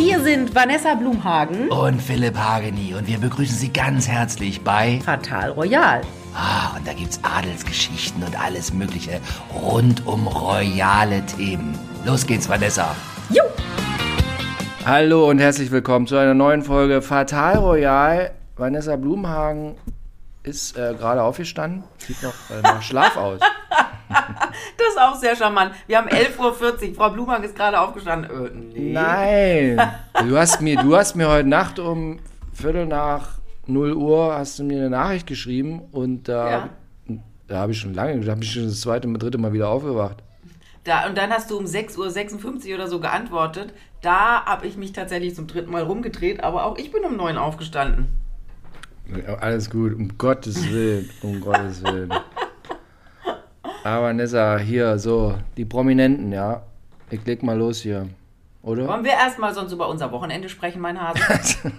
Hier 0.00 0.18
sind 0.20 0.54
Vanessa 0.54 0.94
Blumhagen 0.94 1.68
und 1.68 2.00
Philipp 2.00 2.34
Hageni 2.34 2.94
und 2.94 3.06
wir 3.06 3.18
begrüßen 3.18 3.54
Sie 3.54 3.70
ganz 3.70 4.08
herzlich 4.08 4.62
bei 4.64 4.98
Fatal 5.04 5.50
Royal. 5.50 6.00
Ah, 6.34 6.74
und 6.74 6.88
da 6.88 6.94
gibt's 6.94 7.20
Adelsgeschichten 7.22 8.22
und 8.22 8.40
alles 8.42 8.72
Mögliche 8.72 9.20
rund 9.62 10.06
um 10.06 10.26
royale 10.26 11.22
Themen. 11.26 11.78
Los 12.06 12.26
geht's, 12.26 12.48
Vanessa. 12.48 12.96
Jo! 13.28 13.42
Hallo 14.86 15.28
und 15.28 15.38
herzlich 15.38 15.70
willkommen 15.70 16.06
zu 16.06 16.16
einer 16.16 16.32
neuen 16.32 16.62
Folge 16.62 17.02
Fatal 17.02 17.58
Royal. 17.58 18.30
Vanessa 18.56 18.96
Blumhagen 18.96 19.74
ist 20.44 20.78
äh, 20.78 20.94
gerade 20.94 21.22
aufgestanden, 21.22 21.84
sieht 21.98 22.22
noch 22.22 22.32
äh, 22.48 22.62
nach 22.62 22.80
Schlaf 22.80 23.18
aus. 23.18 23.40
Das 24.76 24.88
ist 24.88 25.00
auch 25.00 25.14
sehr 25.14 25.36
charmant. 25.36 25.72
Wir 25.86 25.98
haben 25.98 26.08
11.40 26.08 26.88
Uhr. 26.90 26.94
Frau 26.96 27.10
Blumhagen 27.10 27.44
ist 27.44 27.54
gerade 27.56 27.78
aufgestanden. 27.80 28.30
Äh, 28.46 28.50
nee. 28.78 28.92
Nein! 28.92 29.80
Du 30.28 30.36
hast, 30.36 30.60
mir, 30.60 30.76
du 30.76 30.94
hast 30.96 31.16
mir 31.16 31.28
heute 31.28 31.48
Nacht 31.48 31.78
um 31.78 32.18
Viertel 32.52 32.86
nach 32.86 33.38
0 33.66 33.94
Uhr 33.94 34.34
hast 34.34 34.58
du 34.58 34.64
mir 34.64 34.78
eine 34.80 34.90
Nachricht 34.90 35.26
geschrieben 35.26 35.80
und 35.92 36.28
da, 36.28 36.50
Ja. 36.50 36.68
da 37.46 37.58
habe 37.60 37.72
ich 37.72 37.78
schon 37.78 37.94
lange, 37.94 38.20
da 38.20 38.32
habe 38.32 38.42
ich 38.42 38.52
schon 38.52 38.64
das 38.66 38.80
zweite, 38.82 39.08
dritte 39.12 39.38
Mal 39.38 39.52
wieder 39.54 39.68
aufgewacht. 39.70 40.18
Da, 40.84 41.06
und 41.06 41.16
dann 41.16 41.30
hast 41.30 41.50
du 41.50 41.58
um 41.58 41.64
6.56 41.64 42.68
Uhr 42.68 42.74
oder 42.74 42.88
so 42.88 43.00
geantwortet. 43.00 43.72
Da 44.02 44.44
habe 44.44 44.66
ich 44.66 44.76
mich 44.76 44.92
tatsächlich 44.92 45.34
zum 45.34 45.46
dritten 45.46 45.70
Mal 45.70 45.82
rumgedreht, 45.82 46.42
aber 46.42 46.64
auch 46.64 46.76
ich 46.78 46.90
bin 46.92 47.04
um 47.04 47.16
9 47.16 47.36
aufgestanden. 47.38 48.08
Ja, 49.26 49.34
Alles 49.34 49.70
gut, 49.70 49.94
um 49.94 50.16
Gottes 50.18 50.70
Willen, 50.70 51.08
um 51.22 51.40
Gottes 51.40 51.82
Willen. 51.82 52.12
Aber 53.84 54.06
Vanessa, 54.06 54.58
hier, 54.58 54.98
so, 54.98 55.34
die 55.56 55.64
Prominenten, 55.64 56.32
ja. 56.32 56.62
Ich 57.10 57.24
leg 57.26 57.42
mal 57.42 57.56
los 57.58 57.80
hier, 57.80 58.08
oder? 58.62 58.86
Wollen 58.86 59.04
wir 59.04 59.12
erstmal 59.12 59.52
sonst 59.54 59.72
über 59.72 59.88
unser 59.88 60.12
Wochenende 60.12 60.48
sprechen, 60.48 60.80
mein 60.80 61.00
Hase? 61.00 61.20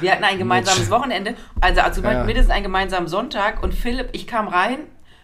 Wir 0.00 0.10
hatten 0.10 0.24
ein 0.24 0.36
gemeinsames 0.38 0.90
Wochenende, 0.90 1.36
also, 1.60 1.80
also 1.80 2.02
Ja. 2.02 2.24
mindestens 2.24 2.52
einen 2.52 2.64
gemeinsamen 2.64 3.06
Sonntag 3.06 3.62
und 3.62 3.72
Philipp, 3.72 4.08
ich 4.12 4.26
kam 4.26 4.48
rein, 4.48 4.78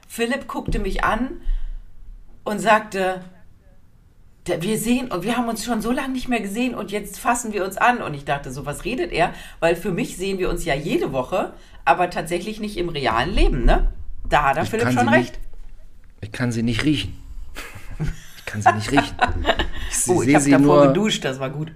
Philipp 0.07 0.47
guckte 0.47 0.79
mich 0.79 1.03
an 1.03 1.41
und 2.45 2.61
sagte, 2.61 3.23
"Der- 4.47 4.63
wir 4.63 4.79
sehen 4.79 5.11
und 5.11 5.25
wir 5.25 5.37
haben 5.37 5.49
uns 5.49 5.65
schon 5.65 5.81
so 5.83 5.91
lange 5.91 6.13
nicht 6.13 6.29
mehr 6.29 6.41
gesehen 6.41 6.77
und 6.77 6.93
jetzt 6.93 7.19
fassen 7.19 7.53
wir 7.53 7.65
uns 7.65 7.77
an 7.77 8.01
und 8.03 8.15
ich 8.15 8.25
dachte, 8.25 8.53
so 8.53 8.67
was 8.67 8.85
redet 8.85 9.11
er, 9.11 9.33
weil 9.59 9.75
für 9.75 9.91
mich 9.91 10.17
sehen 10.17 10.39
wir 10.39 10.49
uns 10.49 10.65
ja 10.65 10.75
jede 10.75 11.11
Woche, 11.13 11.55
aber 11.85 12.09
tatsächlich 12.09 12.61
nicht 12.61 12.77
im 12.77 12.89
realen 12.89 13.35
Leben, 13.35 13.65
ne? 13.65 13.89
Da 14.29 14.45
hat 14.51 14.57
er 14.57 14.63
Ich 14.65 14.71
Philipp 14.71 14.91
schon 14.93 15.09
recht. 15.09 15.39
Ich 16.21 16.33
kann 16.33 16.53
sie 16.53 16.63
nicht 16.63 16.85
riechen. 16.85 17.15
Ich 18.39 18.45
kann 18.47 18.63
sie 18.63 18.73
nicht 18.73 18.91
riechen. 18.93 19.15
Ich 19.89 20.09
Oh, 20.09 20.21
ich 20.21 20.27
sehe 20.27 20.35
habe 20.35 20.45
sie, 20.45 20.51
davor 20.51 20.77
nur- 20.85 20.87
geduscht, 20.89 21.25
das 21.25 21.39
war 21.41 21.51
gut. 21.51 21.73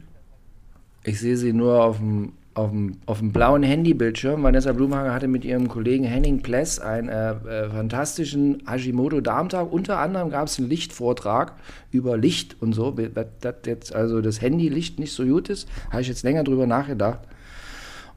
ich 1.05 1.19
sehe 1.21 1.37
sie 1.37 1.53
nur 1.53 1.83
auf 1.83 1.99
dem, 1.99 2.33
auf 2.55 2.71
dem, 2.71 2.97
auf 3.07 3.19
dem 3.21 3.33
blauen 3.33 3.63
Handybildschirm. 3.63 4.43
Vanessa 4.43 4.73
Blumhager 4.73 5.13
hatte 5.15 5.27
mit 5.29 5.45
ihrem 5.45 5.69
Kollegen 5.69 6.05
Henning 6.05 6.43
Pless 6.43 6.79
einen 6.81 7.09
äh, 7.09 7.31
äh, 7.33 7.71
fantastischen 7.71 8.63
Hashimoto-Darmtag. 8.69 9.73
Unter 9.73 9.99
anderem 9.99 10.31
gab 10.31 10.47
es 10.49 10.59
einen 10.59 10.69
Lichtvortrag 10.69 11.55
über 11.93 12.17
Licht 12.17 12.57
und 12.61 12.73
so. 12.73 12.91
Das 12.91 13.55
jetzt 13.67 13.95
also 13.95 14.21
das 14.21 14.41
Handylicht 14.41 14.99
nicht 14.99 15.13
so 15.13 15.25
gut 15.25 15.49
ist, 15.49 15.69
habe 15.91 16.03
ich 16.03 16.09
jetzt 16.09 16.23
länger 16.25 16.45
drüber 16.45 16.67
nachgedacht. 16.67 17.21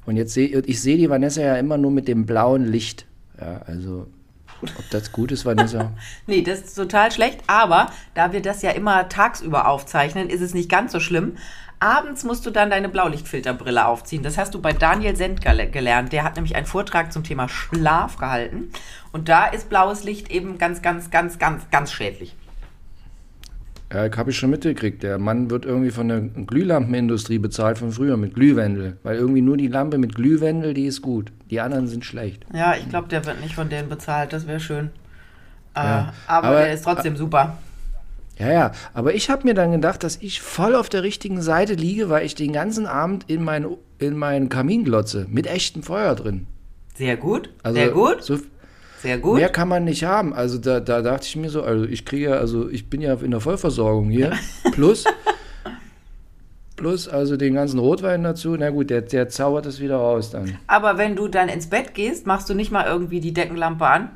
Und 0.06 0.18
jetzt 0.18 0.34
sehe 0.34 0.48
ich 0.48 0.82
sehe 0.82 0.98
die 0.98 1.10
Vanessa 1.10 1.42
ja 1.42 1.56
immer 1.56 1.78
nur 1.78 1.92
mit 1.92 2.08
dem 2.08 2.26
blauen 2.26 2.66
Licht. 2.66 3.06
Ja, 3.40 3.62
also 3.66 4.08
ob 4.78 4.90
das 4.90 5.12
gut 5.12 5.32
ist, 5.32 5.46
Vanessa? 5.46 5.92
Nee, 6.28 6.42
das 6.42 6.60
ist 6.62 6.76
total 6.76 7.12
schlecht, 7.12 7.40
aber 7.48 7.88
da 8.14 8.32
wir 8.34 8.42
das 8.42 8.62
ja 8.62 8.72
immer 8.72 9.10
tagsüber 9.10 9.68
aufzeichnen, 9.68 10.30
ist 10.30 10.42
es 10.42 10.54
nicht 10.54 10.70
ganz 10.70 10.92
so 10.92 11.00
schlimm. 11.00 11.38
Abends 11.80 12.24
musst 12.24 12.46
du 12.46 12.50
dann 12.50 12.70
deine 12.70 12.88
Blaulichtfilterbrille 12.88 13.86
aufziehen. 13.86 14.24
Das 14.24 14.38
hast 14.38 14.54
du 14.54 14.62
bei 14.62 14.72
Daniel 14.72 15.18
Send 15.18 15.42
gele- 15.46 15.70
gelernt. 15.70 16.14
Der 16.14 16.24
hat 16.24 16.36
nämlich 16.36 16.56
einen 16.56 16.66
Vortrag 16.66 17.12
zum 17.12 17.26
Thema 17.26 17.50
Schlaf 17.50 18.16
gehalten. 18.18 18.72
Und 19.12 19.28
da 19.28 19.48
ist 19.48 19.68
blaues 19.68 20.06
Licht 20.06 20.32
eben 20.32 20.58
ganz, 20.58 20.82
ganz, 20.82 21.12
ganz, 21.12 21.40
ganz, 21.40 21.70
ganz 21.72 21.92
schädlich. 21.92 22.38
Ja, 23.94 24.10
habe 24.18 24.32
ich 24.32 24.38
schon 24.38 24.50
mitgekriegt. 24.50 25.04
Der 25.04 25.20
Mann 25.20 25.50
wird 25.52 25.66
irgendwie 25.66 25.92
von 25.92 26.08
der 26.08 26.22
Glühlampenindustrie 26.22 27.38
bezahlt 27.38 27.78
von 27.78 27.92
früher 27.92 28.18
mit 28.18 28.34
Glühwendel. 28.34 28.98
Weil 29.04 29.18
irgendwie 29.18 29.42
nur 29.42 29.58
die 29.58 29.68
Lampe 29.68 29.98
mit 29.98 30.16
Glühwendel, 30.16 30.74
die 30.74 30.86
ist 30.86 31.02
gut. 31.02 31.32
Die 31.50 31.60
anderen 31.60 31.88
sind 31.88 32.04
schlecht. 32.04 32.46
Ja, 32.54 32.76
ich 32.76 32.90
glaube, 32.90 33.08
der 33.10 33.26
wird 33.26 33.42
nicht 33.42 33.54
von 33.56 33.70
denen 33.70 33.90
bezahlt. 33.90 34.34
Das 34.34 34.48
wäre 34.48 34.60
schön. 34.60 34.90
Äh, 35.76 35.80
Ja, 35.84 36.14
aber, 36.28 36.48
aber- 36.48 36.60
der 36.62 36.74
ist 36.74 36.84
trotzdem 36.84 37.16
super. 37.18 37.58
Ja, 38.40 38.52
ja. 38.52 38.72
Aber 38.96 39.14
ich 39.14 39.30
habe 39.30 39.44
mir 39.48 39.54
dann 39.54 39.72
gedacht, 39.72 40.04
dass 40.04 40.18
ich 40.18 40.42
voll 40.42 40.74
auf 40.76 40.90
der 40.90 41.04
richtigen 41.04 41.42
Seite 41.44 41.76
liege, 41.76 42.10
weil 42.10 42.26
ich 42.26 42.34
den 42.34 42.52
ganzen 42.52 42.88
Abend 42.88 43.26
in 43.30 43.44
meinen 43.44 43.68
in 44.00 44.18
meinen 44.18 44.50
Kamin 44.50 44.84
glotze. 44.86 45.28
Mit 45.30 45.46
echtem 45.46 45.84
Feuer 45.84 46.16
drin. 46.16 46.48
Sehr 46.96 47.16
gut. 47.16 47.52
Also 47.62 47.78
Sehr 47.80 47.90
gut. 47.92 48.24
So, 48.24 48.40
Sehr 49.04 49.18
gut. 49.18 49.36
Mehr 49.36 49.50
kann 49.50 49.68
man 49.68 49.84
nicht 49.84 50.06
haben. 50.06 50.34
Also 50.34 50.58
da, 50.58 50.80
da 50.80 51.02
dachte 51.02 51.28
ich 51.28 51.36
mir 51.36 51.50
so, 51.50 51.62
also 51.62 51.84
ich 51.84 52.06
kriege 52.06 52.30
ja, 52.30 52.36
also 52.36 52.70
ich 52.70 52.90
bin 52.90 53.02
ja 53.02 53.14
in 53.16 53.32
der 53.32 53.42
Vollversorgung 53.42 54.10
hier. 54.10 54.32
Plus, 54.72 55.04
plus 56.78 57.10
also 57.10 57.36
den 57.36 57.54
ganzen 57.54 57.80
Rotwein 57.80 58.24
dazu. 58.24 58.56
Na 58.58 58.70
gut, 58.70 58.90
der, 58.90 59.02
der 59.02 59.28
zaubert 59.28 59.66
es 59.66 59.82
wieder 59.82 59.98
raus 59.98 60.32
dann. 60.32 60.58
Aber 60.68 60.98
wenn 60.98 61.18
du 61.18 61.28
dann 61.28 61.50
ins 61.50 61.68
Bett 61.68 61.94
gehst, 61.94 62.26
machst 62.26 62.50
du 62.50 62.54
nicht 62.54 62.72
mal 62.72 62.86
irgendwie 62.86 63.20
die 63.20 63.34
Deckenlampe 63.34 63.86
an? 63.86 64.10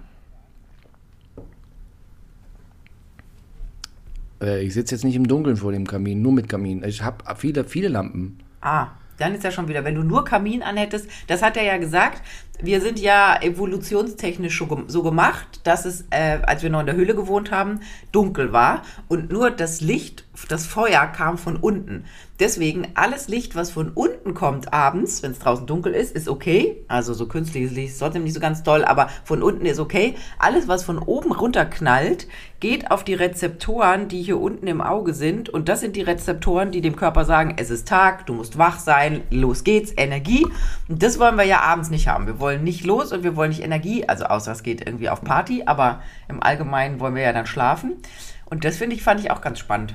Äh, 4.42 4.64
ich 4.64 4.74
sitze 4.74 4.96
jetzt 4.96 5.04
nicht 5.04 5.18
im 5.18 5.28
Dunkeln 5.28 5.58
vor 5.58 5.74
dem 5.74 5.86
Kamin, 5.86 6.22
nur 6.22 6.32
mit 6.32 6.48
Kamin. 6.48 6.82
Ich 6.86 7.04
habe 7.04 7.24
viele, 7.36 7.66
viele 7.66 7.90
Lampen. 7.90 8.40
Ah, 8.62 8.88
dann 9.18 9.34
ist 9.34 9.44
ja 9.44 9.52
schon 9.52 9.68
wieder, 9.68 9.84
wenn 9.84 9.96
du 9.96 10.04
nur 10.04 10.24
Kamin 10.26 10.64
anhättest, 10.64 11.10
das 11.28 11.42
hat 11.42 11.58
er 11.58 11.64
ja 11.64 11.78
gesagt, 11.78 12.22
wir 12.60 12.82
sind 12.82 13.00
ja 13.00 13.40
evolutionstechnisch 13.42 14.58
so 14.58 14.68
gem- 14.68 14.86
so 14.90 15.04
gemacht, 15.04 15.62
dass 15.64 15.86
es, 15.86 16.06
äh, 16.10 16.40
als 16.46 16.64
wir 16.64 16.70
noch 16.70 16.80
in 16.80 16.86
der 16.88 16.96
Höhle 16.96 17.16
gewohnt 17.16 17.52
haben, 17.52 17.82
dunkel 18.12 18.52
war 18.54 18.82
und 19.08 19.32
nur 19.32 19.52
das 19.52 19.82
Licht, 19.82 20.26
das 20.50 20.66
Feuer 20.66 21.06
kam 21.08 21.38
von 21.38 21.56
unten. 21.56 22.06
Deswegen 22.40 22.90
alles 22.94 23.28
Licht, 23.28 23.56
was 23.56 23.72
von 23.72 23.90
unten 23.90 24.36
kommt 24.36 24.72
abends, 24.72 25.24
wenn 25.24 25.32
es 25.32 25.40
draußen 25.40 25.66
dunkel 25.66 25.94
ist, 25.94 26.16
ist 26.16 26.30
okay. 26.30 26.84
Also 26.88 27.16
so 27.16 27.26
künstliches 27.28 27.72
Licht 27.72 27.94
ist 27.94 28.00
trotzdem 28.00 28.24
nicht 28.24 28.36
so 28.36 28.40
ganz 28.40 28.62
toll, 28.62 28.86
aber 28.86 29.10
von 29.24 29.42
unten 29.42 29.66
ist 29.66 29.80
okay. 29.80 30.14
Alles, 30.38 30.68
was 30.68 30.84
von 30.84 31.00
oben 31.00 31.32
runterknallt, 31.32 32.28
geht 32.60 32.92
auf 32.92 33.04
die 33.04 33.16
Rezeptoren, 33.16 34.08
die 34.08 34.22
hier 34.22 34.40
unten 34.40 34.68
im 34.68 34.82
Auge 34.82 35.16
sind. 35.16 35.50
Und 35.50 35.68
das 35.68 35.80
sind 35.80 35.96
die 35.96 36.04
Rezeptoren, 36.04 36.70
die 36.70 36.82
dem 36.82 36.96
Körper 36.96 37.26
sagen, 37.26 37.56
es 37.58 37.72
ist 37.72 37.88
Tag, 37.88 38.28
du 38.28 38.34
musst 38.36 38.60
wach 38.60 38.78
sein, 38.78 39.24
los 39.32 39.64
geht's, 39.64 39.92
Energie. 39.98 40.46
Und 40.88 41.02
das 41.02 41.18
wollen 41.18 41.38
wir 41.38 41.44
ja 41.46 41.62
abends 41.62 41.90
nicht 41.90 42.08
haben. 42.08 42.28
Wir 42.28 42.40
wollen 42.40 42.47
nicht 42.56 42.86
los 42.86 43.12
und 43.12 43.24
wir 43.24 43.36
wollen 43.36 43.50
nicht 43.50 43.64
Energie, 43.64 44.08
also 44.08 44.26
außer 44.26 44.52
es 44.52 44.64
geht 44.64 44.86
irgendwie 44.86 45.10
auf 45.10 45.22
Party, 45.22 45.64
aber 45.66 46.02
im 46.28 46.42
Allgemeinen 46.42 47.00
wollen 47.00 47.16
wir 47.16 47.24
ja 47.24 47.34
dann 47.34 47.46
schlafen. 47.46 47.98
Und 48.46 48.64
das 48.64 48.78
finde 48.78 48.96
ich, 48.96 49.04
fand 49.04 49.20
ich 49.20 49.32
auch 49.32 49.42
ganz 49.42 49.60
spannend. 49.60 49.94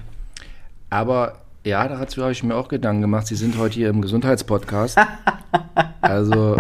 Aber 0.91 1.39
ja, 1.65 1.87
da 1.89 1.99
habe 1.99 2.33
ich 2.33 2.43
mir 2.43 2.55
auch 2.55 2.69
Gedanken 2.69 3.03
gemacht. 3.03 3.27
Sie 3.27 3.37
sind 3.37 3.57
heute 3.57 3.75
hier 3.75 3.89
im 3.89 4.03
Gesundheitspodcast. 4.03 4.99
Also 6.03 6.57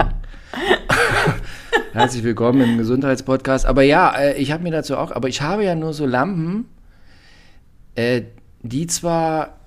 herzlich 1.92 2.22
willkommen 2.22 2.60
im 2.62 2.78
Gesundheitspodcast. 2.78 3.66
Aber 3.66 3.82
ja, 3.82 4.10
äh, 4.16 4.34
ich 4.34 4.53
habe 4.53 4.62
mir 4.62 4.70
dazu 4.70 4.97
auch, 4.97 5.10
aber 5.10 5.28
ich 5.28 5.42
habe 5.42 5.64
ja 5.64 5.74
nur 5.74 5.92
so 5.92 6.06
Lampen, 6.06 6.66
äh, 7.94 8.22
die 8.62 8.86
zwar, 8.86 9.59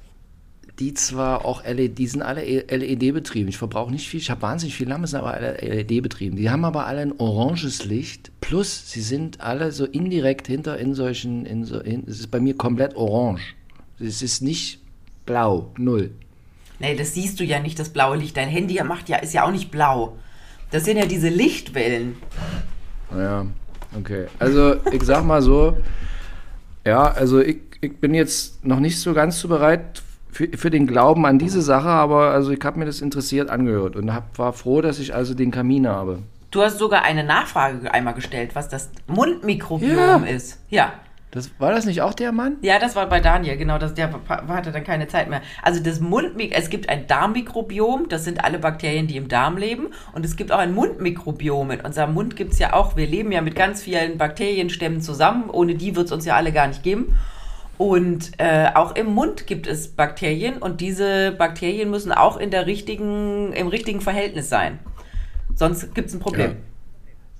die 0.79 0.93
zwar 0.93 1.45
auch 1.45 1.63
LED, 1.63 1.97
die 1.97 2.07
sind 2.07 2.21
alle 2.21 2.43
LED 2.43 3.13
betrieben. 3.13 3.47
Ich 3.47 3.57
verbrauche 3.57 3.91
nicht 3.91 4.09
viel, 4.09 4.19
ich 4.19 4.29
habe 4.29 4.41
wahnsinnig 4.41 4.75
viele 4.75 4.89
Lampen, 4.89 5.07
sind 5.07 5.19
aber 5.19 5.33
alle 5.33 5.57
LED 5.57 6.03
betrieben. 6.03 6.35
Die 6.35 6.49
haben 6.49 6.65
aber 6.65 6.85
alle 6.85 7.01
ein 7.01 7.13
oranges 7.17 7.85
Licht, 7.85 8.31
plus 8.41 8.91
sie 8.91 9.01
sind 9.01 9.41
alle 9.41 9.71
so 9.71 9.85
indirekt 9.85 10.47
hinter 10.47 10.77
in 10.77 10.93
solchen, 10.93 11.45
in 11.45 11.63
so, 11.63 11.79
in, 11.79 12.03
es 12.07 12.19
ist 12.19 12.31
bei 12.31 12.39
mir 12.39 12.55
komplett 12.55 12.95
orange. 12.95 13.55
Es 13.99 14.21
ist 14.21 14.41
nicht 14.41 14.79
blau, 15.25 15.71
null. 15.77 16.11
Nee, 16.79 16.95
das 16.95 17.13
siehst 17.13 17.39
du 17.39 17.45
ja 17.45 17.59
nicht, 17.59 17.79
das 17.79 17.89
blaue 17.89 18.17
Licht. 18.17 18.35
Dein 18.35 18.49
Handy 18.49 18.81
macht 18.83 19.07
ja, 19.07 19.17
ist 19.17 19.33
ja 19.33 19.45
auch 19.45 19.51
nicht 19.51 19.71
blau. 19.71 20.17
Das 20.71 20.83
sind 20.83 20.97
ja 20.97 21.05
diese 21.05 21.29
Lichtwellen. 21.29 22.17
Ja, 23.15 23.45
okay. 23.97 24.25
Also 24.39 24.75
ich 24.91 25.03
sag 25.03 25.23
mal 25.23 25.41
so, 25.41 25.77
ja, 26.85 27.03
also 27.03 27.39
ich, 27.39 27.59
ich 27.79 27.97
bin 27.97 28.13
jetzt 28.13 28.65
noch 28.65 28.81
nicht 28.81 28.99
so 28.99 29.13
ganz 29.13 29.39
so 29.39 29.47
bereit 29.47 30.01
für, 30.35 30.49
für 30.57 30.69
den 30.69 30.85
Glauben 30.85 31.25
an 31.25 31.39
diese 31.39 31.61
Sache, 31.61 31.87
aber 31.87 32.31
also 32.31 32.51
ich 32.51 32.59
habe 32.61 32.77
mir 32.77 32.85
das 32.85 32.99
interessiert 32.99 33.49
angehört 33.49 33.95
und 33.95 34.13
hab, 34.13 34.37
war 34.37 34.51
froh, 34.51 34.81
dass 34.81 34.99
ich 34.99 35.15
also 35.15 35.33
den 35.33 35.49
Kamin 35.49 35.87
habe. 35.87 36.19
Du 36.51 36.61
hast 36.61 36.77
sogar 36.77 37.03
eine 37.03 37.23
Nachfrage 37.23 37.93
einmal 37.93 38.15
gestellt, 38.15 38.51
was 38.53 38.67
das 38.67 38.91
Mundmikrobiom 39.07 39.95
Ja. 39.95 40.17
ist. 40.17 40.59
Ja. 40.69 40.91
Das, 41.31 41.51
war 41.57 41.71
das 41.71 41.85
nicht 41.85 42.01
auch 42.01 42.13
der 42.13 42.33
Mann? 42.33 42.57
Ja, 42.61 42.79
das 42.79 42.97
war 42.97 43.07
bei 43.07 43.21
Daniel, 43.21 43.55
genau, 43.55 43.77
das, 43.77 43.93
der 43.93 44.09
hatte 44.27 44.71
dann 44.73 44.83
keine 44.83 45.07
Zeit 45.07 45.29
mehr. 45.29 45.41
Also 45.61 45.81
das 45.81 46.01
Mundmik 46.01 46.53
es 46.53 46.69
gibt 46.69 46.89
ein 46.89 47.07
Darmmikrobiom, 47.07 48.09
das 48.09 48.25
sind 48.25 48.43
alle 48.43 48.59
Bakterien, 48.59 49.07
die 49.07 49.15
im 49.15 49.29
Darm 49.29 49.55
leben. 49.57 49.87
Und 50.13 50.25
es 50.25 50.35
gibt 50.35 50.51
auch 50.51 50.59
ein 50.59 50.73
Mundmikrobiom. 50.73 51.71
In 51.71 51.81
unserem 51.81 52.13
Mund 52.13 52.35
gibt 52.35 52.53
es 52.53 52.59
ja 52.59 52.73
auch, 52.73 52.97
wir 52.97 53.07
leben 53.07 53.31
ja 53.31 53.41
mit 53.41 53.55
ganz 53.55 53.81
vielen 53.81 54.17
Bakterienstämmen 54.17 55.01
zusammen, 55.01 55.49
ohne 55.49 55.75
die 55.75 55.95
wird 55.95 56.07
es 56.07 56.11
uns 56.11 56.25
ja 56.25 56.35
alle 56.35 56.51
gar 56.51 56.67
nicht 56.67 56.83
geben. 56.83 57.17
Und 57.77 58.31
äh, 58.37 58.67
auch 58.73 58.95
im 58.95 59.07
Mund 59.07 59.47
gibt 59.47 59.67
es 59.67 59.89
Bakterien 59.89 60.57
und 60.57 60.79
diese 60.79 61.31
Bakterien 61.37 61.89
müssen 61.89 62.11
auch 62.11 62.37
in 62.37 62.49
der 62.51 62.67
richtigen, 62.67 63.51
im 63.53 63.67
richtigen 63.67 63.99
Verhältnis 64.01 64.49
sein. 64.49 64.79
Sonst 65.55 65.93
gibt 65.93 66.07
es 66.09 66.13
ein 66.13 66.19
Problem. 66.19 66.51
Ja. 66.51 66.57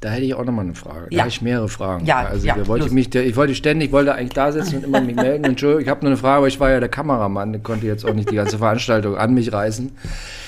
Da 0.02 0.10
hätte 0.12 0.26
ich 0.26 0.36
auch 0.36 0.44
nochmal 0.44 0.66
eine 0.66 0.76
Frage. 0.76 1.08
Da 1.10 1.16
Ja. 1.16 1.20
habe 1.22 1.30
ich 1.30 1.42
mehrere 1.42 1.70
Fragen. 1.70 2.06
Ja, 2.06 2.20
also 2.26 2.46
ja, 2.46 2.58
ich 2.62 2.68
wollte 2.68 2.94
mich, 2.94 3.16
ich 3.16 3.36
wollte 3.36 3.56
ständig, 3.56 3.88
ich 3.88 3.94
wollte 3.94 4.14
eigentlich 4.14 4.34
da 4.34 4.52
sitzen 4.52 4.78
und 4.78 4.84
immer 4.84 5.02
mich 5.02 5.16
melden. 5.16 5.44
Entschuldigung, 5.46 5.82
ich 5.84 5.90
habe 5.90 6.02
nur 6.02 6.10
eine 6.12 6.18
Frage, 6.18 6.38
aber 6.38 6.48
ich 6.48 6.60
war 6.60 6.70
ja 6.70 6.80
der 6.80 6.90
Kameramann, 6.90 7.64
konnte 7.64 7.88
jetzt 7.88 8.06
auch 8.06 8.14
nicht 8.14 8.30
die 8.30 8.36
ganze 8.36 8.58
Veranstaltung 8.58 9.16
an 9.18 9.34
mich 9.34 9.52
reißen. 9.54 9.92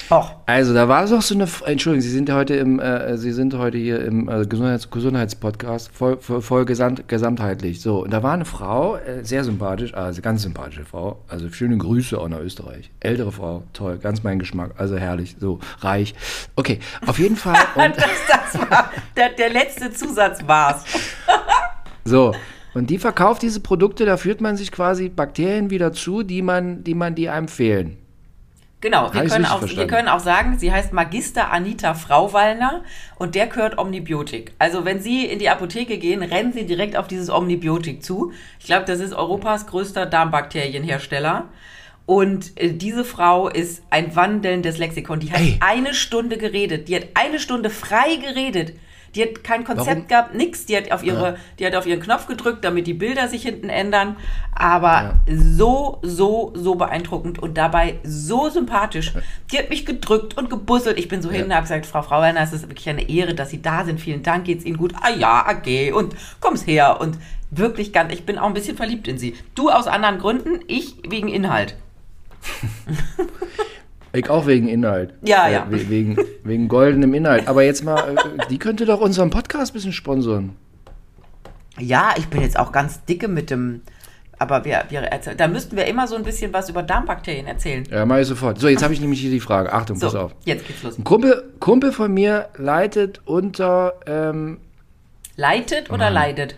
Och, 0.10 0.32
Also 0.46 0.74
da 0.74 0.88
war 0.88 1.06
doch 1.06 1.22
so 1.22 1.36
eine, 1.36 1.48
Entschuldigung, 1.66 2.02
Sie 2.02 2.10
sind 2.10 2.32
heute 2.32 2.56
im, 2.56 2.80
äh, 2.80 3.18
Sie 3.18 3.34
sind 3.34 3.54
heute 3.58 3.78
hier 3.78 4.00
im 4.06 4.30
äh, 4.30 4.46
Gesundheits 4.46 4.90
Gesundheitspodcast, 4.90 5.92
voll, 5.94 6.18
voll, 6.18 6.42
voll 6.42 6.66
gesamt, 6.66 7.08
gesamtheitlich. 7.10 7.82
So, 7.82 8.04
und 8.04 8.12
da 8.12 8.24
war 8.24 8.34
eine 8.34 8.46
Frau, 8.46 8.96
äh, 8.96 9.24
sehr 9.24 9.44
sympathisch, 9.44 9.94
also 9.94 10.22
ganz 10.22 10.44
sympathische 10.44 10.86
Frau, 10.86 11.20
also 11.28 11.50
schöne 11.52 11.78
Grüße 11.78 12.18
auch 12.18 12.30
nach 12.30 12.40
Österreich. 12.40 12.90
Ältere 13.02 13.34
Frau, 13.34 13.64
toll, 13.74 13.98
ganz 13.98 14.24
mein 14.24 14.40
Geschmack, 14.40 14.72
also 14.78 14.96
herrlich, 14.96 15.36
so 15.40 15.60
reich. 15.82 16.16
Okay, 16.56 16.80
auf 17.06 17.20
jeden 17.20 17.36
Fall. 17.36 17.58
Und, 17.76 17.98
das, 17.98 18.06
das 18.30 18.62
war, 18.62 18.92
der, 19.18 19.30
der 19.32 19.50
letzte 19.50 19.92
Zusatz 19.92 20.40
war's. 20.48 20.86
so. 22.06 22.34
Und 22.74 22.90
die 22.92 23.00
verkauft 23.00 23.42
diese 23.42 23.60
Produkte, 23.60 24.06
da 24.06 24.18
führt 24.18 24.40
man 24.40 24.56
sich 24.56 24.72
quasi 24.72 25.10
Bakterien 25.10 25.70
wieder 25.70 25.94
zu, 25.94 26.24
die 26.24 26.42
man, 26.44 26.84
die 26.84 26.94
man, 26.94 27.16
die 27.16 27.28
einem 27.28 27.48
fehlen. 27.48 27.98
Genau, 28.80 29.12
wir 29.12 29.26
können, 29.26 29.46
auch, 29.46 29.64
wir 29.64 29.88
können 29.88 30.08
auch 30.08 30.20
sagen, 30.20 30.60
sie 30.60 30.72
heißt 30.72 30.94
Magister 30.94 31.52
Anita 31.52 31.96
Frauwallner 31.96 32.84
und 33.18 33.34
der 33.34 33.48
gehört 33.48 33.80
Omnibiotik. 33.80 34.54
Also 34.60 34.86
wenn 34.86 35.02
Sie 35.02 35.26
in 35.26 35.40
die 35.40 35.50
Apotheke 35.50 35.98
gehen, 35.98 36.22
rennen 36.22 36.54
Sie 36.54 36.68
direkt 36.68 36.96
auf 36.96 37.08
dieses 37.08 37.32
Omnibiotik 37.32 38.04
zu. 38.04 38.32
Ich 38.60 38.68
glaube, 38.68 38.86
das 38.86 39.00
ist 39.00 39.14
Europas 39.14 39.66
größter 39.66 40.06
Darmbakterienhersteller. 40.06 41.46
Und 42.06 42.58
äh, 42.60 42.72
diese 42.72 43.04
Frau 43.04 43.50
ist 43.50 43.82
ein 43.90 44.16
wandelndes 44.16 44.78
Lexikon. 44.78 45.20
Die 45.22 45.32
hat 45.32 45.42
Ey. 45.42 45.58
eine 45.60 45.96
Stunde 45.96 46.38
geredet. 46.38 46.88
Die 46.88 46.96
hat 46.96 47.08
eine 47.16 47.40
Stunde 47.40 47.72
frei 47.72 48.16
geredet. 48.16 48.74
Die 49.16 49.24
hat 49.24 49.44
kein 49.44 49.64
Konzept 49.64 49.88
Warum? 49.88 50.08
gehabt, 50.08 50.36
nix. 50.36 50.66
Die 50.66 50.78
hat 50.78 50.92
auf 50.92 51.04
ihre, 51.04 51.38
die 51.60 51.66
hat 51.66 51.76
auf 51.76 51.86
ihren 51.86 52.00
Knopf 52.00 52.28
gedrückt, 52.28 52.64
damit 52.64 52.88
die 52.88 52.94
Bilder 52.94 53.28
sich 53.28 53.44
hinten 53.44 53.70
ändern. 53.70 54.18
Aber 54.54 55.20
so, 55.28 56.00
so, 56.02 56.52
so 56.56 56.76
beeindruckend 56.76 57.40
und 57.40 57.58
dabei 57.58 58.00
so 58.04 58.50
sympathisch. 58.50 59.14
Die 59.52 59.58
hat 59.58 59.70
mich 59.70 59.86
gedrückt 59.86 60.38
und 60.38 60.50
gebusselt. 60.50 60.98
Ich 60.98 61.08
bin 61.08 61.22
so 61.22 61.32
hin 61.32 61.46
und 61.46 61.54
habe 61.54 61.64
gesagt, 61.64 61.86
Frau 61.86 62.02
Frauwerner, 62.02 62.42
es 62.42 62.54
ist 62.54 62.70
wirklich 62.70 62.90
eine 62.90 63.10
Ehre, 63.10 63.34
dass 63.34 63.50
Sie 63.50 63.62
da 63.62 63.86
sind. 63.86 64.00
Vielen 64.00 64.24
Dank, 64.24 64.46
geht's 64.46 64.66
Ihnen 64.66 64.78
gut? 64.78 64.94
Ah 65.02 65.10
ja, 65.10 65.46
okay. 65.50 65.92
Und 65.92 66.16
komm's 66.40 66.66
her. 66.66 67.00
Und 67.02 67.18
wirklich 67.52 67.94
ganz, 67.94 68.14
ich 68.14 68.26
bin 68.26 68.38
auch 68.38 68.48
ein 68.48 68.54
bisschen 68.54 68.78
verliebt 68.78 69.08
in 69.08 69.18
Sie. 69.18 69.36
Du 69.56 69.70
aus 69.70 69.88
anderen 69.88 70.20
Gründen, 70.20 70.60
ich 70.68 70.96
wegen 71.08 71.28
Inhalt. 71.28 71.76
Ich 74.14 74.30
auch 74.30 74.48
wegen 74.48 74.68
Inhalt. 74.68 75.14
Ja, 75.22 75.48
äh, 75.48 75.54
ja. 75.54 75.68
we- 75.70 75.90
Wegen, 75.90 76.18
wegen 76.44 76.68
goldenem 76.68 77.14
Inhalt. 77.14 77.48
Aber 77.48 77.64
jetzt 77.64 77.84
mal, 77.84 78.16
äh, 78.16 78.48
die 78.50 78.58
könnte 78.58 78.86
doch 78.86 79.02
unseren 79.02 79.30
Podcast 79.30 79.72
ein 79.72 79.74
bisschen 79.74 79.94
sponsoren. 79.94 80.56
Ja, 81.80 82.16
ich 82.18 82.28
bin 82.28 82.42
jetzt 82.42 82.58
auch 82.58 82.72
ganz 82.72 83.04
dicke 83.06 83.28
mit 83.28 83.50
dem. 83.50 83.82
Aber 84.40 84.66
wir, 84.66 84.84
wir 84.90 85.00
erzählen, 85.02 85.36
da 85.38 85.48
müssten 85.48 85.76
wir 85.76 85.86
immer 85.86 86.08
so 86.08 86.16
ein 86.16 86.24
bisschen 86.24 86.54
was 86.54 86.70
über 86.70 86.84
Darmbakterien 86.84 87.48
erzählen. 87.48 87.84
Ja, 87.90 88.06
mach 88.06 88.18
ich 88.20 88.28
sofort. 88.28 88.60
So, 88.60 88.68
jetzt 88.68 88.84
habe 88.84 88.94
ich 88.94 89.02
nämlich 89.02 89.20
hier 89.20 89.32
die 89.32 89.40
Frage. 89.40 89.74
Achtung, 89.74 90.00
pass 90.00 90.12
So, 90.12 90.20
auf. 90.20 90.36
jetzt 90.46 90.68
geht's 90.68 90.84
los. 90.84 90.98
Ein 90.98 91.04
Kumpel, 91.04 91.44
Kumpel 91.60 91.92
von 91.92 92.14
mir 92.14 92.50
leidet 92.58 93.22
unter, 93.26 93.94
ähm, 94.06 94.60
Leitet 95.36 95.90
oder 95.92 96.10
leidet? 96.12 96.56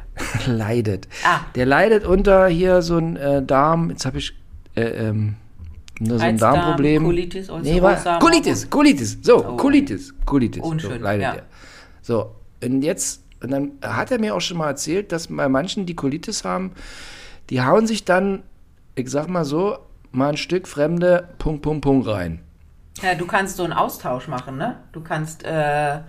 leidet. 0.46 1.08
Ah. 1.24 1.40
Der 1.54 1.64
leidet 1.66 2.06
unter 2.06 2.48
hier 2.48 2.82
so 2.82 2.96
ein 2.98 3.16
äh, 3.16 3.42
Darm, 3.42 3.88
jetzt 3.90 4.04
habe 4.04 4.18
ich, 4.18 4.34
äh, 4.74 4.82
ähm, 4.82 5.36
nur 6.02 6.18
so 6.18 6.24
ein 6.24 6.36
Darmproblem. 6.36 7.04
Colitis, 7.04 7.48
nee, 7.62 7.80
war, 7.80 7.92
Ulcerosa, 7.92 8.18
Colitis, 8.18 8.70
Colitis, 8.70 9.18
so, 9.22 9.44
Oh. 9.44 9.56
Colitis, 9.56 10.14
Colitis. 10.24 10.62
Unschön, 10.62 10.98
so, 10.98 11.04
leidet 11.04 11.22
ja. 11.22 11.34
er. 11.34 11.42
So, 12.02 12.34
und 12.62 12.82
jetzt, 12.82 13.22
und 13.42 13.50
dann 13.50 13.72
hat 13.82 14.10
er 14.10 14.18
mir 14.18 14.34
auch 14.34 14.40
schon 14.40 14.58
mal 14.58 14.68
erzählt, 14.68 15.12
dass 15.12 15.28
bei 15.28 15.48
manchen, 15.48 15.86
die 15.86 15.94
Colitis 15.94 16.44
haben, 16.44 16.72
die 17.50 17.62
hauen 17.62 17.86
sich 17.86 18.04
dann, 18.04 18.42
ich 18.94 19.10
sag 19.10 19.28
mal 19.28 19.44
so, 19.44 19.78
mal 20.10 20.30
ein 20.30 20.36
Stück 20.36 20.68
fremde 20.68 21.28
Punkt, 21.38 21.62
Punkt, 21.62 21.82
Punkt 21.82 22.08
rein. 22.08 22.40
Ja, 23.00 23.14
du 23.14 23.26
kannst 23.26 23.56
so 23.56 23.64
einen 23.64 23.72
Austausch 23.72 24.28
machen, 24.28 24.58
ne? 24.58 24.76
Du 24.92 25.00
kannst, 25.00 25.44
äh, 25.44 26.00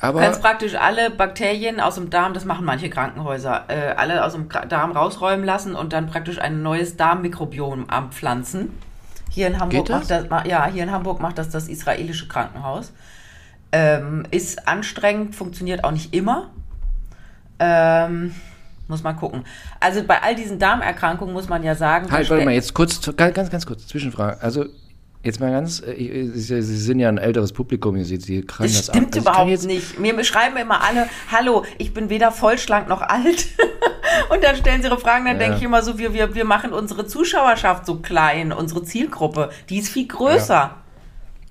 Aber 0.00 0.20
kannst 0.20 0.40
praktisch 0.40 0.74
alle 0.76 1.10
Bakterien 1.10 1.80
aus 1.80 1.96
dem 1.96 2.08
Darm, 2.08 2.34
das 2.34 2.44
machen 2.44 2.64
manche 2.64 2.88
Krankenhäuser, 2.88 3.64
äh, 3.68 3.94
alle 3.96 4.24
aus 4.24 4.32
dem 4.32 4.48
Darm 4.68 4.92
rausräumen 4.92 5.44
lassen 5.44 5.74
und 5.74 5.92
dann 5.92 6.06
praktisch 6.06 6.38
ein 6.38 6.62
neues 6.62 6.96
Darmmikrobiom 6.96 7.86
anpflanzen. 7.88 8.70
Hier 9.38 9.46
in 9.46 9.60
Hamburg 9.60 9.88
macht 9.88 10.10
das, 10.10 10.26
ja, 10.46 10.66
hier 10.66 10.82
in 10.82 10.90
Hamburg 10.90 11.20
macht 11.20 11.38
das 11.38 11.48
das 11.48 11.68
israelische 11.68 12.26
Krankenhaus. 12.26 12.92
Ähm, 13.70 14.24
ist 14.32 14.66
anstrengend, 14.66 15.36
funktioniert 15.36 15.84
auch 15.84 15.92
nicht 15.92 16.12
immer. 16.12 16.50
Ähm, 17.60 18.34
muss 18.88 19.04
man 19.04 19.14
gucken. 19.14 19.44
Also 19.78 20.02
bei 20.02 20.20
all 20.22 20.34
diesen 20.34 20.58
Darmerkrankungen 20.58 21.32
muss 21.32 21.48
man 21.48 21.62
ja 21.62 21.76
sagen. 21.76 22.10
Halt, 22.10 22.28
warte 22.28 22.44
mal, 22.44 22.50
jetzt 22.50 22.74
kurz, 22.74 23.00
ganz, 23.16 23.32
ganz, 23.32 23.48
ganz 23.48 23.64
kurz, 23.64 23.86
Zwischenfrage. 23.86 24.42
Also, 24.42 24.64
jetzt 25.22 25.40
mal 25.40 25.50
ganz, 25.50 25.80
äh, 25.80 25.92
ich- 25.92 26.32
Sie 26.46 26.60
sind 26.62 26.98
ja 27.00 27.08
ein 27.08 27.18
älteres 27.18 27.52
Publikum, 27.52 28.02
Sie, 28.02 28.16
Sie 28.18 28.42
kann 28.42 28.66
Das 28.66 28.76
das, 28.76 28.86
stimmt. 28.86 29.16
Also 29.16 29.20
überhaupt 29.20 29.64
nicht. 29.66 29.98
Mir 29.98 30.22
schreiben 30.24 30.56
immer 30.56 30.82
alle, 30.82 31.08
hallo, 31.30 31.64
ich 31.78 31.92
bin 31.94 32.08
weder 32.10 32.30
vollschlank 32.32 32.88
noch 32.88 33.02
alt. 33.02 33.46
Und 34.30 34.42
dann 34.42 34.56
stellen 34.56 34.80
sie 34.82 34.88
ihre 34.88 34.98
Fragen, 34.98 35.24
dann 35.26 35.34
Ja. 35.34 35.40
denke 35.40 35.56
ich 35.58 35.62
immer 35.62 35.82
so, 35.82 35.98
wir, 35.98 36.12
wir, 36.14 36.34
wir 36.34 36.44
machen 36.44 36.72
unsere 36.72 37.06
Zuschauerschaft 37.06 37.86
so 37.86 37.96
klein, 38.00 38.52
unsere 38.52 38.82
Zielgruppe, 38.82 39.50
die 39.68 39.78
ist 39.78 39.88
viel 39.90 40.06
größer. 40.08 40.74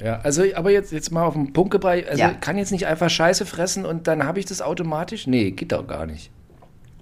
Ja, 0.03 0.19
also, 0.19 0.43
aber 0.55 0.69
jetzt, 0.71 0.91
jetzt 0.91 1.11
mal 1.11 1.23
auf 1.23 1.33
den 1.33 1.53
Punkt 1.53 1.71
gebracht, 1.71 2.03
also, 2.09 2.19
Ja. 2.21 2.31
ich 2.31 2.39
kann 2.39 2.57
jetzt 2.57 2.71
nicht 2.71 2.85
einfach 2.87 3.09
Scheiße 3.09 3.45
fressen 3.45 3.85
und 3.85 4.07
dann 4.07 4.25
habe 4.25 4.39
ich 4.39 4.45
das 4.45 4.61
automatisch? 4.61 5.27
Nee, 5.27 5.51
geht 5.51 5.71
doch 5.71 5.87
gar 5.87 6.05
nicht. 6.05 6.29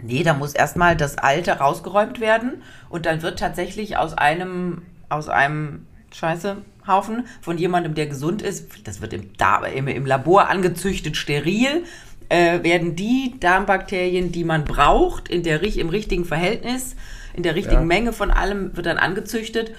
Nee, 0.02 0.24
da 0.24 0.34
muss 0.34 0.54
erstmal 0.54 0.96
das 0.96 1.18
Alte 1.18 1.54
rausgeräumt 1.54 2.20
werden 2.20 2.62
und 2.90 3.06
dann 3.06 3.22
wird 3.22 3.40
tatsächlich 3.40 3.98
aus 3.98 4.14
einem, 4.14 4.84
aus 5.10 5.30
einem 5.30 5.88
Scheißehaufen 6.16 7.28
von 7.42 7.58
jemandem, 7.58 7.94
der 7.94 8.08
gesund 8.08 8.42
ist, 8.42 8.88
das 8.88 9.02
wird 9.02 9.14
im, 9.14 9.34
da, 9.38 9.66
im, 9.66 9.88
im 9.88 10.06
Labor 10.06 10.50
angezüchtet, 10.50 11.18
steril, 11.18 11.84
äh, 12.30 12.64
werden 12.64 12.96
die 12.96 13.36
Darmbakterien, 13.40 14.32
die 14.32 14.44
man 14.44 14.66
braucht, 14.66 15.30
in 15.30 15.44
der, 15.44 15.62
im 15.62 15.90
richtigen 15.90 16.26
Verhältnis, 16.26 16.96
in 17.34 17.44
der 17.44 17.56
richtigen 17.56 17.82
Ja. 17.82 17.86
Menge 17.86 18.14
von 18.14 18.32
allem, 18.32 18.76
wird 18.76 18.86
dann 18.86 18.98
angezüchtet. 18.98 19.74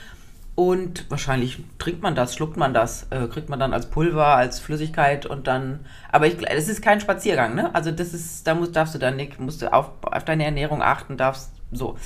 Und 0.54 1.04
wahrscheinlich 1.10 1.58
trinkt 1.78 2.02
man 2.02 2.14
das, 2.14 2.34
schluckt 2.34 2.56
man 2.56 2.72
das, 2.72 3.08
äh, 3.10 3.26
kriegt 3.26 3.50
man 3.50 3.60
dann 3.60 3.74
als 3.74 3.90
Pulver, 3.90 4.28
als 4.28 4.58
Flüssigkeit 4.58 5.26
und 5.26 5.46
dann. 5.46 5.80
Aber 6.10 6.26
ich, 6.26 6.36
es 6.48 6.68
ist 6.68 6.80
kein 6.80 6.98
Spaziergang, 6.98 7.54
ne? 7.54 7.74
Also 7.74 7.90
das 7.90 8.14
ist, 8.14 8.46
da 8.46 8.54
musst, 8.54 8.74
darfst 8.74 8.94
du 8.94 8.98
dann 8.98 9.16
nicht, 9.16 9.38
musst 9.38 9.60
du 9.60 9.70
auf, 9.70 9.90
auf 10.00 10.24
deine 10.24 10.46
Ernährung 10.46 10.80
achten, 10.82 11.18
darfst 11.18 11.52
so. 11.72 11.98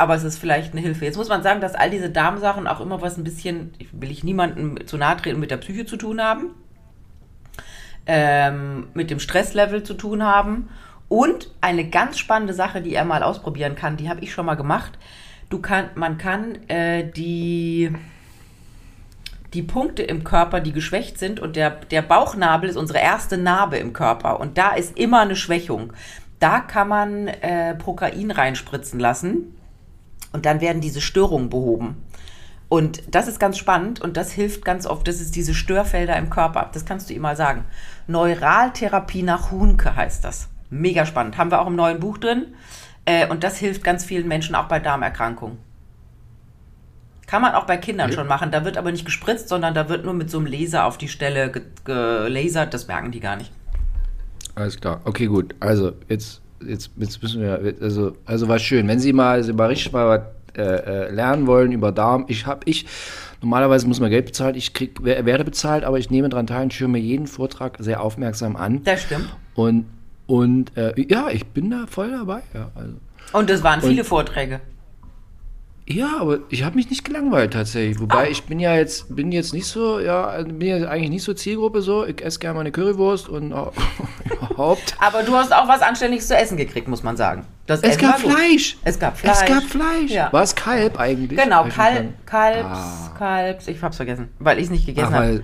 Aber 0.00 0.14
es 0.14 0.24
ist 0.24 0.38
vielleicht 0.38 0.72
eine 0.72 0.80
Hilfe. 0.80 1.04
Jetzt 1.04 1.18
muss 1.18 1.28
man 1.28 1.42
sagen, 1.42 1.60
dass 1.60 1.74
all 1.74 1.90
diese 1.90 2.08
Darmsachen 2.08 2.66
auch 2.66 2.80
immer 2.80 3.02
was 3.02 3.18
ein 3.18 3.22
bisschen, 3.22 3.74
will 3.92 4.10
ich 4.10 4.24
niemandem 4.24 4.86
zu 4.86 4.96
nahe 4.96 5.18
treten, 5.18 5.38
mit 5.38 5.50
der 5.50 5.58
Psyche 5.58 5.84
zu 5.84 5.98
tun 5.98 6.22
haben, 6.22 6.54
ähm, 8.06 8.88
mit 8.94 9.10
dem 9.10 9.20
Stresslevel 9.20 9.82
zu 9.82 9.92
tun 9.92 10.24
haben. 10.24 10.70
Und 11.10 11.50
eine 11.60 11.86
ganz 11.90 12.16
spannende 12.16 12.54
Sache, 12.54 12.80
die 12.80 12.94
er 12.94 13.04
mal 13.04 13.22
ausprobieren 13.22 13.74
kann, 13.74 13.98
die 13.98 14.08
habe 14.08 14.22
ich 14.22 14.32
schon 14.32 14.46
mal 14.46 14.54
gemacht. 14.54 14.92
Du 15.50 15.60
kann, 15.60 15.90
man 15.96 16.16
kann 16.16 16.66
äh, 16.68 17.04
die, 17.04 17.92
die 19.52 19.62
Punkte 19.62 20.02
im 20.02 20.24
Körper, 20.24 20.60
die 20.60 20.72
geschwächt 20.72 21.18
sind, 21.18 21.40
und 21.40 21.56
der, 21.56 21.72
der 21.72 22.00
Bauchnabel 22.00 22.70
ist 22.70 22.76
unsere 22.76 23.00
erste 23.00 23.36
Narbe 23.36 23.76
im 23.76 23.92
Körper. 23.92 24.40
Und 24.40 24.56
da 24.56 24.70
ist 24.70 24.98
immer 24.98 25.20
eine 25.20 25.36
Schwächung. 25.36 25.92
Da 26.38 26.60
kann 26.60 26.88
man 26.88 27.28
äh, 27.28 27.74
Prokain 27.74 28.30
reinspritzen 28.30 28.98
lassen. 28.98 29.56
Und 30.32 30.46
dann 30.46 30.60
werden 30.60 30.80
diese 30.80 31.00
Störungen 31.00 31.50
behoben. 31.50 32.02
Und 32.68 33.02
das 33.12 33.26
ist 33.26 33.40
ganz 33.40 33.58
spannend 33.58 34.00
und 34.00 34.16
das 34.16 34.30
hilft 34.30 34.64
ganz 34.64 34.86
oft. 34.86 35.08
Das 35.08 35.20
ist 35.20 35.34
diese 35.34 35.54
Störfelder 35.54 36.16
im 36.16 36.30
Körper. 36.30 36.70
Das 36.72 36.84
kannst 36.84 37.10
du 37.10 37.14
ihm 37.14 37.22
mal 37.22 37.36
sagen. 37.36 37.64
Neuraltherapie 38.06 39.24
nach 39.24 39.50
Hunke 39.50 39.96
heißt 39.96 40.22
das. 40.24 40.48
Mega 40.70 41.04
spannend. 41.04 41.36
Haben 41.36 41.50
wir 41.50 41.60
auch 41.60 41.66
im 41.66 41.74
neuen 41.74 41.98
Buch 41.98 42.18
drin. 42.18 42.54
Äh, 43.06 43.26
und 43.26 43.42
das 43.42 43.56
hilft 43.58 43.82
ganz 43.82 44.04
vielen 44.04 44.28
Menschen 44.28 44.54
auch 44.54 44.68
bei 44.68 44.78
Darmerkrankungen. 44.78 45.58
Kann 47.26 47.42
man 47.42 47.54
auch 47.54 47.64
bei 47.64 47.76
Kindern 47.76 48.12
schon 48.12 48.26
machen. 48.28 48.50
Da 48.52 48.64
wird 48.64 48.76
aber 48.76 48.92
nicht 48.92 49.04
gespritzt, 49.04 49.48
sondern 49.48 49.74
da 49.74 49.88
wird 49.88 50.04
nur 50.04 50.14
mit 50.14 50.30
so 50.30 50.38
einem 50.38 50.46
Laser 50.46 50.84
auf 50.84 50.96
die 50.98 51.08
Stelle 51.08 51.50
ge- 51.50 51.62
gelasert. 51.84 52.72
Das 52.74 52.86
merken 52.86 53.10
die 53.10 53.20
gar 53.20 53.36
nicht. 53.36 53.52
Alles 54.54 54.80
klar. 54.80 55.00
Okay, 55.04 55.26
gut. 55.26 55.54
Also, 55.60 55.92
jetzt, 56.08 56.40
jetzt, 56.66 56.90
jetzt 56.96 57.22
müssen 57.22 57.42
wir, 57.42 57.74
also, 57.80 58.16
also 58.26 58.48
war 58.48 58.58
schön. 58.58 58.86
Wenn 58.88 59.00
Sie 59.00 59.12
mal, 59.12 59.42
Sie 59.42 59.52
mal 59.52 59.66
richtig 59.66 59.92
mal 59.92 60.08
was 60.08 60.20
äh, 60.58 60.62
äh, 60.62 61.10
lernen 61.12 61.46
wollen 61.46 61.72
über 61.72 61.92
Darm, 61.92 62.24
ich 62.28 62.46
habe, 62.46 62.60
ich, 62.64 62.86
normalerweise 63.40 63.86
muss 63.86 64.00
man 64.00 64.10
Geld 64.10 64.26
bezahlen, 64.26 64.54
ich 64.56 64.72
krieg, 64.72 64.98
wer- 65.02 65.24
werde 65.24 65.44
bezahlt, 65.44 65.84
aber 65.84 65.98
ich 65.98 66.10
nehme 66.10 66.28
daran 66.28 66.46
teil 66.46 66.62
und 66.64 66.80
mir 66.88 66.98
jeden 66.98 67.26
Vortrag 67.26 67.76
sehr 67.78 68.02
aufmerksam 68.02 68.56
an. 68.56 68.82
Das 68.84 69.02
stimmt. 69.02 69.28
Und, 69.54 69.86
und 70.26 70.76
äh, 70.76 70.92
ja, 71.08 71.28
ich 71.30 71.46
bin 71.46 71.70
da 71.70 71.86
voll 71.88 72.10
dabei. 72.10 72.40
Ja, 72.54 72.70
also. 72.74 72.94
Und 73.32 73.48
es 73.50 73.62
waren 73.62 73.80
Und- 73.80 73.88
viele 73.90 74.04
Vorträge. 74.04 74.60
Ja, 75.92 76.18
aber 76.20 76.38
ich 76.50 76.62
habe 76.62 76.76
mich 76.76 76.88
nicht 76.88 77.04
gelangweilt 77.04 77.52
tatsächlich. 77.52 77.98
Wobei 78.00 78.30
ich 78.30 78.44
bin 78.44 78.60
ja 78.60 78.76
jetzt, 78.76 79.14
bin 79.14 79.32
jetzt 79.32 79.52
nicht 79.52 79.66
so, 79.66 79.98
ja, 79.98 80.40
bin 80.42 80.60
ja 80.62 80.88
eigentlich 80.88 81.10
nicht 81.10 81.24
so 81.24 81.34
Zielgruppe 81.34 81.82
so. 81.82 82.06
Ich 82.06 82.24
esse 82.24 82.38
gerne 82.38 82.58
meine 82.58 82.70
Currywurst 82.70 83.28
und 83.28 83.52
oh, 83.52 83.72
überhaupt. 84.24 84.94
Aber 85.00 85.24
du 85.24 85.34
hast 85.34 85.52
auch 85.52 85.66
was 85.66 85.82
Anständiges 85.82 86.28
zu 86.28 86.36
essen 86.36 86.56
gekriegt, 86.56 86.86
muss 86.86 87.02
man 87.02 87.16
sagen. 87.16 87.44
Das 87.66 87.80
Es 87.80 87.90
Essen 87.96 88.02
gab 88.02 88.22
war 88.22 88.30
gut. 88.30 88.32
Fleisch. 88.38 88.76
Es 88.84 88.98
gab 89.00 89.18
Fleisch. 89.18 89.36
Es 89.42 89.46
gab 89.46 89.62
Fleisch. 89.64 90.10
Ja. 90.12 90.32
War 90.32 90.42
es 90.44 90.54
Kalb 90.54 90.98
eigentlich? 91.00 91.38
Genau, 91.40 91.64
Kal. 91.64 92.10
Kalbs, 92.24 93.10
Kalbs, 93.18 93.68
ich 93.68 93.82
hab's 93.82 93.96
vergessen, 93.96 94.28
weil 94.38 94.58
ich 94.58 94.64
es 94.64 94.70
nicht 94.70 94.86
gegessen 94.86 95.12
habe. 95.12 95.42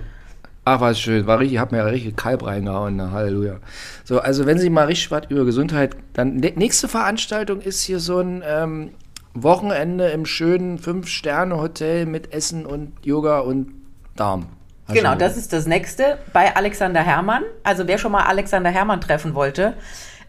ach, 0.63 0.79
was 0.79 0.97
schön. 0.99 1.27
War 1.27 1.39
richtig, 1.39 1.55
ich 1.55 1.59
hab 1.59 1.73
mir 1.73 1.79
ja 1.79 1.85
richtig 1.85 2.15
Kalb 2.15 2.45
reingehauen. 2.45 2.95
Na, 2.95 3.11
Halleluja. 3.11 3.57
So, 4.05 4.19
also 4.19 4.45
wenn 4.45 4.59
Sie 4.59 4.69
mal 4.69 4.85
richtig 4.85 5.11
was 5.11 5.23
über 5.29 5.43
Gesundheit, 5.43 5.97
dann 6.13 6.37
ne- 6.37 6.53
nächste 6.55 6.87
Veranstaltung 6.87 7.59
ist 7.59 7.83
hier 7.83 7.99
so 7.99 8.19
ein 8.19 8.43
ähm, 8.45 8.91
Wochenende 9.43 10.09
im 10.09 10.25
schönen 10.25 10.77
Fünf-Sterne-Hotel 10.79 12.05
mit 12.05 12.33
Essen 12.33 12.65
und 12.65 12.93
Yoga 13.05 13.39
und 13.39 13.73
Darm. 14.15 14.47
Hast 14.87 14.95
Genau, 14.95 15.15
das 15.15 15.35
ist 15.37 15.51
das 15.53 15.65
nächste 15.65 16.17
bei 16.33 16.55
Alexander 16.55 17.01
Herrmann. 17.01 17.43
Also 17.63 17.87
wer 17.87 17.97
schon 17.97 18.11
mal 18.11 18.23
Alexander 18.23 18.69
Herrmann 18.69 19.01
treffen 19.01 19.35
wollte, 19.35 19.73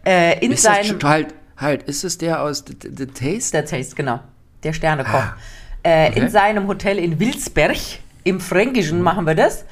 äh, 0.05 0.43
in 0.43 0.51
ist 0.51 0.65
das, 0.65 0.87
seinem 0.87 1.01
halt, 1.03 1.33
halt, 1.57 1.83
ist 1.83 2.03
es 2.03 2.17
der 2.17 2.41
aus 2.41 2.63
The, 2.67 2.75
The, 2.81 2.89
The 2.97 3.05
Taste? 3.07 3.51
der 3.53 3.65
Taste, 3.65 3.95
genau, 3.95 4.19
der 4.63 4.73
Sternekoch. 4.73 5.13
Ah. 5.13 5.35
Äh, 5.83 6.09
Okay. 6.09 6.19
In 6.19 6.29
seinem 6.29 6.67
Hotel 6.67 6.99
in 6.99 7.19
Wilsberg 7.21 7.77
im 8.25 8.41
Fränkischen 8.41 9.01
machen 9.01 9.25
wir 9.25 9.33
das. 9.35 9.63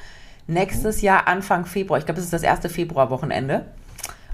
Nächstes 0.46 1.02
Jahr 1.02 1.28
Anfang 1.28 1.66
Februar. 1.66 1.98
Ich 1.98 2.06
glaube, 2.06 2.16
das 2.16 2.24
ist 2.24 2.32
das 2.32 2.42
erste 2.42 2.70
Februarwochenende. 2.70 3.66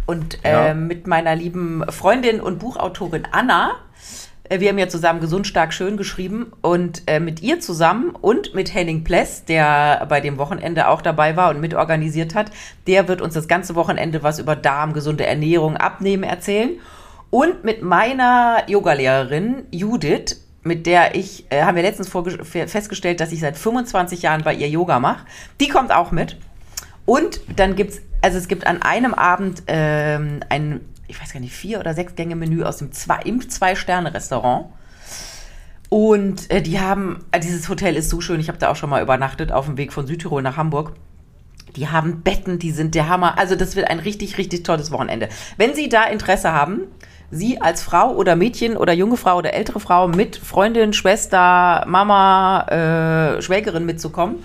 Und 0.07 0.39
Ja. 0.45 0.67
äh, 0.69 0.75
mit 0.75 1.09
meiner 1.09 1.35
lieben 1.35 1.83
Freundin 1.91 2.41
und 2.41 2.61
Buchautorin 2.61 3.27
Anna, 3.33 3.73
äh, 3.73 3.75
wir 4.51 4.69
haben 4.69 4.79
ja 4.79 4.89
zusammen 4.89 5.21
Gesund, 5.21 5.47
Stark, 5.47 5.73
Schön 5.73 5.97
geschrieben 5.97 6.53
und 6.61 7.03
äh, 7.07 7.19
mit 7.19 7.43
ihr 7.43 7.61
zusammen 7.61 8.11
und 8.11 8.55
mit 8.55 8.75
Henning 8.75 9.03
Pless, 9.03 9.45
der 9.45 10.05
bei 10.09 10.21
dem 10.21 10.37
Wochenende 10.37 10.89
auch 10.89 11.01
dabei 11.01 11.37
war 11.37 11.51
und 11.51 11.61
mitorganisiert 11.61 12.35
hat, 12.35 12.51
der 12.87 13.09
wird 13.09 13.23
uns 13.23 13.35
das 13.35 13.49
ganze 13.49 13.75
Wochenende 13.75 14.23
was 14.23 14.39
über 14.39 14.55
Darm, 14.55 14.93
gesunde 14.93 15.25
Ernährung, 15.25 15.77
Abnehmen 15.77 16.25
erzählen. 16.25 16.79
Und 17.31 17.65
mit 17.65 17.83
meiner 17.83 18.63
Yogalehrerin 18.69 19.65
Judith, 19.71 20.41
mit 20.63 20.87
der 20.87 21.15
ich, 21.15 21.47
äh, 21.51 21.63
haben 21.63 21.77
wir 21.77 21.83
letztens 21.83 22.09
festgestellt, 22.09 23.21
dass 23.21 23.33
ich 23.33 23.41
seit 23.41 23.57
25 23.57 24.23
Jahren 24.23 24.43
bei 24.43 24.55
ihr 24.55 24.69
Yoga 24.69 25.01
mache. 25.01 25.25
Die 25.61 25.69
kommt 25.69 25.91
auch 25.91 26.11
mit. 26.11 26.37
Und 27.07 27.41
dann 27.57 27.77
gibt's, 27.77 28.01
also 28.23 28.39
es 28.39 28.49
gibt 28.49 28.67
an 28.67 28.83
einem 28.83 29.15
Abend 29.15 29.63
ähm, 29.67 30.41
ein, 30.49 30.81
ich 31.15 31.23
weiß 31.23 31.33
gar 31.33 31.41
nicht, 31.41 31.55
vier 31.55 31.79
oder 31.81 31.95
sechs 31.95 32.17
Gänge 32.17 32.37
Menü 32.37 32.65
aus 32.65 32.79
dem 32.79 32.93
zwei, 32.93 33.21
im 33.25 33.49
Zwei-Sterne-Restaurant. 33.49 34.67
Und 35.89 36.51
äh, 36.51 36.61
die 36.61 36.81
haben, 36.81 37.25
äh, 37.31 37.39
dieses 37.39 37.69
Hotel 37.69 37.95
ist 37.95 38.11
so 38.11 38.21
schön, 38.21 38.41
ich 38.41 38.49
habe 38.49 38.59
da 38.59 38.71
auch 38.71 38.77
schon 38.77 38.91
mal 38.91 39.03
übernachtet 39.03 39.53
auf 39.53 39.67
dem 39.67 39.77
Weg 39.77 39.93
von 39.93 40.07
Südtirol 40.07 40.43
nach 40.43 40.57
Hamburg. 40.57 40.93
Die 41.77 41.89
haben 41.89 42.23
Betten, 42.23 42.59
die 42.59 42.73
sind 42.73 42.95
der 42.95 43.09
Hammer. 43.09 43.39
Also 43.39 43.55
das 43.55 43.77
wird 43.77 43.89
ein 43.89 44.01
richtig, 44.01 44.39
richtig 44.39 44.65
tolles 44.65 44.91
Wochenende. 44.91 45.29
Wenn 45.57 45.75
Sie 45.75 45.89
da 45.89 46.05
Interesse 46.05 46.53
haben, 46.53 46.83
Sie 47.31 47.61
als 47.61 47.83
Frau 47.83 48.15
oder 48.15 48.37
Mädchen 48.37 48.77
oder 48.77 48.93
junge 48.93 49.17
Frau 49.17 49.39
oder 49.39 49.55
ältere 49.55 49.81
Frau 49.81 50.09
mit 50.09 50.37
Freundin, 50.37 50.93
Schwester, 50.93 51.85
Mama, 51.87 53.37
äh, 53.37 53.43
Schwägerin 53.43 53.87
mitzukommen, 53.87 54.37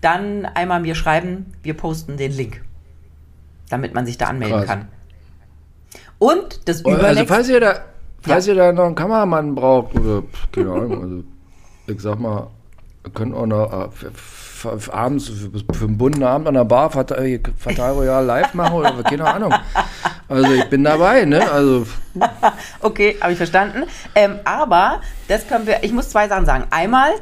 dann 0.00 0.46
einmal 0.46 0.80
mir 0.80 0.94
schreiben, 0.94 1.52
wir 1.62 1.74
posten 1.74 2.16
den 2.16 2.32
Link, 2.32 2.62
damit 3.68 3.94
man 3.94 4.06
sich 4.06 4.16
da 4.16 4.26
anmelden 4.26 4.58
Krass. 4.58 4.68
kann. 4.68 4.88
Und 6.20 6.68
das 6.68 6.84
Also 6.84 6.96
übernächste... 6.96 7.26
falls 7.26 7.48
ihr 7.48 7.60
da, 7.60 7.80
falls 8.20 8.46
ihr 8.46 8.54
da 8.54 8.70
noch 8.70 8.84
einen 8.84 8.94
Kameramann 8.94 9.56
braucht 9.56 9.98
oder 9.98 10.22
keine 10.52 10.70
Ahnung, 10.70 11.02
also 11.02 11.24
ich 11.88 12.00
sag 12.00 12.20
mal, 12.20 12.46
ihr 13.04 13.10
könnt 13.10 13.34
auch 13.34 13.46
noch 13.46 13.72
äh, 13.72 14.90
abends 14.92 15.28
für, 15.28 15.50
für 15.74 15.84
einen 15.86 15.96
bunten 15.96 16.22
Abend 16.22 16.46
an 16.46 16.54
der 16.54 16.64
Bar 16.64 16.90
Fatal, 16.90 17.40
Fatal 17.56 17.92
Royal 17.92 18.24
live 18.24 18.52
machen 18.54 18.74
oder 18.74 19.02
keine 19.02 19.24
Ahnung. 19.24 19.54
Also 20.28 20.52
ich 20.52 20.66
bin 20.66 20.84
dabei, 20.84 21.24
ne? 21.24 21.50
Also 21.50 21.86
Okay, 22.80 23.16
habe 23.20 23.32
ich 23.32 23.38
verstanden. 23.38 23.84
Ähm, 24.14 24.38
aber 24.44 25.00
das 25.26 25.48
können 25.48 25.66
wir, 25.66 25.82
ich 25.82 25.92
muss 25.92 26.10
zwei 26.10 26.28
Sachen 26.28 26.44
sagen. 26.44 26.66
Einmal, 26.70 27.12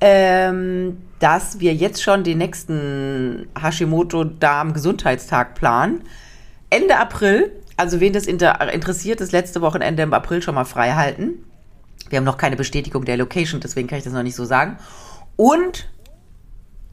ähm, 0.00 0.98
dass 1.18 1.58
wir 1.58 1.74
jetzt 1.74 2.02
schon 2.02 2.22
den 2.22 2.38
nächsten 2.38 3.48
Hashimoto-Darm-Gesundheitstag 3.60 5.56
planen. 5.56 6.02
Ende 6.70 6.96
April, 6.96 7.50
also 7.76 8.00
wen 8.00 8.12
das 8.12 8.26
inter 8.26 8.72
interessiert, 8.72 9.20
das 9.20 9.32
letzte 9.32 9.60
Wochenende 9.60 10.02
im 10.02 10.12
April 10.12 10.42
schon 10.42 10.54
mal 10.54 10.64
frei 10.64 10.92
halten. 10.92 11.44
Wir 12.08 12.18
haben 12.18 12.24
noch 12.24 12.38
keine 12.38 12.56
Bestätigung 12.56 13.04
der 13.04 13.16
Location, 13.16 13.60
deswegen 13.60 13.88
kann 13.88 13.98
ich 13.98 14.04
das 14.04 14.12
noch 14.12 14.22
nicht 14.22 14.36
so 14.36 14.44
sagen. 14.44 14.78
Und 15.36 15.88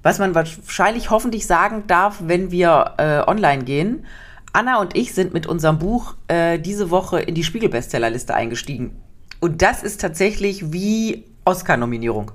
was 0.03 0.19
man 0.19 0.33
wahrscheinlich 0.33 1.09
hoffentlich 1.11 1.45
sagen 1.45 1.83
darf, 1.87 2.21
wenn 2.25 2.49
wir 2.51 2.95
äh, 2.97 3.29
online 3.29 3.63
gehen. 3.63 4.05
Anna 4.53 4.81
und 4.81 4.97
ich 4.97 5.13
sind 5.13 5.33
mit 5.33 5.45
unserem 5.45 5.77
Buch 5.79 6.15
äh, 6.27 6.59
diese 6.59 6.89
Woche 6.89 7.21
in 7.21 7.35
die 7.35 7.43
Spiegel-Bestsellerliste 7.43 8.33
eingestiegen. 8.33 8.99
Und 9.39 9.61
das 9.61 9.83
ist 9.83 10.01
tatsächlich 10.01 10.73
wie 10.73 11.25
Oscar-Nominierung. 11.45 12.31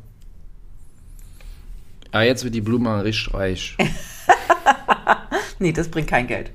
ja, 2.13 2.23
jetzt 2.23 2.45
wird 2.45 2.55
die 2.55 2.61
Blume 2.61 3.05
richtig 3.05 3.35
reich. 3.35 3.77
Nee, 5.59 5.73
das 5.73 5.89
bringt 5.89 6.09
kein 6.09 6.27
Geld. 6.27 6.51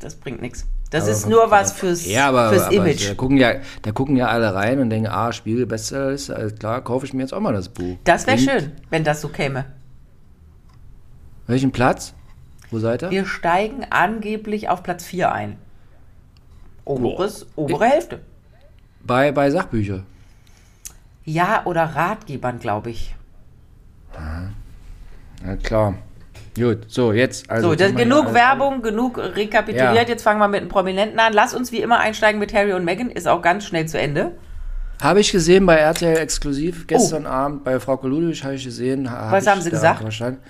Das 0.00 0.14
bringt 0.14 0.40
nichts. 0.40 0.66
Das 0.96 1.04
Aber 1.04 1.12
ist 1.12 1.26
nur 1.28 1.50
was 1.50 1.72
fürs, 1.72 2.06
ja, 2.06 2.28
aber, 2.28 2.48
fürs 2.48 2.62
aber 2.62 2.72
Image. 2.72 3.10
Da 3.10 3.14
gucken, 3.14 3.36
ja, 3.36 3.56
da 3.82 3.92
gucken 3.92 4.16
ja 4.16 4.28
alle 4.28 4.54
rein 4.54 4.80
und 4.80 4.88
denken, 4.88 5.08
ah, 5.08 5.30
Spiegel 5.30 5.66
Bestsellerliste, 5.66 6.34
alles 6.34 6.54
klar, 6.54 6.80
kaufe 6.80 7.04
ich 7.04 7.12
mir 7.12 7.20
jetzt 7.20 7.34
auch 7.34 7.40
mal 7.40 7.52
das 7.52 7.68
Buch. 7.68 7.98
Das 8.04 8.26
wäre 8.26 8.38
schön, 8.38 8.72
wenn 8.88 9.04
das 9.04 9.20
so 9.20 9.28
käme. 9.28 9.66
Welchen 11.46 11.70
Platz? 11.70 12.14
Wo 12.70 12.78
seid 12.78 13.02
ihr? 13.02 13.10
Wir 13.10 13.26
steigen 13.26 13.84
angeblich 13.90 14.70
auf 14.70 14.82
Platz 14.82 15.04
4 15.04 15.30
ein. 15.30 15.58
Oberes, 16.86 17.44
obere 17.56 17.84
Hälfte. 17.84 18.20
Bei, 19.04 19.32
bei 19.32 19.50
Sachbücher. 19.50 20.02
Ja, 21.26 21.66
oder 21.66 21.84
Ratgebern, 21.84 22.58
glaube 22.58 22.88
ich. 22.88 23.14
Ja, 25.44 25.56
klar. 25.56 25.96
Gut, 26.56 26.78
so, 26.88 27.12
jetzt. 27.12 27.50
Also, 27.50 27.70
So, 27.70 27.76
genug 27.76 28.24
hier- 28.26 28.34
Werbung, 28.34 28.82
genug 28.82 29.18
rekapituliert. 29.18 29.94
Ja. 29.94 30.02
Jetzt 30.02 30.22
fangen 30.22 30.38
wir 30.40 30.48
mit 30.48 30.60
einem 30.62 30.68
Prominenten 30.70 31.18
an. 31.20 31.32
Lass 31.32 31.54
uns 31.54 31.70
wie 31.72 31.80
immer 31.80 31.98
einsteigen 32.00 32.38
mit 32.40 32.54
Harry 32.54 32.72
und 32.72 32.84
Meghan. 32.84 33.10
Ist 33.10 33.28
auch 33.28 33.42
ganz 33.42 33.64
schnell 33.64 33.86
zu 33.86 33.98
Ende. 33.98 34.32
Habe 35.02 35.20
ich 35.20 35.30
gesehen 35.30 35.66
bei 35.66 35.76
RTL 35.76 36.16
exklusiv 36.16 36.86
gestern 36.86 37.26
Abend 37.26 37.64
bei 37.64 37.78
Frau 37.78 38.00
Ludwig 38.02 38.42
habe 38.44 38.54
ich 38.54 38.64
gesehen. 38.64 39.10
ha- 39.10 39.28
Oh. 39.28 39.32
Was 39.32 39.44
ich 39.44 39.50
haben 39.50 39.60
Sie 39.60 39.70
gesagt? 39.70 40.00
Verstanden. 40.00 40.40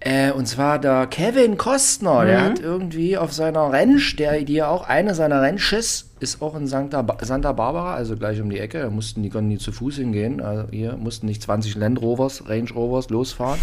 Äh, 0.00 0.30
und 0.30 0.46
zwar 0.46 0.78
der 0.78 1.08
Kevin 1.08 1.56
Kostner, 1.56 2.24
der 2.24 2.38
Mhm. 2.40 2.44
hat 2.44 2.60
irgendwie 2.60 3.18
auf 3.18 3.32
seiner 3.32 3.72
Rentsch, 3.72 4.16
der, 4.16 4.40
die 4.42 4.54
ja 4.54 4.68
auch 4.68 4.86
eine 4.88 5.14
seiner 5.16 5.42
Rentsches 5.42 6.04
ist 6.20 6.40
auch 6.40 6.54
in 6.56 6.66
Santa, 6.68 7.04
Santa 7.22 7.52
Barbara, 7.52 7.94
also 7.94 8.16
gleich 8.16 8.40
um 8.40 8.48
die 8.50 8.58
Ecke. 8.60 8.80
Da 8.80 8.90
mussten 8.90 9.22
die 9.24 9.30
konnten 9.30 9.50
die 9.50 9.58
zu 9.58 9.72
Fuß 9.72 9.96
hingehen. 9.96 10.40
Also 10.40 10.68
hier 10.70 10.96
mussten 10.96 11.26
nicht 11.26 11.42
20 11.42 11.74
Land 11.76 12.00
Rovers, 12.00 12.48
Range 12.48 12.70
Rovers 12.72 13.08
losfahren. 13.10 13.58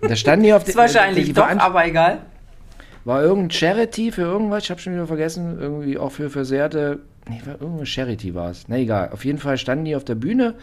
Und 0.00 0.10
da 0.10 0.16
standen 0.16 0.44
die 0.44 0.52
auf 0.52 0.66
Ist 0.66 0.76
wahrscheinlich 0.76 1.26
die 1.26 1.32
doch, 1.32 1.42
Veran- 1.44 1.58
aber 1.58 1.84
egal. 1.86 2.18
war 3.04 3.22
irgendein 3.22 3.50
Charity 3.50 4.12
für 4.12 4.22
irgendwas, 4.22 4.62
ich 4.64 4.70
habe 4.70 4.80
schon 4.80 4.94
wieder 4.94 5.06
vergessen, 5.08 5.58
irgendwie 5.60 5.98
auch 5.98 6.10
für 6.12 6.30
versehrte, 6.30 7.00
nee, 7.28 7.40
war 7.44 7.54
irgendeine 7.60 7.86
Charity 7.86 8.34
war 8.34 8.50
es. 8.50 8.64
Na 8.68 8.76
egal, 8.78 9.10
auf 9.12 9.24
jeden 9.24 9.38
Fall 9.38 9.58
standen 9.58 9.84
die 9.86 9.96
auf 9.96 10.04
der 10.04 10.14
Bühne 10.14 10.54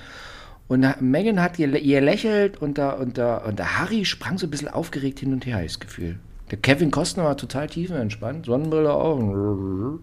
und 0.72 1.02
Megan 1.02 1.42
hat 1.42 1.60
ihr, 1.60 1.68
ihr 1.76 2.00
lächelt 2.00 2.62
und 2.62 2.78
der, 2.78 2.98
und, 2.98 3.18
der, 3.18 3.44
und 3.46 3.60
der 3.60 3.78
Harry 3.78 4.06
sprang 4.06 4.38
so 4.38 4.48
ein 4.48 4.50
bisschen 4.50 4.70
aufgeregt 4.70 5.20
hin 5.20 5.34
und 5.34 5.46
her, 5.46 5.62
das 5.62 5.82
Gefühl. 5.82 6.18
Der 6.50 6.60
Kevin 6.60 6.92
Costner 6.92 7.26
war 7.26 7.36
total 7.36 7.68
tiefenentspannt, 7.68 8.46
Sonnenbrille 8.46 8.94
auch. 8.94 10.00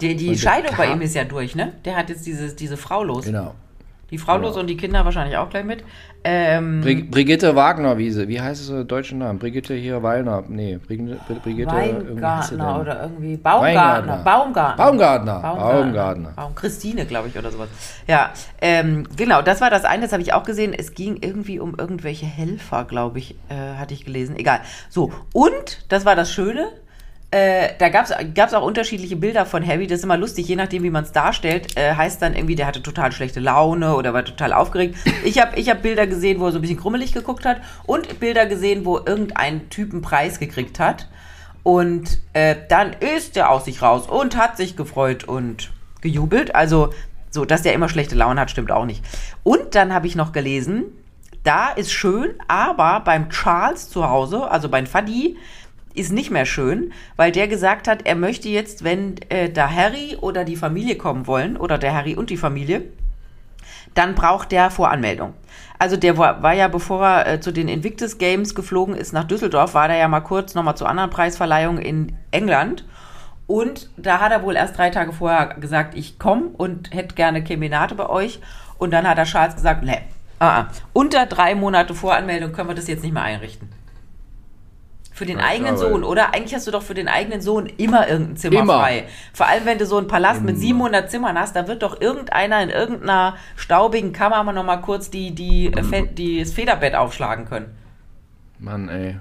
Die, 0.00 0.16
die 0.16 0.36
Scheidung 0.36 0.76
bei 0.76 0.90
ihm 0.92 1.00
ist 1.00 1.14
ja 1.14 1.22
durch, 1.22 1.54
ne? 1.54 1.74
Der 1.84 1.96
hat 1.96 2.08
jetzt 2.08 2.26
diese, 2.26 2.52
diese 2.52 2.76
Frau 2.76 3.04
los. 3.04 3.26
Genau. 3.26 3.54
Die 4.10 4.18
Frau 4.18 4.36
los 4.38 4.56
und 4.56 4.66
die 4.66 4.76
Kinder 4.76 5.04
wahrscheinlich 5.04 5.36
auch 5.36 5.48
gleich 5.48 5.64
mit. 5.64 5.84
Ähm, 6.22 6.82
Brig 6.82 7.10
Brigitte 7.10 7.56
Wagner, 7.56 7.96
wie 7.96 8.10
sie, 8.10 8.28
wie 8.28 8.40
heißt 8.40 8.70
es 8.70 8.86
deutsche 8.86 9.16
Namen? 9.16 9.38
Brigitte 9.38 9.74
hier 9.74 10.02
Wallner, 10.02 10.44
nee, 10.48 10.76
Brigitte, 10.76 11.18
Brigitte 11.42 11.72
Weingartner 11.72 12.80
oder 12.80 13.02
irgendwie 13.02 13.38
Baumgartner. 13.38 14.24
Weingartner. 14.24 14.24
Baumgartner. 14.24 14.76
Baumgartner. 14.76 15.40
Baumgartner. 15.40 16.32
Baum 16.36 16.54
Christine, 16.54 17.06
glaube 17.06 17.28
ich, 17.28 17.38
oder 17.38 17.50
sowas. 17.50 17.68
Ja, 18.06 18.30
ähm, 18.60 19.06
genau, 19.16 19.40
das 19.40 19.62
war 19.62 19.70
das 19.70 19.84
eine, 19.84 20.02
das 20.02 20.12
habe 20.12 20.22
ich 20.22 20.34
auch 20.34 20.44
gesehen. 20.44 20.74
Es 20.76 20.94
ging 20.94 21.16
irgendwie 21.22 21.58
um 21.58 21.74
irgendwelche 21.78 22.26
Helfer, 22.26 22.84
glaube 22.84 23.18
ich, 23.18 23.36
äh, 23.48 23.78
hatte 23.78 23.94
ich 23.94 24.04
gelesen. 24.04 24.36
Egal. 24.36 24.60
So, 24.90 25.12
und, 25.32 25.86
das 25.88 26.04
war 26.04 26.16
das 26.16 26.30
Schöne, 26.30 26.68
äh, 27.32 27.68
da 27.78 27.88
gab 27.88 28.06
es 28.06 28.54
auch 28.54 28.64
unterschiedliche 28.64 29.14
Bilder 29.16 29.46
von 29.46 29.64
Harry. 29.66 29.86
Das 29.86 30.00
ist 30.00 30.04
immer 30.04 30.16
lustig, 30.16 30.48
je 30.48 30.56
nachdem, 30.56 30.82
wie 30.82 30.90
man 30.90 31.04
es 31.04 31.12
darstellt. 31.12 31.76
Äh, 31.76 31.94
heißt 31.94 32.20
dann 32.20 32.34
irgendwie, 32.34 32.56
der 32.56 32.66
hatte 32.66 32.82
total 32.82 33.12
schlechte 33.12 33.40
Laune 33.40 33.94
oder 33.94 34.12
war 34.12 34.24
total 34.24 34.52
aufgeregt. 34.52 34.96
Ich 35.24 35.40
habe 35.40 35.56
ich 35.58 35.70
hab 35.70 35.82
Bilder 35.82 36.06
gesehen, 36.06 36.40
wo 36.40 36.46
er 36.46 36.52
so 36.52 36.58
ein 36.58 36.62
bisschen 36.62 36.80
krummelig 36.80 37.12
geguckt 37.12 37.44
hat 37.44 37.60
und 37.84 38.18
Bilder 38.18 38.46
gesehen, 38.46 38.84
wo 38.84 38.98
irgendein 38.98 39.68
Typ 39.70 39.92
einen 39.92 40.02
Preis 40.02 40.40
gekriegt 40.40 40.80
hat. 40.80 41.08
Und 41.62 42.18
äh, 42.32 42.56
dann 42.68 42.94
ist 42.94 43.36
er 43.36 43.50
aus 43.50 43.66
sich 43.66 43.80
raus 43.82 44.08
und 44.08 44.36
hat 44.36 44.56
sich 44.56 44.76
gefreut 44.76 45.24
und 45.24 45.70
gejubelt. 46.00 46.54
Also 46.54 46.90
So, 47.32 47.44
dass 47.44 47.62
der 47.62 47.74
immer 47.74 47.88
schlechte 47.88 48.16
Laune 48.16 48.40
hat, 48.40 48.50
stimmt 48.50 48.72
auch 48.72 48.84
nicht. 48.84 49.04
Und 49.44 49.74
dann 49.76 49.94
habe 49.94 50.08
ich 50.08 50.16
noch 50.16 50.32
gelesen, 50.32 50.84
da 51.44 51.68
ist 51.70 51.92
schön, 51.92 52.34
aber 52.48 53.00
beim 53.00 53.30
Charles 53.30 53.88
zu 53.88 54.08
Hause, 54.08 54.50
also 54.50 54.68
beim 54.68 54.86
Fadi, 54.86 55.36
ist 55.94 56.12
nicht 56.12 56.30
mehr 56.30 56.46
schön, 56.46 56.92
weil 57.16 57.32
der 57.32 57.48
gesagt 57.48 57.88
hat, 57.88 58.06
er 58.06 58.14
möchte 58.14 58.48
jetzt, 58.48 58.84
wenn 58.84 59.16
äh, 59.28 59.50
da 59.50 59.70
Harry 59.70 60.16
oder 60.20 60.44
die 60.44 60.56
Familie 60.56 60.96
kommen 60.96 61.26
wollen, 61.26 61.56
oder 61.56 61.78
der 61.78 61.94
Harry 61.94 62.14
und 62.14 62.30
die 62.30 62.36
Familie, 62.36 62.84
dann 63.94 64.14
braucht 64.14 64.52
der 64.52 64.70
Voranmeldung. 64.70 65.34
Also 65.78 65.96
der 65.96 66.18
war, 66.18 66.42
war 66.42 66.52
ja, 66.52 66.68
bevor 66.68 67.04
er 67.04 67.26
äh, 67.26 67.40
zu 67.40 67.52
den 67.52 67.68
Invictus 67.68 68.18
Games 68.18 68.54
geflogen 68.54 68.94
ist 68.94 69.12
nach 69.12 69.24
Düsseldorf, 69.24 69.74
war 69.74 69.88
der 69.88 69.96
ja 69.96 70.08
mal 70.08 70.20
kurz 70.20 70.54
nochmal 70.54 70.76
zu 70.76 70.86
anderen 70.86 71.10
Preisverleihungen 71.10 71.82
in 71.82 72.16
England. 72.30 72.84
Und 73.46 73.90
da 73.96 74.20
hat 74.20 74.30
er 74.30 74.42
wohl 74.42 74.54
erst 74.54 74.78
drei 74.78 74.90
Tage 74.90 75.12
vorher 75.12 75.54
gesagt, 75.54 75.96
ich 75.96 76.18
komme 76.18 76.50
und 76.56 76.94
hätte 76.94 77.14
gerne 77.14 77.42
Keminate 77.42 77.94
bei 77.96 78.08
euch. 78.08 78.40
Und 78.78 78.92
dann 78.92 79.08
hat 79.08 79.18
der 79.18 79.24
Charles 79.24 79.56
gesagt, 79.56 79.82
ne, 79.82 79.98
ah, 80.38 80.60
ah. 80.60 80.66
unter 80.92 81.26
drei 81.26 81.54
Monate 81.54 81.94
Voranmeldung 81.94 82.52
können 82.52 82.68
wir 82.68 82.76
das 82.76 82.86
jetzt 82.86 83.02
nicht 83.02 83.12
mehr 83.12 83.24
einrichten. 83.24 83.68
Für 85.20 85.26
den 85.26 85.38
Ja, 85.38 85.44
eigenen 85.44 85.74
klar, 85.74 85.90
Sohn, 85.90 86.02
oder? 86.02 86.32
Eigentlich 86.32 86.54
hast 86.54 86.66
du 86.66 86.70
doch 86.70 86.80
für 86.82 86.94
den 86.94 87.06
eigenen 87.06 87.42
Sohn 87.42 87.66
immer 87.66 88.08
irgendein 88.08 88.36
Zimmer 88.38 88.60
Immer. 88.60 88.78
frei. 88.80 89.04
Vor 89.34 89.46
allem, 89.46 89.66
wenn 89.66 89.76
du 89.76 89.84
so 89.84 89.98
einen 89.98 90.08
Palast 90.08 90.40
mit 90.40 90.52
Immer. 90.54 90.60
700 90.60 91.10
Zimmern 91.10 91.38
hast, 91.38 91.54
da 91.54 91.68
wird 91.68 91.82
doch 91.82 92.00
irgendeiner 92.00 92.62
in 92.62 92.70
irgendeiner 92.70 93.36
staubigen 93.54 94.14
Kammer 94.14 94.42
mal 94.44 94.54
noch 94.54 94.64
mal 94.64 94.78
kurz 94.78 95.10
die, 95.10 95.32
die, 95.34 95.72
Fe- 95.90 96.08
die, 96.10 96.40
das 96.40 96.54
Federbett 96.54 96.94
aufschlagen 96.94 97.44
können. 97.44 97.66
Mann, 98.58 98.88
ey. 98.88 99.16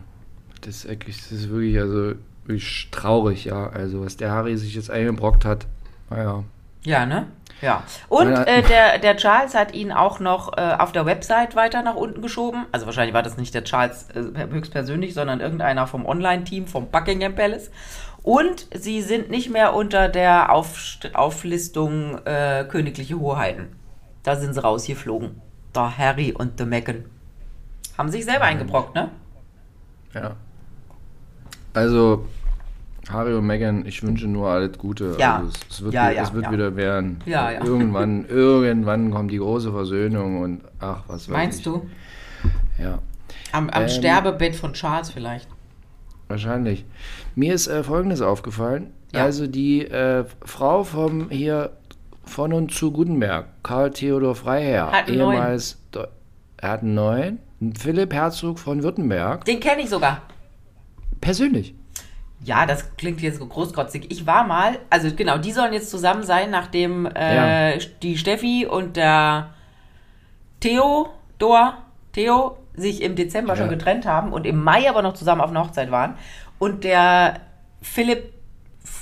Das 0.62 0.78
ist, 0.78 0.88
wirklich, 0.90 1.18
das 1.18 1.34
ist 1.34 1.50
wirklich, 1.50 1.78
also, 1.78 2.14
wirklich 2.46 2.88
traurig, 2.92 3.44
ja. 3.44 3.68
Also, 3.68 4.00
was 4.06 4.16
der 4.16 4.32
Harry 4.32 4.56
sich 4.56 4.76
jetzt 4.76 4.90
eingebrockt 4.90 5.44
hat. 5.44 5.68
Naja. 6.10 6.46
Ja, 6.86 7.06
ne? 7.06 7.28
Ja. 7.62 7.84
Und 8.08 8.34
äh, 8.34 8.62
der, 8.64 9.00
der 9.00 9.18
Charles 9.18 9.54
hat 9.54 9.74
ihn 9.74 9.92
auch 9.92 10.20
noch 10.20 10.58
äh, 10.58 10.76
auf 10.78 10.92
der 10.92 11.06
Website 11.06 11.56
weiter 11.56 11.82
nach 11.82 11.96
unten 11.96 12.22
geschoben. 12.22 12.66
Also 12.72 12.86
wahrscheinlich 12.86 13.14
war 13.14 13.24
das 13.24 13.38
nicht 13.38 13.54
der 13.54 13.64
Charles 13.64 14.08
äh, 14.12 14.48
höchstpersönlich, 14.50 15.14
sondern 15.14 15.42
irgendeiner 15.42 15.88
vom 15.88 16.06
Online-Team 16.06 16.68
vom 16.68 16.90
Buckingham 16.90 17.36
Palace. 17.36 17.70
Und 18.24 18.68
sie 18.74 19.02
sind 19.02 19.30
nicht 19.30 19.50
mehr 19.50 19.74
unter 19.74 20.10
der 20.10 20.52
Aufst 20.52 21.16
Auflistung 21.16 22.20
äh, 22.26 22.66
königliche 22.70 23.20
Hoheiten. 23.20 23.76
Da 24.24 24.36
sind 24.36 24.54
sie 24.54 24.62
rausgeflogen. 24.62 25.42
Da 25.74 25.98
Harry 25.98 26.34
und 26.34 26.58
the 26.58 26.66
Meghan. 26.66 27.06
Haben 27.98 28.10
sich 28.10 28.26
selber 28.26 28.46
eingebrockt, 28.46 28.96
ne? 28.96 29.10
Ja. 30.14 30.36
Also, 31.74 32.26
Harry 33.12 33.34
und 33.34 33.46
Meghan, 33.48 33.86
ich 33.86 34.04
wünsche 34.04 34.28
nur 34.28 34.50
alles 34.50 34.78
Gute. 34.78 35.16
Ja. 35.20 35.38
Also, 35.38 35.50
es, 35.50 35.76
es 35.78 35.82
wird, 35.84 35.94
Ja, 35.94 36.06
wieder, 36.10 36.16
ja, 36.18 36.24
es 36.24 36.34
wird 36.34 36.52
wieder 36.52 36.76
werden. 36.76 37.20
Ja, 37.26 37.52
ja. 37.52 37.64
Irgendwann, 37.64 38.26
irgendwann 38.30 39.12
kommt 39.12 39.32
die 39.32 39.38
große 39.40 39.72
Versöhnung 39.72 40.42
und 40.42 40.62
ach, 40.80 41.04
was 41.08 41.28
weiß 41.28 41.34
Meinst 41.34 41.60
ich. 41.60 41.64
du? 41.66 41.90
Ja, 42.78 43.00
Am, 43.52 43.70
am 43.70 43.84
Ähm. 43.84 43.90
Sterbebett 43.90 44.56
von 44.56 44.74
Charles 44.74 45.10
vielleicht. 45.10 45.48
wahrscheinlich. 46.28 46.86
Mir 47.36 47.54
ist 47.54 47.68
äh, 47.68 47.84
Folgendes 47.84 48.22
aufgefallen. 48.22 48.92
Ja. 49.14 49.24
Also 49.24 49.48
die 49.48 49.86
äh, 49.86 50.24
Frau 50.46 50.84
vom 50.84 51.30
hier 51.32 51.72
von 52.24 52.54
und 52.54 52.72
zu 52.72 52.92
Gutenberg, 52.92 53.48
Karl 53.64 53.90
Theodor 53.90 54.36
Freiherr, 54.36 54.92
Hat 54.92 55.10
ehemals, 55.10 55.80
er 56.58 56.72
hat 56.72 56.84
einen 56.84 56.94
neuen, 56.94 57.40
Philipp 57.78 58.14
Herzog 58.14 58.60
von 58.60 58.84
Württemberg, 58.84 59.46
Den 59.46 59.60
kenne 59.60 59.82
ich 59.82 59.90
sogar. 59.90 60.22
persönlich. 61.22 61.74
Ja, 62.42 62.66
das 62.66 62.96
klingt 62.96 63.22
jetzt 63.22 63.40
so 63.40 63.46
großkotzig. 63.46 64.12
Ich 64.12 64.26
war 64.26 64.46
mal, 64.46 64.80
also 64.90 65.14
genau, 65.14 65.38
die 65.38 65.52
sollen 65.52 65.74
jetzt 65.74 65.90
zusammen 65.90 66.24
sein, 66.24 66.50
nachdem 66.52 67.06
äh, 67.06 67.78
die 68.02 68.18
Steffi 68.18 68.66
und 68.66 68.96
der 68.96 69.50
Theo, 70.62 71.10
Theo 72.14 72.58
sich 72.76 73.02
im 73.02 73.16
Dezember 73.16 73.56
schon 73.56 73.66
Ja. 73.66 73.72
getrennt 73.72 74.06
haben 74.06 74.32
und 74.32 74.46
im 74.46 74.64
Mai 74.64 74.90
aber 74.90 75.02
noch 75.02 75.14
zusammen 75.14 75.42
auf 75.42 75.50
einer 75.50 75.64
Hochzeit 75.66 75.92
waren. 75.92 76.16
Und 76.60 76.84
der 76.86 77.42
Philipp 77.82 78.34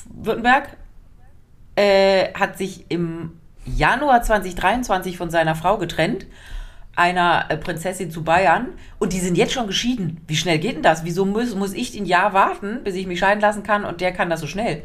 Württemberg 0.10 0.76
äh, 1.76 2.34
hat 2.34 2.58
sich 2.58 2.86
im 2.90 3.40
Januar 3.66 4.24
2023 4.24 5.18
von 5.18 5.30
seiner 5.30 5.54
Frau 5.56 5.78
getrennt, 5.78 6.26
einer 6.98 7.46
äh, 7.50 7.58
Prinzessin 7.58 8.12
zu 8.12 8.24
Bayern, 8.24 8.70
und 9.00 9.14
die 9.14 9.20
sind 9.20 9.38
jetzt 9.38 9.54
schon 9.54 9.68
geschieden. 9.68 10.20
Wie 10.28 10.36
schnell 10.36 10.60
geht 10.60 10.76
denn 10.76 10.84
das? 10.84 11.06
Wieso 11.06 11.26
muss, 11.26 11.56
muss 11.56 11.74
ich 11.74 11.98
ein 11.98 12.06
Jahr 12.06 12.34
warten, 12.34 12.82
bis 12.84 12.96
ich 12.96 13.08
mich 13.08 13.20
scheiden 13.20 13.40
lassen 13.40 13.64
kann 13.64 13.86
und 13.86 14.02
der 14.02 14.12
kann 14.12 14.30
das 14.30 14.42
so 14.42 14.48
schnell? 14.48 14.84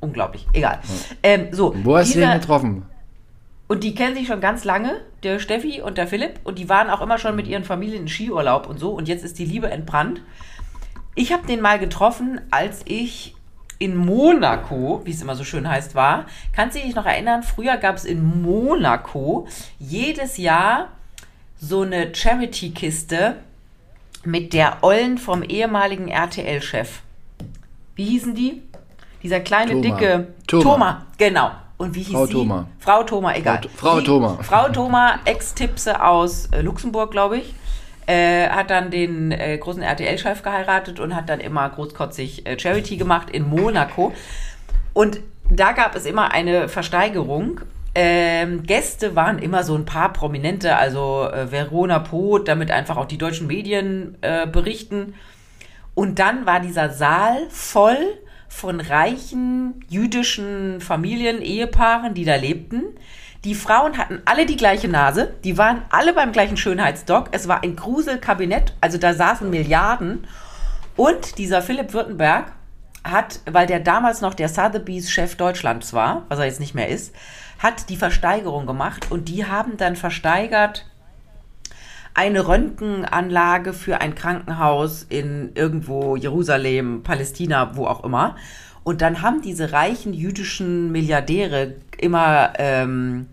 Unglaublich. 0.00 0.46
Egal. 0.52 0.80
Ähm, 1.22 1.48
so, 1.50 1.74
Wo 1.82 1.96
hast 1.96 2.14
du 2.14 2.20
den 2.20 2.32
getroffen? 2.40 2.86
und 3.66 3.82
die 3.82 3.94
kennen 3.94 4.14
sich 4.14 4.28
schon 4.28 4.40
ganz 4.40 4.64
lange, 4.64 5.00
der 5.22 5.38
Steffi 5.38 5.80
und 5.80 5.98
der 5.98 6.06
Philipp. 6.06 6.40
Und 6.44 6.58
die 6.58 6.68
waren 6.68 6.90
auch 6.90 7.00
immer 7.00 7.18
schon 7.18 7.34
mit 7.34 7.48
ihren 7.48 7.64
Familien 7.64 8.02
in 8.02 8.08
Skiurlaub 8.08 8.68
und 8.68 8.78
so. 8.78 8.90
Und 8.90 9.08
jetzt 9.08 9.24
ist 9.24 9.38
die 9.38 9.46
Liebe 9.46 9.70
entbrannt. 9.70 10.20
Ich 11.14 11.32
habe 11.32 11.46
den 11.46 11.60
mal 11.60 11.78
getroffen, 11.78 12.40
als 12.50 12.82
ich 12.84 13.34
in 13.78 13.96
Monaco, 13.96 15.00
wie 15.04 15.10
es 15.10 15.22
immer 15.22 15.34
so 15.34 15.44
schön 15.44 15.68
heißt, 15.68 15.94
war. 15.94 16.26
Kannst 16.52 16.76
du 16.76 16.80
dich 16.82 16.94
noch 16.94 17.06
erinnern? 17.06 17.42
Früher 17.42 17.76
gab 17.78 17.96
es 17.96 18.04
in 18.04 18.42
Monaco 18.42 19.48
jedes 19.78 20.36
Jahr 20.36 20.90
so 21.60 21.82
eine 21.82 22.14
Charity-Kiste 22.14 23.36
mit 24.24 24.52
der 24.52 24.78
Ollen 24.82 25.18
vom 25.18 25.42
ehemaligen 25.42 26.08
RTL-Chef. 26.08 27.00
Wie 27.94 28.04
hießen 28.04 28.34
die? 28.34 28.62
Dieser 29.22 29.40
kleine, 29.40 29.72
Thoma. 29.72 29.82
dicke 29.82 30.26
Thoma. 30.46 30.62
Thoma, 30.62 31.06
genau. 31.18 31.50
Und 31.76 31.94
wie 31.94 32.02
hieß 32.02 32.12
Frau 32.14 32.26
sie? 32.26 32.32
Thoma. 32.32 32.68
Frau 32.78 33.02
Thoma, 33.02 33.34
egal. 33.36 33.60
Frau- 33.76 33.92
Frau 33.96 34.00
Thoma. 34.00 34.38
Frau 34.42 34.68
Thoma, 34.70 35.18
Ex-Tipse 35.24 36.02
aus 36.02 36.46
äh, 36.52 36.60
Luxemburg, 36.62 37.10
glaube 37.10 37.38
ich, 37.38 37.54
äh, 38.06 38.48
hat 38.48 38.70
dann 38.70 38.90
den 38.90 39.32
äh, 39.32 39.56
großen 39.58 39.82
RTL-Chef 39.82 40.42
geheiratet 40.42 41.00
und 41.00 41.14
hat 41.16 41.28
dann 41.28 41.40
immer 41.40 41.68
großkotzig 41.70 42.46
äh, 42.46 42.58
Charity 42.58 42.96
gemacht 42.96 43.30
in 43.30 43.48
Monaco. 43.48 44.12
Und 44.92 45.20
da 45.50 45.72
gab 45.72 45.94
es 45.96 46.06
immer 46.06 46.30
eine 46.32 46.68
Versteigerung. 46.68 47.60
Ähm, 47.94 48.64
Gäste 48.64 49.14
waren 49.14 49.38
immer 49.38 49.62
so 49.62 49.76
ein 49.76 49.84
paar 49.84 50.12
Prominente, 50.12 50.76
also 50.76 51.28
äh, 51.30 51.50
Verona 51.52 52.00
Poth, 52.00 52.48
damit 52.48 52.70
einfach 52.70 52.96
auch 52.96 53.06
die 53.06 53.18
deutschen 53.18 53.46
Medien 53.46 54.18
äh, 54.20 54.46
berichten. 54.46 55.14
Und 55.94 56.18
dann 56.18 56.44
war 56.44 56.58
dieser 56.58 56.90
Saal 56.90 57.46
voll 57.50 58.18
von 58.48 58.80
reichen 58.80 59.84
jüdischen 59.88 60.80
Familien, 60.80 61.40
Ehepaaren, 61.40 62.14
die 62.14 62.24
da 62.24 62.34
lebten. 62.34 62.82
Die 63.44 63.54
Frauen 63.54 63.98
hatten 63.98 64.22
alle 64.24 64.46
die 64.46 64.56
gleiche 64.56 64.88
Nase, 64.88 65.34
die 65.44 65.58
waren 65.58 65.82
alle 65.90 66.14
beim 66.14 66.32
gleichen 66.32 66.56
Schönheitsdoc. 66.56 67.28
Es 67.32 67.46
war 67.46 67.62
ein 67.62 67.76
Gruselkabinett, 67.76 68.74
also 68.80 68.96
da 68.96 69.12
saßen 69.12 69.50
Milliarden. 69.50 70.26
Und 70.96 71.38
dieser 71.38 71.60
Philipp 71.60 71.92
Württemberg 71.92 72.52
hat, 73.04 73.40
weil 73.44 73.66
der 73.66 73.80
damals 73.80 74.20
noch 74.20 74.34
der 74.34 74.48
Sotheby's 74.48 75.10
Chef 75.10 75.36
Deutschlands 75.36 75.92
war, 75.92 76.24
was 76.28 76.38
er 76.38 76.46
jetzt 76.46 76.60
nicht 76.60 76.74
mehr 76.74 76.88
ist, 76.88 77.14
hat 77.58 77.88
die 77.88 77.96
Versteigerung 77.96 78.66
gemacht 78.66 79.10
und 79.10 79.28
die 79.28 79.46
haben 79.46 79.76
dann 79.76 79.96
versteigert 79.96 80.86
eine 82.14 82.46
Röntgenanlage 82.46 83.72
für 83.72 84.00
ein 84.00 84.14
Krankenhaus 84.14 85.04
in 85.08 85.50
irgendwo 85.54 86.14
Jerusalem, 86.14 87.02
Palästina, 87.02 87.76
wo 87.76 87.86
auch 87.86 88.04
immer. 88.04 88.36
Und 88.84 89.00
dann 89.00 89.20
haben 89.20 89.42
diese 89.42 89.72
reichen 89.72 90.14
jüdischen 90.14 90.92
Milliardäre 90.92 91.74
immer 91.98 92.52
ähm, 92.58 93.26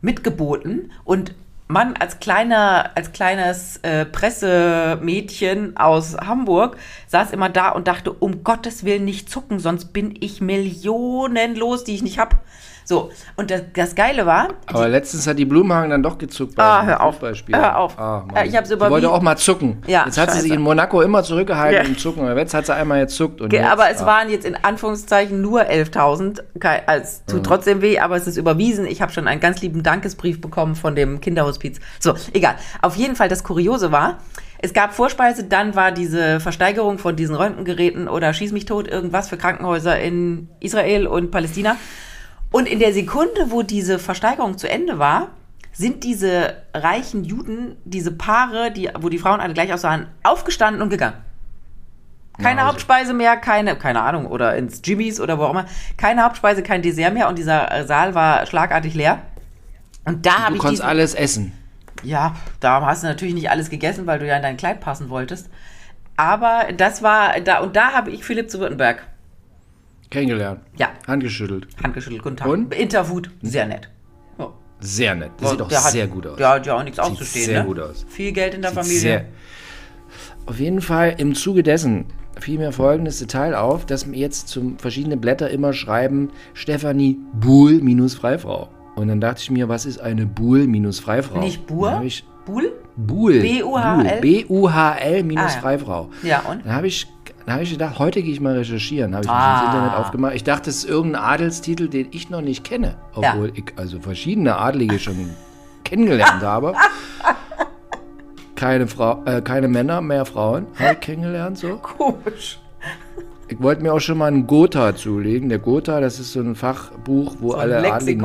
mitgeboten 0.00 0.90
und 1.04 1.34
man 1.68 1.96
als 1.96 2.20
kleiner, 2.20 2.90
als 2.94 3.12
kleines 3.12 3.78
äh, 3.78 4.04
Pressemädchen 4.04 5.76
aus 5.76 6.16
Hamburg 6.16 6.76
saß 7.06 7.32
immer 7.32 7.48
da 7.48 7.70
und 7.70 7.88
dachte, 7.88 8.12
um 8.12 8.44
Gottes 8.44 8.84
Willen 8.84 9.04
nicht 9.04 9.30
zucken, 9.30 9.58
sonst 9.58 9.92
bin 9.92 10.14
ich 10.20 10.40
millionenlos, 10.40 11.84
die 11.84 11.94
ich 11.94 12.02
nicht 12.02 12.18
hab. 12.18 12.42
So, 12.84 13.10
und 13.36 13.50
das, 13.50 13.62
das 13.74 13.94
Geile 13.94 14.26
war, 14.26 14.48
Aber 14.66 14.88
letztens 14.88 15.26
hat 15.26 15.38
die 15.38 15.44
Blumenhagen 15.44 15.90
dann 15.90 16.02
doch 16.02 16.18
gezuckt 16.18 16.56
bei 16.56 16.62
Ah, 16.62 16.84
hör 16.84 17.02
auf. 17.02 17.14
Fußballspiel. 17.14 17.56
Hör 17.56 17.78
auf. 17.78 17.98
Ah, 17.98 18.24
Mann. 18.32 18.46
Ich 18.46 18.52
Sie 18.64 18.78
wollte 18.80 19.10
auch 19.10 19.22
mal 19.22 19.36
zucken. 19.36 19.82
Ja, 19.86 20.04
jetzt 20.06 20.18
hat 20.18 20.30
sie 20.30 20.36
scheiße. 20.36 20.42
sich 20.42 20.52
in 20.52 20.60
Monaco 20.60 21.00
immer 21.02 21.22
zurückgehalten 21.22 21.82
Ja. 21.82 21.88
im 21.88 21.98
Zucken. 21.98 22.26
Aber 22.26 22.40
jetzt 22.40 22.54
hat 22.54 22.66
sie 22.66 22.74
einmal 22.74 23.00
gezuckt. 23.00 23.40
Und 23.40 23.52
jetzt, 23.52 23.66
aber 23.70 23.90
es 23.90 24.00
ah. 24.02 24.06
waren 24.06 24.30
jetzt 24.30 24.44
in 24.44 24.56
Anführungszeichen 24.56 25.40
nur 25.40 25.62
11.000. 25.62 26.42
Kei- 26.58 26.82
Es 26.86 27.24
tut 27.26 27.44
trotzdem 27.44 27.82
weh, 27.82 27.98
aber 27.98 28.16
es 28.16 28.26
ist 28.26 28.36
überwiesen. 28.36 28.86
Ich 28.86 29.00
habe 29.02 29.12
schon 29.12 29.28
einen 29.28 29.40
ganz 29.40 29.60
lieben 29.62 29.82
Dankesbrief 29.82 30.40
bekommen 30.40 30.74
von 30.74 30.94
dem 30.94 31.20
Kinderhospiz. 31.20 31.78
So, 32.00 32.14
egal. 32.32 32.56
Auf 32.80 32.96
jeden 32.96 33.16
Fall, 33.16 33.28
das 33.28 33.44
Kuriose 33.44 33.92
war, 33.92 34.18
es 34.64 34.72
gab 34.72 34.94
Vorspeise, 34.94 35.44
dann 35.44 35.74
war 35.74 35.90
diese 35.90 36.38
Versteigerung 36.38 36.98
von 36.98 37.16
diesen 37.16 37.34
Röntgengeräten 37.34 38.06
oder 38.08 38.32
Schieß 38.32 38.52
mich 38.52 38.64
tot, 38.64 38.86
irgendwas 38.86 39.28
für 39.28 39.36
Krankenhäuser 39.36 39.98
in 40.00 40.48
Israel 40.60 41.06
und 41.08 41.30
Palästina. 41.32 41.76
Und 42.52 42.68
in 42.68 42.78
der 42.78 42.92
Sekunde, 42.92 43.50
wo 43.50 43.62
diese 43.62 43.98
Versteigerung 43.98 44.58
zu 44.58 44.68
Ende 44.68 44.98
war, 44.98 45.30
sind 45.72 46.04
diese 46.04 46.54
reichen 46.74 47.24
Juden, 47.24 47.76
diese 47.84 48.12
Paare, 48.12 48.70
die, 48.70 48.90
wo 49.00 49.08
die 49.08 49.18
Frauen 49.18 49.40
alle 49.40 49.54
gleich 49.54 49.72
aussahen, 49.72 50.06
aufgestanden 50.22 50.82
und 50.82 50.90
gegangen. 50.90 51.16
Keine 52.40 52.60
Hause. 52.60 52.68
Hauptspeise 52.68 53.14
mehr, 53.14 53.36
keine, 53.36 53.76
keine 53.76 54.02
Ahnung, 54.02 54.26
oder 54.26 54.56
ins 54.56 54.80
Jimmys 54.84 55.20
oder 55.20 55.38
wo 55.38 55.44
auch 55.44 55.50
immer. 55.50 55.66
Keine 55.96 56.22
Hauptspeise, 56.24 56.62
kein 56.62 56.82
Dessert 56.82 57.14
mehr 57.14 57.28
und 57.28 57.38
dieser 57.38 57.86
Saal 57.86 58.14
war 58.14 58.46
schlagartig 58.46 58.94
leer. 58.94 59.22
Und 60.04 60.26
da 60.26 60.40
habe 60.40 60.50
Du 60.50 60.54
ich 60.56 60.60
konntest 60.60 60.82
diesen, 60.82 60.88
alles 60.88 61.14
essen. 61.14 61.52
Ja, 62.02 62.34
da 62.60 62.84
hast 62.84 63.02
du 63.02 63.06
natürlich 63.06 63.34
nicht 63.34 63.50
alles 63.50 63.70
gegessen, 63.70 64.06
weil 64.06 64.18
du 64.18 64.26
ja 64.26 64.36
in 64.36 64.42
dein 64.42 64.56
Kleid 64.56 64.80
passen 64.80 65.08
wolltest. 65.08 65.48
Aber 66.16 66.66
das 66.76 67.02
war 67.02 67.40
da 67.40 67.60
und 67.60 67.76
da 67.76 67.92
habe 67.92 68.10
ich 68.10 68.24
Philipp 68.24 68.50
zu 68.50 68.58
Württemberg. 68.60 69.06
Kennengelernt. 70.12 70.60
Ja. 70.78 70.90
Handgeschüttelt. 71.06 71.66
Handgeschüttelt, 71.82 72.22
guten 72.22 72.36
Tag. 72.36 72.46
Und? 72.48 72.74
Interfood, 72.74 73.30
sehr 73.40 73.66
nett. 73.66 73.88
Ja. 74.38 74.52
Sehr 74.80 75.14
nett. 75.14 75.30
Das 75.40 75.50
sieht 75.50 75.62
auch 75.62 75.68
Der 75.68 75.82
hat- 75.84 75.92
sehr 75.92 76.06
gut 76.06 76.26
aus. 76.26 76.36
Der 76.36 76.48
hat 76.50 76.66
ja 76.66 76.76
auch 76.76 76.82
nichts 76.84 76.98
auszustehen. 76.98 77.46
sehr 77.46 77.60
ne? 77.62 77.66
gut 77.66 77.80
aus. 77.80 78.04
Viel 78.08 78.32
Geld 78.32 78.54
in 78.54 78.60
der 78.62 78.70
Sieht 78.72 78.78
Familie. 78.80 79.00
Sehr, 79.00 79.24
auf 80.46 80.60
jeden 80.60 80.80
Fall 80.80 81.14
im 81.18 81.34
Zuge 81.34 81.62
dessen 81.62 82.06
fiel 82.38 82.58
mir 82.58 82.72
folgendes 82.72 83.18
Detail 83.20 83.54
auf, 83.54 83.86
dass 83.86 84.06
mir 84.06 84.18
jetzt 84.18 84.48
zum 84.48 84.78
verschiedene 84.78 85.16
Blätter 85.16 85.48
immer 85.50 85.72
schreiben 85.72 86.30
Stefanie 86.54 87.18
Buhl 87.34 87.80
minus 87.80 88.14
Freifrau. 88.14 88.68
Und 88.96 89.08
dann 89.08 89.20
dachte 89.20 89.40
ich 89.40 89.50
mir, 89.50 89.68
was 89.68 89.86
ist 89.86 89.98
eine 90.00 90.26
Buhl 90.26 90.66
minus 90.66 91.00
Freifrau? 91.00 91.40
Nicht 91.40 91.66
Buhl? 91.66 92.10
Buhl. 92.44 93.40
B-U-H-L? 93.40 94.02
Buhl. 94.02 94.20
B-U-H-L 94.20 95.22
minus 95.22 95.44
Ah, 95.44 95.54
ja. 95.54 95.60
Freifrau. 95.60 96.10
Ja, 96.22 96.40
und? 96.40 96.66
Dann 96.66 96.72
habe 96.74 96.88
ich, 96.88 97.06
dann 97.46 97.54
hab 97.56 97.62
ich 97.62 97.70
gedacht, 97.70 97.98
heute 97.98 98.22
gehe 98.22 98.32
ich 98.32 98.40
mal 98.40 98.54
recherchieren. 98.56 99.14
Habe 99.14 99.24
ich 99.24 99.30
mich 99.30 99.36
Ah. 99.36 99.60
ins 99.64 99.74
Internet 99.74 99.94
aufgemacht. 99.98 100.34
Ich 100.34 100.44
dachte, 100.44 100.70
es 100.70 100.76
ist 100.78 100.84
irgendein 100.88 101.22
Adelstitel, 101.22 101.88
den 101.88 102.08
ich 102.12 102.30
noch 102.30 102.40
nicht 102.40 102.64
kenne. 102.64 102.94
Obwohl 103.14 103.52
ich 103.54 103.64
also 103.76 103.98
verschiedene 104.00 104.56
Adlige 104.58 104.98
schon 104.98 105.30
kennengelernt 105.84 106.42
habe. 106.42 106.74
Keine, 108.54 108.86
Frau, 108.86 109.22
äh, 109.24 109.40
keine 109.42 109.66
Männer, 109.68 110.00
mehr 110.00 110.24
Frauen 110.24 110.66
habe 110.78 110.92
ich 110.94 111.00
kennengelernt. 111.00 111.58
So. 111.58 111.76
Komisch. 111.78 112.60
Ich 113.48 113.60
wollte 113.60 113.82
mir 113.82 113.92
auch 113.92 114.00
schon 114.00 114.18
mal 114.18 114.26
einen 114.28 114.46
Gotha 114.46 114.94
zulegen. 114.94 115.48
Der 115.48 115.58
Gotha, 115.58 116.00
das 116.00 116.20
ist 116.20 116.32
so 116.32 116.40
ein 116.40 116.54
Fachbuch, 116.54 117.36
wo 117.40 117.50
So 117.52 117.56
alle 117.58 117.92
Adligen 117.92 118.24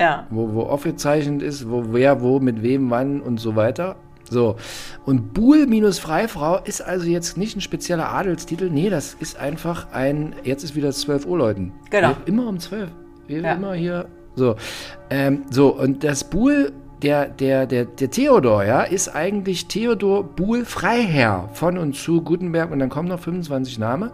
Ja. 0.00 0.26
wo, 0.30 0.54
wo 0.54 0.62
aufgezeichnet 0.62 1.42
ist, 1.42 1.68
wo 1.70 1.84
wer, 1.92 2.22
wo, 2.22 2.40
mit 2.40 2.62
wem, 2.62 2.90
wann 2.90 3.20
und 3.20 3.38
so 3.38 3.56
weiter. 3.56 3.96
So. 4.30 4.56
Und 5.04 5.34
Buhl 5.34 5.66
minus 5.66 5.98
Freifrau 5.98 6.58
ist 6.64 6.80
also 6.80 7.06
jetzt 7.06 7.36
nicht 7.36 7.56
ein 7.56 7.60
spezieller 7.60 8.10
Adelstitel. 8.12 8.68
Nee, 8.70 8.90
das 8.90 9.14
ist 9.14 9.38
einfach 9.38 9.92
ein, 9.92 10.34
jetzt 10.44 10.64
ist 10.64 10.76
wieder 10.76 10.92
12 10.92 11.26
Uhr 11.26 11.38
läuten. 11.38 11.72
Genau. 11.90 12.08
Wir, 12.08 12.16
immer 12.26 12.46
um 12.48 12.58
12. 12.58 12.90
Wir 13.26 13.40
Ja. 13.40 13.54
immer 13.54 13.74
hier. 13.74 14.06
So. 14.36 14.56
Ähm, 15.10 15.42
so, 15.50 15.68
und 15.74 16.04
das 16.04 16.24
Buhl, 16.24 16.72
der, 17.02 17.26
der, 17.28 17.66
der, 17.66 17.84
der 17.84 18.10
Theodor, 18.10 18.64
ja, 18.64 18.82
ist 18.82 19.08
eigentlich 19.14 19.66
Theodor 19.66 20.24
Buhl 20.24 20.64
Freiherr 20.64 21.48
von 21.52 21.78
und 21.78 21.94
zu 21.94 22.22
Gutenberg 22.22 22.70
und 22.70 22.78
dann 22.78 22.88
kommen 22.88 23.08
noch 23.08 23.20
25 23.20 23.78
Namen. 23.78 24.10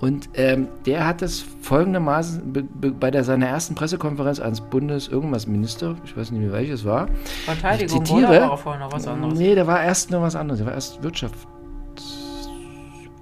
Und 0.00 0.28
ähm, 0.34 0.68
der 0.86 1.06
hat 1.06 1.22
das 1.22 1.44
folgendermaßen 1.62 2.52
be, 2.52 2.62
be, 2.62 2.92
bei 2.92 3.10
der, 3.10 3.24
seiner 3.24 3.46
ersten 3.48 3.74
Pressekonferenz 3.74 4.38
als 4.38 4.60
Bundes-Irgendwas-Minister, 4.60 5.96
ich 6.04 6.16
weiß 6.16 6.30
nicht 6.30 6.40
mehr 6.40 6.52
welches 6.52 6.84
war, 6.84 7.08
Verteidigung, 7.44 8.02
Ich 8.02 8.08
zitiere. 8.08 8.28
oder? 8.30 8.50
War 8.50 8.58
vorher 8.58 8.80
noch 8.84 8.92
was 8.92 9.08
anderes. 9.08 9.38
Nee, 9.38 9.54
da 9.56 9.66
war 9.66 9.82
erst 9.82 10.10
noch 10.10 10.22
was 10.22 10.36
anderes. 10.36 10.60
Da 10.60 10.66
war 10.66 10.74
erst 10.74 11.02
Wirtschaft. 11.02 11.34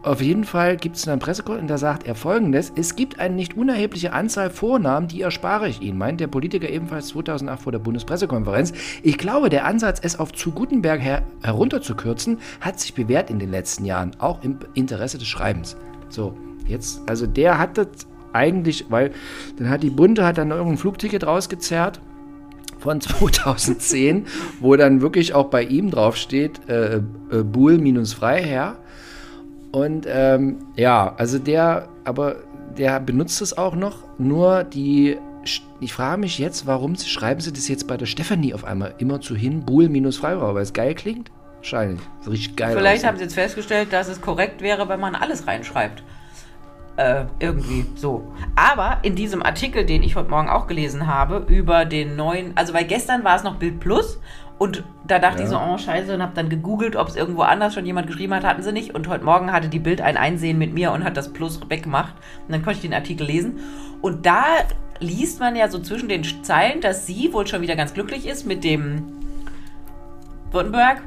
Auf 0.06 0.22
jeden 0.22 0.44
Fall 0.44 0.76
gibt 0.76 0.94
es 0.94 1.08
eine 1.08 1.18
Pressekonferenz 1.18 1.68
da 1.68 1.78
sagt 1.78 2.06
er 2.06 2.14
folgendes: 2.14 2.72
Es 2.76 2.94
gibt 2.94 3.18
eine 3.18 3.34
nicht 3.34 3.56
unerhebliche 3.56 4.12
Anzahl 4.12 4.50
Vornamen, 4.50 5.08
die 5.08 5.20
erspare 5.20 5.68
ich 5.68 5.82
Ihnen, 5.82 5.98
meint 5.98 6.20
der 6.20 6.28
Politiker 6.28 6.68
ebenfalls 6.68 7.08
2008 7.08 7.60
vor 7.60 7.72
der 7.72 7.80
Bundespressekonferenz. 7.80 8.72
Ich 9.02 9.18
glaube, 9.18 9.48
der 9.48 9.64
Ansatz, 9.64 9.98
es 10.00 10.16
auf 10.16 10.32
zu 10.32 10.52
Gutenberg 10.52 11.00
her 11.00 11.22
herunterzukürzen, 11.42 12.38
hat 12.60 12.78
sich 12.78 12.94
bewährt 12.94 13.30
in 13.30 13.40
den 13.40 13.50
letzten 13.50 13.84
Jahren, 13.84 14.12
auch 14.20 14.44
im 14.44 14.60
Interesse 14.74 15.18
des 15.18 15.26
Schreibens. 15.26 15.76
So, 16.08 16.36
jetzt, 16.68 17.00
also 17.08 17.26
der 17.26 17.58
hat 17.58 17.76
das 17.76 17.88
eigentlich, 18.32 18.86
weil 18.88 19.10
dann 19.58 19.68
hat 19.68 19.82
die 19.82 19.90
Bunte 19.90 20.24
hat 20.24 20.38
dann 20.38 20.52
irgendein 20.52 20.78
Flugticket 20.78 21.26
rausgezerrt 21.26 22.00
von 22.78 23.00
2010, 23.02 24.26
wo 24.60 24.76
dann 24.76 25.00
wirklich 25.00 25.34
auch 25.34 25.46
bei 25.46 25.64
ihm 25.64 25.90
drauf 25.90 26.14
steht, 26.14 26.60
äh, 26.68 26.98
äh, 26.98 27.42
Buhl 27.42 27.78
minus 27.78 28.12
Freiherr. 28.12 28.76
Und 29.76 30.06
ähm, 30.08 30.56
ja, 30.74 31.14
also 31.18 31.38
der, 31.38 31.90
aber 32.04 32.36
der 32.78 32.98
benutzt 32.98 33.42
es 33.42 33.58
auch 33.58 33.74
noch, 33.74 33.98
nur 34.16 34.64
die, 34.64 35.18
ich 35.80 35.92
frage 35.92 36.18
mich 36.18 36.38
jetzt, 36.38 36.66
warum 36.66 36.96
schreiben 36.96 37.42
sie 37.42 37.52
das 37.52 37.68
jetzt 37.68 37.86
bei 37.86 37.98
der 37.98 38.06
Stefanie 38.06 38.54
auf 38.54 38.64
einmal 38.64 38.94
immer 38.96 39.20
zu 39.20 39.36
hin, 39.36 39.66
Buhl 39.66 39.90
minus 39.90 40.16
Freiherr, 40.16 40.54
weil 40.54 40.62
es 40.62 40.72
geil 40.72 40.94
klingt? 40.94 41.30
Wahrscheinlich. 41.56 42.00
Riecht 42.26 42.56
geil 42.56 42.74
Vielleicht 42.74 43.00
aussieht. 43.00 43.06
haben 43.06 43.16
sie 43.18 43.24
jetzt 43.24 43.34
festgestellt, 43.34 43.92
dass 43.92 44.08
es 44.08 44.22
korrekt 44.22 44.62
wäre, 44.62 44.88
wenn 44.88 44.98
man 44.98 45.14
alles 45.14 45.46
reinschreibt. 45.46 46.02
Äh, 46.96 47.26
irgendwie 47.40 47.84
so. 47.94 48.32
Aber 48.54 48.98
in 49.02 49.16
diesem 49.16 49.42
Artikel, 49.42 49.84
den 49.84 50.02
ich 50.02 50.16
heute 50.16 50.30
Morgen 50.30 50.48
auch 50.48 50.66
gelesen 50.66 51.06
habe, 51.06 51.44
über 51.46 51.84
den 51.84 52.16
neuen, 52.16 52.56
also 52.56 52.72
weil 52.72 52.86
gestern 52.86 53.22
war 53.22 53.36
es 53.36 53.42
noch 53.42 53.56
Bild 53.56 53.80
Plus 53.80 54.18
und 54.58 54.82
da 55.06 55.18
dachte 55.18 55.42
ich 55.42 55.48
so, 55.50 55.58
oh 55.58 55.76
scheiße, 55.76 56.14
und 56.14 56.22
habe 56.22 56.32
dann 56.34 56.48
gegoogelt, 56.48 56.96
ob 56.96 57.08
es 57.08 57.16
irgendwo 57.16 57.42
anders 57.42 57.74
schon 57.74 57.84
jemand 57.84 58.06
geschrieben 58.06 58.32
hat, 58.32 58.44
hatten 58.44 58.62
sie 58.62 58.72
nicht. 58.72 58.94
Und 58.94 59.08
heute 59.08 59.24
Morgen 59.24 59.52
hatte 59.52 59.68
die 59.68 59.78
Bild 59.78 60.00
ein 60.00 60.16
Einsehen 60.16 60.56
mit 60.56 60.72
mir 60.72 60.92
und 60.92 61.04
hat 61.04 61.18
das 61.18 61.32
Plus 61.34 61.60
weggemacht. 61.68 62.14
Und 62.46 62.52
dann 62.52 62.62
konnte 62.62 62.78
ich 62.78 62.82
den 62.82 62.94
Artikel 62.94 63.26
lesen. 63.26 63.60
Und 64.00 64.24
da 64.24 64.44
liest 64.98 65.40
man 65.40 65.56
ja 65.56 65.68
so 65.68 65.78
zwischen 65.80 66.08
den 66.08 66.24
Zeilen, 66.42 66.80
dass 66.80 67.06
sie 67.06 67.34
wohl 67.34 67.46
schon 67.46 67.60
wieder 67.60 67.76
ganz 67.76 67.92
glücklich 67.92 68.26
ist 68.26 68.46
mit 68.46 68.64
dem 68.64 69.04
Württemberg. 70.50 71.02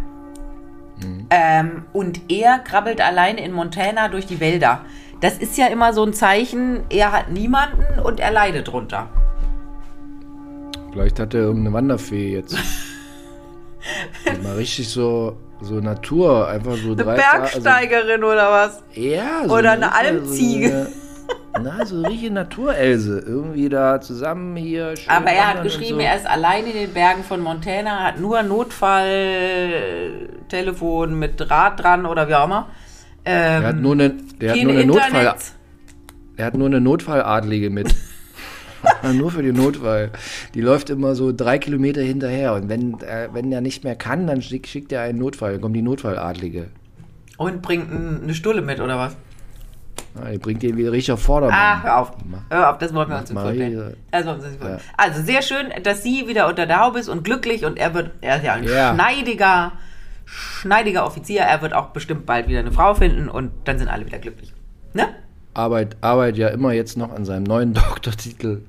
Ähm, 1.31 1.85
und 1.93 2.29
er 2.29 2.59
krabbelt 2.59 3.01
alleine 3.01 3.43
in 3.43 3.51
Montana 3.51 4.09
durch 4.09 4.27
die 4.27 4.39
Wälder. 4.39 4.81
Das 5.21 5.37
ist 5.37 5.57
ja 5.57 5.67
immer 5.67 5.93
so 5.93 6.03
ein 6.03 6.13
Zeichen, 6.13 6.81
er 6.89 7.11
hat 7.11 7.29
niemanden 7.29 7.99
und 7.99 8.19
er 8.19 8.31
leidet 8.31 8.67
drunter. 8.71 9.07
Vielleicht 10.91 11.19
hat 11.19 11.33
er 11.33 11.41
irgendeine 11.41 11.73
Wanderfee 11.73 12.33
jetzt. 12.35 12.57
Mal 14.43 14.55
richtig 14.55 14.89
so, 14.89 15.37
so 15.61 15.75
Natur, 15.75 16.47
einfach 16.47 16.75
so 16.77 16.93
Eine 16.93 17.03
drei 17.03 17.17
Tage- 17.17 17.41
Bergsteigerin 17.41 18.23
oder 18.23 18.49
was? 18.51 18.81
Also, 18.89 19.01
ja, 19.01 19.47
so 19.47 19.53
Oder 19.55 19.71
eine 19.71 19.85
richtig- 19.87 19.99
Almziege. 20.07 20.69
So 20.69 20.75
eine, 20.75 20.89
na, 21.77 21.85
so 21.85 22.01
richtige 22.01 22.33
Naturelse. 22.33 23.19
Irgendwie 23.19 23.69
da 23.69 23.99
zusammen 24.01 24.55
hier. 24.55 24.95
schön 24.95 25.09
Aber 25.11 25.29
er 25.31 25.47
hat 25.49 25.63
geschrieben, 25.63 25.99
so. 25.99 26.05
er 26.05 26.15
ist 26.15 26.27
allein 26.27 26.65
in 26.65 26.73
den 26.73 26.93
Bergen 26.93 27.23
von 27.23 27.41
Montana, 27.41 28.03
hat 28.03 28.19
nur 28.19 28.41
Notfalltelefon 28.41 31.19
mit 31.19 31.49
Rad 31.49 31.83
dran 31.83 32.05
oder 32.05 32.27
wie 32.29 32.35
auch 32.35 32.45
immer. 32.45 32.67
Ähm, 33.29 33.61
Er 33.63 33.67
hat 33.69 33.75
nur 33.77 33.93
eine, 33.93 34.09
der 34.41 34.51
hat 34.51 34.63
nur 34.63 34.73
eine. 34.73 34.85
Notfall, 34.85 35.35
er 36.37 36.45
hat 36.45 36.57
nur 36.57 36.67
eine 36.67 36.81
Notfalladlige 36.81 37.69
mit. 37.69 37.95
nur 39.13 39.29
für 39.31 39.43
den 39.43 39.55
Notfall. 39.55 40.11
Die 40.53 40.61
läuft 40.61 40.89
immer 40.89 41.13
so 41.15 41.31
drei 41.33 41.57
Kilometer 41.59 42.01
hinterher 42.01 42.53
und 42.53 42.69
wenn, 42.69 42.93
äh, 43.01 43.27
wenn 43.33 43.51
er 43.51 43.61
nicht 43.61 43.83
mehr 43.83 43.95
kann, 43.95 44.25
dann 44.27 44.41
schickt, 44.41 44.67
schickt 44.67 44.91
er 44.93 45.01
einen 45.01 45.19
Notfall. 45.19 45.53
Dann 45.53 45.61
kommt 45.61 45.75
die 45.75 45.81
Notfalladlige. 45.81 46.67
Und 47.37 47.61
bringt 47.61 47.91
eine 47.91 48.33
Stulle 48.33 48.61
mit 48.61 48.79
oder 48.79 48.97
was? 48.97 49.15
Ja, 50.23 50.31
die 50.31 50.37
bringt 50.39 50.63
den 50.63 50.75
wieder 50.77 50.91
richtig 50.91 51.11
auf 51.13 51.21
Vordermann. 51.21 51.57
Ah, 51.57 51.83
hör 51.83 51.97
auf. 51.99 52.11
Mach- 52.29 52.39
Hör 52.49 52.69
auf, 52.71 52.77
das 52.79 52.93
wollen 52.93 53.09
wir 53.09 53.17
uns 53.19 53.29
nicht 53.29 53.39
vorstellen. 53.39 53.95
vorstellen. 54.11 54.59
Ja. 54.61 54.77
Also 54.97 55.21
sehr 55.21 55.41
schön, 55.41 55.67
dass 55.83 56.01
sie 56.03 56.27
wieder 56.27 56.47
unter 56.47 56.65
der 56.65 56.79
Haube 56.79 56.99
ist 56.99 57.09
und 57.09 57.23
glücklich 57.23 57.63
und 57.65 57.77
er 57.77 57.93
wird, 57.93 58.11
er 58.21 58.37
ist 58.37 58.43
ja 58.45 58.53
ein 58.53 58.63
Ja. 58.63 58.93
schneidiger, 58.93 59.73
schneidiger 60.29 61.05
Offizier. 61.05 61.41
Er 61.41 61.61
wird 61.61 61.73
auch 61.73 61.87
bestimmt 61.87 62.25
bald 62.25 62.47
wieder 62.47 62.59
eine 62.59 62.71
Frau 62.71 62.93
finden 62.93 63.29
und 63.29 63.51
dann 63.65 63.79
sind 63.79 63.87
alle 63.87 64.05
wieder 64.05 64.19
glücklich. 64.19 64.53
Ne? 64.93 65.07
Arbeit, 65.53 65.97
arbeit 66.01 66.37
ja 66.37 66.49
immer 66.49 66.71
jetzt 66.73 66.97
noch 66.97 67.11
an 67.11 67.25
seinem 67.25 67.43
neuen 67.43 67.73
Doktortitel. 67.75 68.61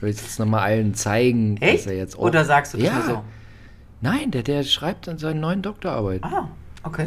Will 0.00 0.10
ich 0.10 0.16
jetzt 0.20 0.38
nochmal 0.38 0.60
allen 0.60 0.94
zeigen, 0.94 1.56
dass 1.56 1.68
Echt? 1.68 1.86
er 1.86 1.94
jetzt 1.96 2.16
auch. 2.18 2.22
Oder 2.22 2.44
sagst 2.44 2.74
du 2.74 2.78
das 2.78 2.86
ja. 2.86 2.94
nur 2.94 3.02
so? 3.04 3.24
Nein, 4.00 4.30
der, 4.30 4.42
der 4.42 4.62
schreibt 4.64 5.08
an 5.08 5.18
seinen 5.18 5.40
neuen 5.40 5.62
Doktorarbeit. 5.62 6.22
Ah, 6.24 6.48
okay. 6.82 7.06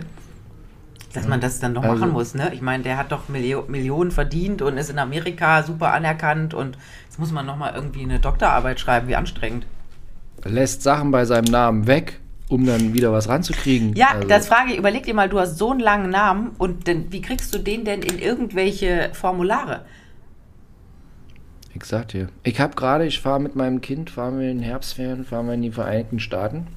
Dass 1.13 1.27
man 1.27 1.39
das 1.41 1.59
dann 1.59 1.73
noch 1.73 1.83
Also- 1.83 1.95
machen 1.95 2.11
muss, 2.11 2.33
ne? 2.33 2.51
Ich 2.53 2.61
meine, 2.61 2.83
der 2.83 2.97
hat 2.97 3.11
doch 3.11 3.27
Milio 3.29 3.65
Millionen 3.67 4.11
verdient 4.11 4.61
und 4.61 4.77
ist 4.77 4.89
in 4.89 4.99
Amerika 4.99 5.63
super 5.63 5.93
anerkannt 5.93 6.53
und 6.53 6.77
jetzt 7.05 7.17
muss 7.19 7.31
man 7.31 7.45
noch 7.45 7.55
mal 7.57 7.73
irgendwie 7.73 8.01
eine 8.03 8.19
Doktorarbeit 8.19 8.79
schreiben. 8.79 9.07
Wie 9.07 9.15
anstrengend. 9.15 9.65
Er 10.43 10.51
lässt 10.51 10.83
Sachen 10.83 11.11
bei 11.11 11.25
seinem 11.25 11.45
Namen 11.45 11.87
weg, 11.87 12.19
um 12.49 12.65
dann 12.65 12.93
wieder 12.93 13.11
was 13.11 13.27
ranzukriegen. 13.27 13.93
Ja, 13.95 14.11
Also, 14.15 14.27
das 14.27 14.47
frage 14.47 14.71
ich. 14.71 14.77
Überleg 14.77 15.03
dir 15.03 15.13
mal, 15.13 15.29
du 15.29 15.39
hast 15.39 15.57
so 15.57 15.71
einen 15.71 15.79
langen 15.79 16.09
Namen 16.09 16.51
und 16.57 16.87
denn, 16.87 17.11
wie 17.11 17.21
kriegst 17.21 17.53
du 17.53 17.59
den 17.59 17.83
denn 17.83 18.01
in 18.01 18.19
irgendwelche 18.19 19.09
Formulare? 19.13 19.85
Ich 21.73 21.83
sag 21.85 22.07
dir. 22.07 22.29
Ich 22.43 22.59
habe 22.59 22.75
gerade, 22.75 23.05
ich 23.05 23.19
fahre 23.19 23.39
mit 23.39 23.55
meinem 23.55 23.81
Kind, 23.81 24.09
fahren 24.09 24.39
wir 24.39 24.49
in 24.49 24.57
den 24.59 24.63
Herbstferien, 24.63 25.25
fahren 25.25 25.47
wir 25.47 25.53
in 25.53 25.61
die 25.61 25.71
Vereinigten 25.71 26.19
Staaten. 26.19 26.67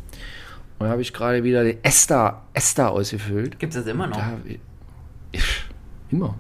Und 0.79 0.87
da 0.87 0.89
habe 0.89 1.03
ich 1.03 1.13
gerade 1.13 1.45
wieder 1.45 1.65
die 1.65 1.79
Esther, 1.83 2.43
Esther 2.53 2.91
ausgefüllt. 2.91 3.59
Gibt 3.59 3.75
es 3.75 3.81
das 3.81 3.91
immer 3.91 4.07
noch? 4.07 4.17
Da, 4.17 4.33
ich, 5.33 5.43
immer. 6.11 6.35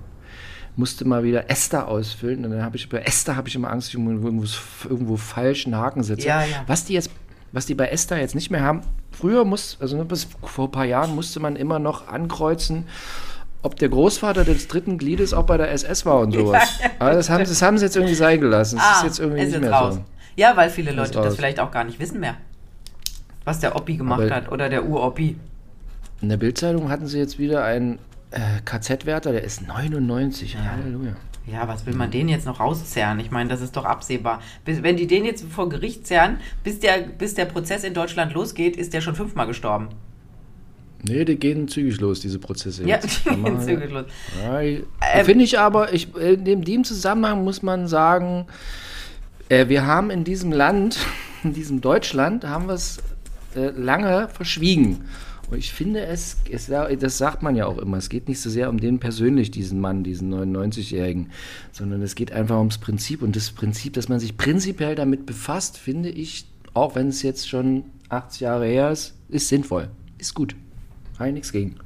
Musste 0.76 1.06
mal 1.06 1.22
wieder 1.24 1.50
Esther 1.50 1.88
ausfüllen 1.88 2.44
und 2.44 2.52
dann 2.52 2.62
habe 2.62 2.76
ich 2.76 2.88
bei 2.88 2.98
Esther 2.98 3.36
habe 3.36 3.48
ich 3.48 3.54
immer 3.54 3.70
Angst, 3.70 3.88
dass 3.88 3.94
ich 3.94 4.00
irgendwo, 4.00 4.28
irgendwo 4.88 5.16
falschen 5.16 5.76
Haken 5.76 6.02
setze. 6.02 6.26
Ja, 6.26 6.42
ja. 6.44 6.64
Was 6.66 6.84
die 6.84 6.94
jetzt, 6.94 7.10
was 7.52 7.66
die 7.66 7.74
bei 7.74 7.88
Esther 7.88 8.18
jetzt 8.18 8.34
nicht 8.34 8.50
mehr 8.50 8.62
haben, 8.62 8.82
früher 9.11 9.44
muss, 9.44 9.77
also 9.81 9.96
nur 9.96 10.05
bis 10.07 10.27
vor 10.42 10.68
ein 10.68 10.70
paar 10.70 10.85
Jahren 10.85 11.14
musste 11.14 11.40
man 11.40 11.57
immer 11.57 11.79
noch 11.79 12.09
ankreuzen, 12.09 12.85
ob 13.62 13.77
der 13.77 13.88
Großvater 13.90 14.44
des 14.44 14.68
dritten 14.68 14.96
Gliedes 14.99 15.35
auch 15.35 15.44
bei 15.44 15.57
der 15.57 15.70
SS 15.73 16.07
war 16.07 16.20
und 16.20 16.33
sowas. 16.35 16.79
Ja, 16.81 16.87
ja, 16.87 16.90
Aber 16.99 17.12
das 17.12 17.29
haben, 17.31 17.40
das 17.44 17.61
haben 17.62 17.77
sie 17.79 17.85
jetzt 17.85 17.96
irgendwie 17.96 18.14
sein 18.14 18.40
gelassen. 18.40 18.77
Das 18.77 18.85
Ah, 18.87 18.96
ist 18.99 19.05
jetzt 19.05 19.18
irgendwie 19.20 19.40
ist 19.40 19.46
nicht 19.46 19.55
jetzt 19.55 19.62
mehr 19.62 19.73
raus. 19.73 19.94
so. 19.96 20.05
Ja, 20.37 20.57
weil 20.57 20.70
viele 20.70 20.92
Leute 20.92 21.12
das 21.20 21.37
vielleicht 21.37 21.61
auch 21.61 21.70
gar 21.70 21.85
nicht 21.85 21.99
wissen 22.01 22.20
mehr. 22.20 22.37
Was 23.44 23.59
der 23.61 23.77
Oppi 23.77 23.96
gemacht 23.96 24.20
Aber- 24.23 24.35
hat 24.35 24.51
oder 24.53 24.68
der 24.68 24.85
Uroppi. 24.87 25.37
In 26.23 26.29
der 26.29 26.37
Bildzeitung 26.37 26.88
hatten 26.90 27.07
sie 27.07 27.18
jetzt 27.18 27.38
wieder 27.38 27.64
einen 27.64 27.99
äh, 28.31 28.61
KZ-Wärter, 28.64 29.33
der 29.33 29.42
ist 29.42 29.66
99. 29.66 30.57
Halleluja. 30.57 31.12
Ja, 31.50 31.66
was 31.66 31.84
will 31.86 31.94
man 31.94 32.10
den 32.10 32.28
jetzt 32.28 32.46
noch 32.46 32.60
rauszerren? 32.60 33.18
Ich 33.18 33.30
meine, 33.30 33.48
das 33.48 33.60
ist 33.60 33.76
doch 33.76 33.84
absehbar. 33.84 34.40
Bis, 34.64 34.82
wenn 34.82 34.96
die 34.96 35.06
den 35.06 35.24
jetzt 35.24 35.44
vor 35.50 35.68
Gericht 35.68 36.06
zerren, 36.06 36.38
bis 36.62 36.78
der, 36.80 36.98
bis 37.18 37.34
der 37.34 37.46
Prozess 37.46 37.82
in 37.82 37.94
Deutschland 37.94 38.32
losgeht, 38.34 38.76
ist 38.76 38.92
der 38.94 39.00
schon 39.00 39.14
fünfmal 39.16 39.46
gestorben. 39.46 39.88
Nee, 41.02 41.24
die 41.24 41.36
gehen 41.36 41.66
zügig 41.66 41.98
los, 42.00 42.20
diese 42.20 42.38
Prozesse. 42.38 42.82
Ja, 42.82 42.96
jetzt. 42.96 43.24
Machen 43.26 43.58
wir- 43.58 43.60
zügig 43.60 43.90
los. 43.90 44.04
Ja, 44.44 44.60
ich- 44.60 44.82
Ähm, 45.14 45.24
Finde 45.24 45.44
ich 45.44 45.58
aber, 45.58 45.92
ich, 45.94 46.14
in 46.14 46.64
dem 46.64 46.84
Zusammenhang 46.84 47.42
muss 47.42 47.62
man 47.62 47.88
sagen, 47.88 48.46
äh, 49.48 49.66
wir 49.68 49.86
haben 49.86 50.10
in 50.10 50.24
diesem 50.24 50.52
Land, 50.52 50.98
in 51.42 51.54
diesem 51.54 51.80
Deutschland, 51.80 52.44
haben 52.44 52.66
wir 52.68 52.74
es 52.74 52.98
äh, 53.56 53.70
lange 53.70 54.28
verschwiegen. 54.28 55.06
Ich 55.52 55.72
finde 55.72 56.02
es, 56.06 56.36
es, 56.50 56.66
das 56.66 57.18
sagt 57.18 57.42
man 57.42 57.56
ja 57.56 57.66
auch 57.66 57.78
immer, 57.78 57.96
es 57.96 58.08
geht 58.08 58.28
nicht 58.28 58.40
so 58.40 58.48
sehr 58.50 58.68
um 58.68 58.78
den 58.78 58.98
persönlich, 59.00 59.50
diesen 59.50 59.80
Mann, 59.80 60.04
diesen 60.04 60.32
99-Jährigen, 60.32 61.30
sondern 61.72 62.02
es 62.02 62.14
geht 62.14 62.32
einfach 62.32 62.58
ums 62.58 62.78
Prinzip. 62.78 63.22
Und 63.22 63.34
das 63.36 63.50
Prinzip, 63.50 63.94
dass 63.94 64.08
man 64.08 64.20
sich 64.20 64.36
prinzipiell 64.36 64.94
damit 64.94 65.26
befasst, 65.26 65.76
finde 65.78 66.08
ich, 66.08 66.46
auch 66.74 66.94
wenn 66.94 67.08
es 67.08 67.22
jetzt 67.22 67.48
schon 67.48 67.84
80 68.10 68.40
Jahre 68.40 68.66
her 68.66 68.90
ist, 68.90 69.14
ist 69.28 69.48
sinnvoll. 69.48 69.88
Ist 70.18 70.34
gut. 70.34 70.54
Habe 71.18 71.28
ich 71.28 71.34
nichts 71.34 71.52
gegen. 71.52 71.76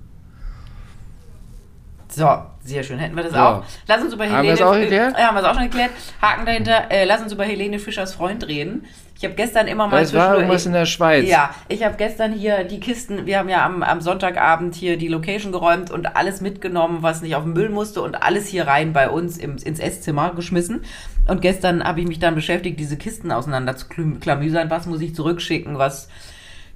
So, 2.08 2.28
sehr 2.62 2.82
schön. 2.84 2.98
Hätten 2.98 3.16
wir 3.16 3.24
das 3.24 3.32
Ja. 3.34 3.58
auch. 3.58 3.64
Lass 3.88 4.02
uns 4.02 4.12
über 4.14 4.24
Haben 4.24 4.30
Helene. 4.44 4.48
wir 4.48 4.54
es 4.54 4.62
auch 4.62 4.74
geklärt? 4.74 5.14
Ja, 5.18 5.26
haben 5.28 5.34
wir 5.34 5.40
es 5.42 5.46
auch 5.48 5.54
schon 5.54 5.64
geklärt. 5.64 5.90
Haken 6.22 6.46
dahinter. 6.46 6.90
Äh, 6.90 7.04
lass 7.06 7.22
uns 7.22 7.32
über 7.32 7.44
Helene 7.44 7.78
Fischers 7.78 8.14
Freund 8.14 8.46
reden. 8.46 8.84
Ich 9.16 9.24
habe 9.24 9.34
gestern 9.34 9.68
immer 9.68 9.86
mal 9.86 10.02
Es 10.02 10.12
war 10.12 10.34
irgendwas 10.34 10.66
in 10.66 10.72
der 10.72 10.86
Schweiz. 10.86 11.28
Ja, 11.28 11.54
ich 11.68 11.84
habe 11.84 11.96
gestern 11.96 12.32
hier 12.32 12.64
die 12.64 12.80
Kisten, 12.80 13.26
wir 13.26 13.38
haben 13.38 13.48
ja 13.48 13.64
am, 13.64 13.82
am 13.82 14.00
Sonntagabend 14.00 14.74
hier 14.74 14.96
die 14.96 15.06
Location 15.08 15.52
geräumt 15.52 15.90
und 15.90 16.16
alles 16.16 16.40
mitgenommen, 16.40 16.98
was 17.02 17.22
nicht 17.22 17.36
auf 17.36 17.44
den 17.44 17.52
Müll 17.52 17.68
musste 17.68 18.02
und 18.02 18.16
alles 18.16 18.48
hier 18.48 18.66
rein 18.66 18.92
bei 18.92 19.08
uns 19.08 19.38
im, 19.38 19.56
ins 19.56 19.78
Esszimmer 19.78 20.34
geschmissen. 20.34 20.82
Und 21.28 21.42
gestern 21.42 21.84
habe 21.84 22.00
ich 22.00 22.08
mich 22.08 22.18
dann 22.18 22.34
beschäftigt, 22.34 22.78
diese 22.80 22.96
Kisten 22.96 23.30
auseinander 23.30 23.76
zu 23.76 23.86
klamüsern. 23.86 24.68
Was 24.68 24.86
muss 24.86 25.00
ich 25.00 25.14
zurückschicken? 25.14 25.78
Was 25.78 26.08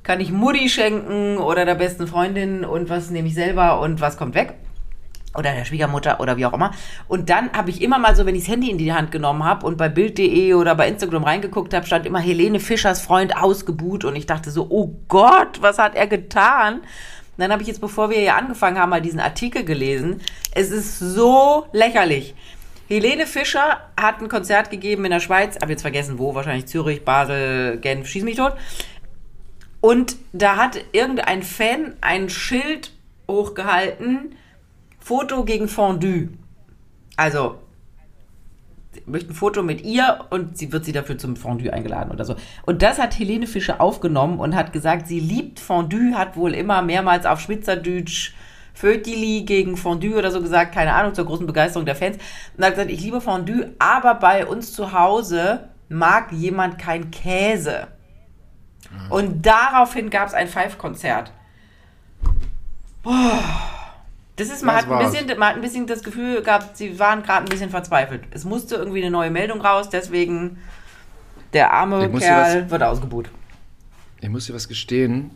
kann 0.05 0.21
ich 0.21 0.31
Mutti 0.31 0.69
schenken 0.69 1.39
oder 1.39 1.65
der 1.65 1.75
besten 1.75 2.07
Freundin 2.07 2.65
und 2.65 2.89
was 2.89 3.11
nehme 3.11 3.29
ich 3.29 3.35
selber 3.35 3.81
und 3.81 4.01
was 4.01 4.17
kommt 4.17 4.35
weg? 4.35 4.55
Oder 5.35 5.53
der 5.53 5.65
Schwiegermutter 5.65 6.21
oder 6.21 6.37
wie 6.37 6.47
auch 6.47 6.53
immer. 6.53 6.73
Und 7.07 7.31
dann 7.31 7.53
habe 7.53 7.71
ich 7.71 7.83
immer 7.83 7.99
mal 7.99 8.17
so, 8.17 8.27
wenn 8.27 8.35
ich 8.35 8.43
das 8.45 8.53
Handy 8.53 8.71
in 8.71 8.79
die 8.79 8.93
Hand 8.93 9.13
genommen 9.13 9.45
habe 9.45 9.67
und 9.67 9.77
bei 9.77 9.89
Bild.de 9.89 10.55
oder 10.55 10.75
bei 10.75 10.89
Instagram 10.89 11.25
reingeguckt 11.25 11.75
habe, 11.75 11.87
stand 11.87 12.07
immer 12.07 12.21
Helene 12.21 12.61
Fischers 12.61 13.01
Freund 13.01 13.37
ausgebuht 13.37 14.05
und 14.05 14.17
ich 14.17 14.27
dachte 14.27 14.51
so, 14.51 14.67
oh 14.71 14.95
Gott, 15.09 15.61
was 15.61 15.79
hat 15.79 15.95
er 15.95 16.07
getan? 16.07 16.81
Dann 17.37 17.53
habe 17.53 17.63
ich 17.63 17.69
jetzt, 17.69 17.81
bevor 17.81 18.11
wir 18.11 18.19
hier 18.19 18.35
angefangen 18.35 18.79
haben, 18.79 18.91
mal 18.91 19.01
diesen 19.01 19.21
Artikel 19.21 19.65
gelesen. 19.65 20.21
Es 20.55 20.71
ist 20.71 20.99
so 20.99 21.67
lächerlich. 21.73 22.35
Helene 22.89 23.27
Fischer 23.27 23.81
hat 24.01 24.21
ein 24.21 24.29
Konzert 24.29 24.71
gegeben 24.71 25.05
in 25.05 25.11
der 25.11 25.21
Schweiz, 25.21 25.57
habe 25.61 25.73
jetzt 25.73 25.83
vergessen 25.83 26.19
wo, 26.19 26.35
wahrscheinlich 26.35 26.67
Zürich, 26.67 27.05
Basel, 27.05 27.79
Genf, 27.79 28.09
schieß 28.09 28.25
mich 28.25 28.37
tot. 28.37 28.55
Und 29.81 30.17
da 30.33 30.57
hat 30.57 30.81
irgendein 30.93 31.43
Fan 31.43 31.95
ein 32.01 32.29
Schild 32.29 32.93
hochgehalten, 33.29 34.35
Foto 35.09 35.43
gegen 35.43 35.69
Fondue. 35.69 36.29
Also, 37.17 37.57
sie 38.93 39.03
möchte 39.07 39.31
ein 39.31 39.35
Foto 39.35 39.63
mit 39.63 39.81
ihr 39.81 40.27
und 40.29 40.59
sie 40.59 40.71
wird 40.71 40.85
sie 40.85 40.93
dafür 40.93 41.17
zum 41.17 41.35
Fondue 41.35 41.73
eingeladen 41.73 42.11
oder 42.11 42.27
so. 42.27 42.37
Und 42.67 42.83
das 42.83 42.99
hat 42.99 43.19
Helene 43.19 43.47
Fischer 43.47 43.81
aufgenommen 43.81 44.39
und 44.39 44.55
hat 44.55 44.71
gesagt, 44.71 45.09
sie 45.09 45.19
liebt 45.19 45.61
Fondue, 45.61 46.15
hat 46.15 46.37
wohl 46.37 46.53
immer 46.53 46.83
mehrmals 46.83 47.25
auf 47.25 47.41
Schweizerdeutsch 47.41 48.35
Fötili 48.75 49.45
gegen 49.47 49.79
Fondue 49.79 50.19
oder 50.19 50.31
so 50.31 50.43
gesagt, 50.43 50.75
keine 50.75 50.93
Ahnung, 50.93 51.15
zur 51.15 51.25
großen 51.25 51.47
Begeisterung 51.47 51.87
der 51.87 51.97
Fans. 51.97 52.19
Und 52.59 52.65
hat 52.67 52.75
gesagt, 52.75 52.91
ich 52.91 53.01
liebe 53.01 53.23
Fondue, 53.23 53.73
aber 53.79 54.15
bei 54.17 54.45
uns 54.45 54.75
zu 54.75 54.93
Hause 54.93 55.71
mag 55.89 56.33
jemand 56.33 56.79
kein 56.79 57.11
Käse. 57.11 57.87
Und 59.09 59.47
daraufhin 59.47 60.11
gab 60.11 60.29
es 60.29 60.35
ein 60.35 60.49
Five-Konzert. 60.49 61.33
Boah. 63.03 63.78
Das 64.39 64.49
ist, 64.49 64.63
man 64.65 64.77
Das 64.77 64.85
hat, 64.87 64.91
ein 64.93 64.99
war's. 65.05 65.13
bisschen, 65.13 65.39
man 65.39 65.49
hat 65.49 65.55
ein 65.57 65.61
bisschen 65.61 65.87
das 65.87 66.03
Gefühl 66.03 66.43
gehabt, 66.43 66.77
sie 66.77 66.99
waren 66.99 67.23
gerade 67.23 67.45
ein 67.45 67.49
bisschen 67.49 67.71
verzweifelt. 67.71 68.23
Es 68.31 68.45
musste 68.45 68.77
irgendwie 68.77 69.03
eine 69.03 69.11
neue 69.11 69.31
Meldung 69.31 69.61
raus, 69.61 69.89
deswegen 69.91 70.59
der 71.53 71.73
arme 71.73 72.09
Kerl 72.19 72.71
wird 72.71 72.83
ausgebuht. 72.83 73.31
Ich 74.21 74.29
muss 74.29 74.47
dir 74.47 74.55
was 74.55 74.69
gestehen. 74.69 75.31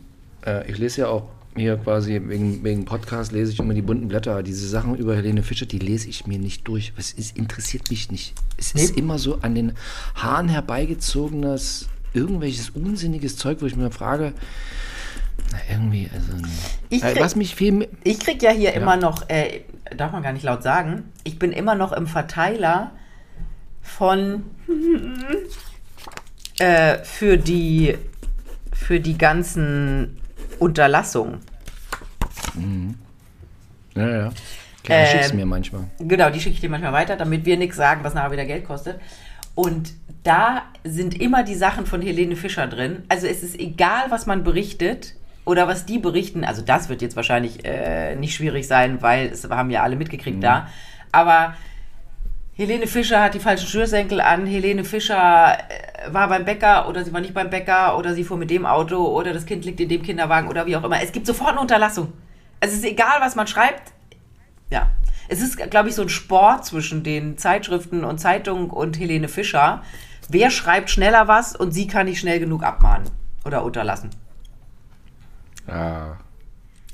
Äh, 0.45 0.69
ich 0.71 0.77
lese 0.77 1.01
ja 1.01 1.07
auch 1.07 1.29
hier 1.55 1.77
quasi 1.77 2.19
wegen, 2.25 2.63
wegen 2.63 2.85
Podcast 2.85 3.31
lese 3.31 3.51
ich 3.51 3.59
immer 3.59 3.73
die 3.73 3.81
bunten 3.81 4.07
Blätter. 4.07 4.41
Diese 4.41 4.67
Sachen 4.67 4.95
über 4.95 5.15
Helene 5.15 5.43
Fischer, 5.43 5.65
die 5.67 5.79
lese 5.79 6.09
ich 6.09 6.25
mir 6.25 6.39
nicht 6.39 6.67
durch. 6.67 6.93
Es 6.97 7.11
ist, 7.13 7.37
interessiert 7.37 7.89
mich 7.91 8.09
nicht. 8.11 8.33
Es 8.57 8.71
ist 8.73 8.95
Nee. 8.95 8.99
immer 8.99 9.19
so 9.19 9.39
an 9.41 9.53
den 9.53 9.73
Haaren 10.15 10.49
herbeigezogenes, 10.49 11.89
irgendwelches 12.13 12.69
unsinniges 12.71 13.37
Zeug, 13.37 13.57
wo 13.61 13.65
ich 13.65 13.75
mir 13.75 13.91
frage, 13.91 14.33
na 15.53 15.73
irgendwie, 15.73 16.09
also. 16.13 16.33
Ich 16.89 17.03
Äh, 17.03 17.13
krieg- 17.13 17.21
was 17.23 17.35
mich 17.35 17.55
viel. 17.55 17.87
Ich 18.03 18.19
krieg 18.19 18.41
ja 18.41 18.51
hier 18.51 18.73
immer 18.73 18.97
noch, 18.97 19.29
äh, 19.29 19.61
darf 19.95 20.11
man 20.11 20.23
gar 20.23 20.33
nicht 20.33 20.43
laut 20.43 20.63
sagen, 20.63 21.11
ich 21.23 21.39
bin 21.39 21.51
immer 21.51 21.75
noch 21.75 21.91
im 21.93 22.07
Verteiler 22.07 22.91
von 23.81 24.43
äh, 26.59 26.97
für 27.03 27.37
die 27.37 27.97
für 28.73 28.99
die 28.99 29.17
ganzen 29.17 30.17
Unterlassungen. 30.59 31.39
Ja, 33.95 34.07
ja. 34.09 34.29
Klar, 34.83 34.99
Ähm, 34.99 35.07
schick's 35.07 35.33
mir 35.33 35.45
manchmal. 35.45 35.85
Genau, 35.99 36.29
die 36.29 36.39
schicke 36.41 36.55
ich 36.55 36.61
dir 36.61 36.69
manchmal 36.69 36.91
weiter, 36.93 37.15
damit 37.15 37.45
wir 37.45 37.57
nichts 37.57 37.77
sagen, 37.77 38.03
was 38.03 38.13
nachher 38.13 38.31
wieder 38.31 38.45
Geld 38.45 38.65
kostet. 38.65 38.99
Und 39.55 39.93
da 40.23 40.63
sind 40.83 41.19
immer 41.21 41.43
die 41.43 41.55
Sachen 41.55 41.85
von 41.85 42.01
Helene 42.01 42.35
Fischer 42.35 42.67
drin. 42.67 43.03
Also 43.07 43.27
es 43.27 43.43
ist 43.43 43.57
egal, 43.59 44.05
was 44.09 44.25
man 44.25 44.43
berichtet 44.43 45.15
oder 45.45 45.67
was 45.67 45.85
die 45.85 45.99
berichten. 45.99 46.43
Also 46.43 46.61
das 46.61 46.89
wird 46.89 47.01
jetzt 47.01 47.15
wahrscheinlich 47.15 47.65
äh, 47.65 48.15
nicht 48.15 48.35
schwierig 48.35 48.67
sein, 48.67 49.01
weil 49.01 49.27
es 49.27 49.49
haben 49.49 49.69
ja 49.69 49.83
alle 49.83 49.95
mitgekriegt 49.95 50.43
da. 50.43 50.67
Aber 51.11 51.55
Helene 52.55 52.85
Fischer 52.85 53.21
hat 53.21 53.33
die 53.33 53.39
falschen 53.39 53.67
Schnürsenkel 53.67 54.21
an. 54.21 54.45
Helene 54.45 54.85
Fischer 54.85 55.57
äh, 55.57 56.13
war 56.13 56.27
beim 56.27 56.45
Bäcker 56.45 56.87
oder 56.87 57.03
sie 57.03 57.11
war 57.11 57.21
nicht 57.21 57.33
beim 57.33 57.49
Bäcker 57.49 57.97
oder 57.97 58.13
sie 58.13 58.23
fuhr 58.23 58.37
mit 58.37 58.49
dem 58.51 58.65
Auto 58.65 58.97
oder 58.97 59.33
das 59.33 59.45
Kind 59.45 59.65
liegt 59.65 59.79
in 59.79 59.89
dem 59.89 60.03
Kinderwagen 60.03 60.47
oder 60.47 60.65
wie 60.65 60.75
auch 60.75 60.83
immer. 60.83 61.01
Es 61.01 61.11
gibt 61.11 61.25
sofort 61.25 61.51
eine 61.51 61.61
Unterlassung. 61.61 62.13
Es 62.59 62.73
ist 62.73 62.85
egal, 62.85 63.19
was 63.19 63.35
man 63.35 63.47
schreibt. 63.47 63.91
Ja. 64.69 64.89
Es 65.27 65.41
ist, 65.41 65.57
glaube 65.71 65.89
ich, 65.89 65.95
so 65.95 66.03
ein 66.03 66.09
Sport 66.09 66.65
zwischen 66.65 67.03
den 67.03 67.37
Zeitschriften 67.37 68.03
und 68.03 68.19
Zeitungen 68.19 68.69
und 68.69 68.99
Helene 68.99 69.29
Fischer. 69.29 69.81
Wer 70.29 70.51
schreibt 70.51 70.89
schneller 70.89 71.27
was 71.27 71.55
und 71.55 71.71
sie 71.71 71.87
kann 71.87 72.05
nicht 72.05 72.19
schnell 72.19 72.39
genug 72.39 72.63
abmahnen 72.63 73.09
oder 73.45 73.63
unterlassen. 73.63 74.11
Ja. 75.67 76.19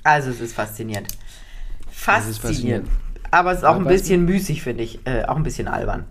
Also 0.03 0.29
es 0.29 0.39
ist 0.41 0.53
faszinierend. 0.53 1.07
ist 1.11 1.99
Faszinierend. 1.99 2.39
faszinierend. 2.41 2.89
Aber 3.31 3.51
es 3.51 3.59
ist 3.59 3.63
auch 3.63 3.75
ein 3.75 3.81
Aber 3.81 3.89
bisschen 3.89 4.25
müßig, 4.25 4.63
finde 4.63 4.83
ich. 4.83 5.05
Äh, 5.05 5.25
auch 5.25 5.35
ein 5.35 5.43
bisschen 5.43 5.67
albern. 5.67 6.05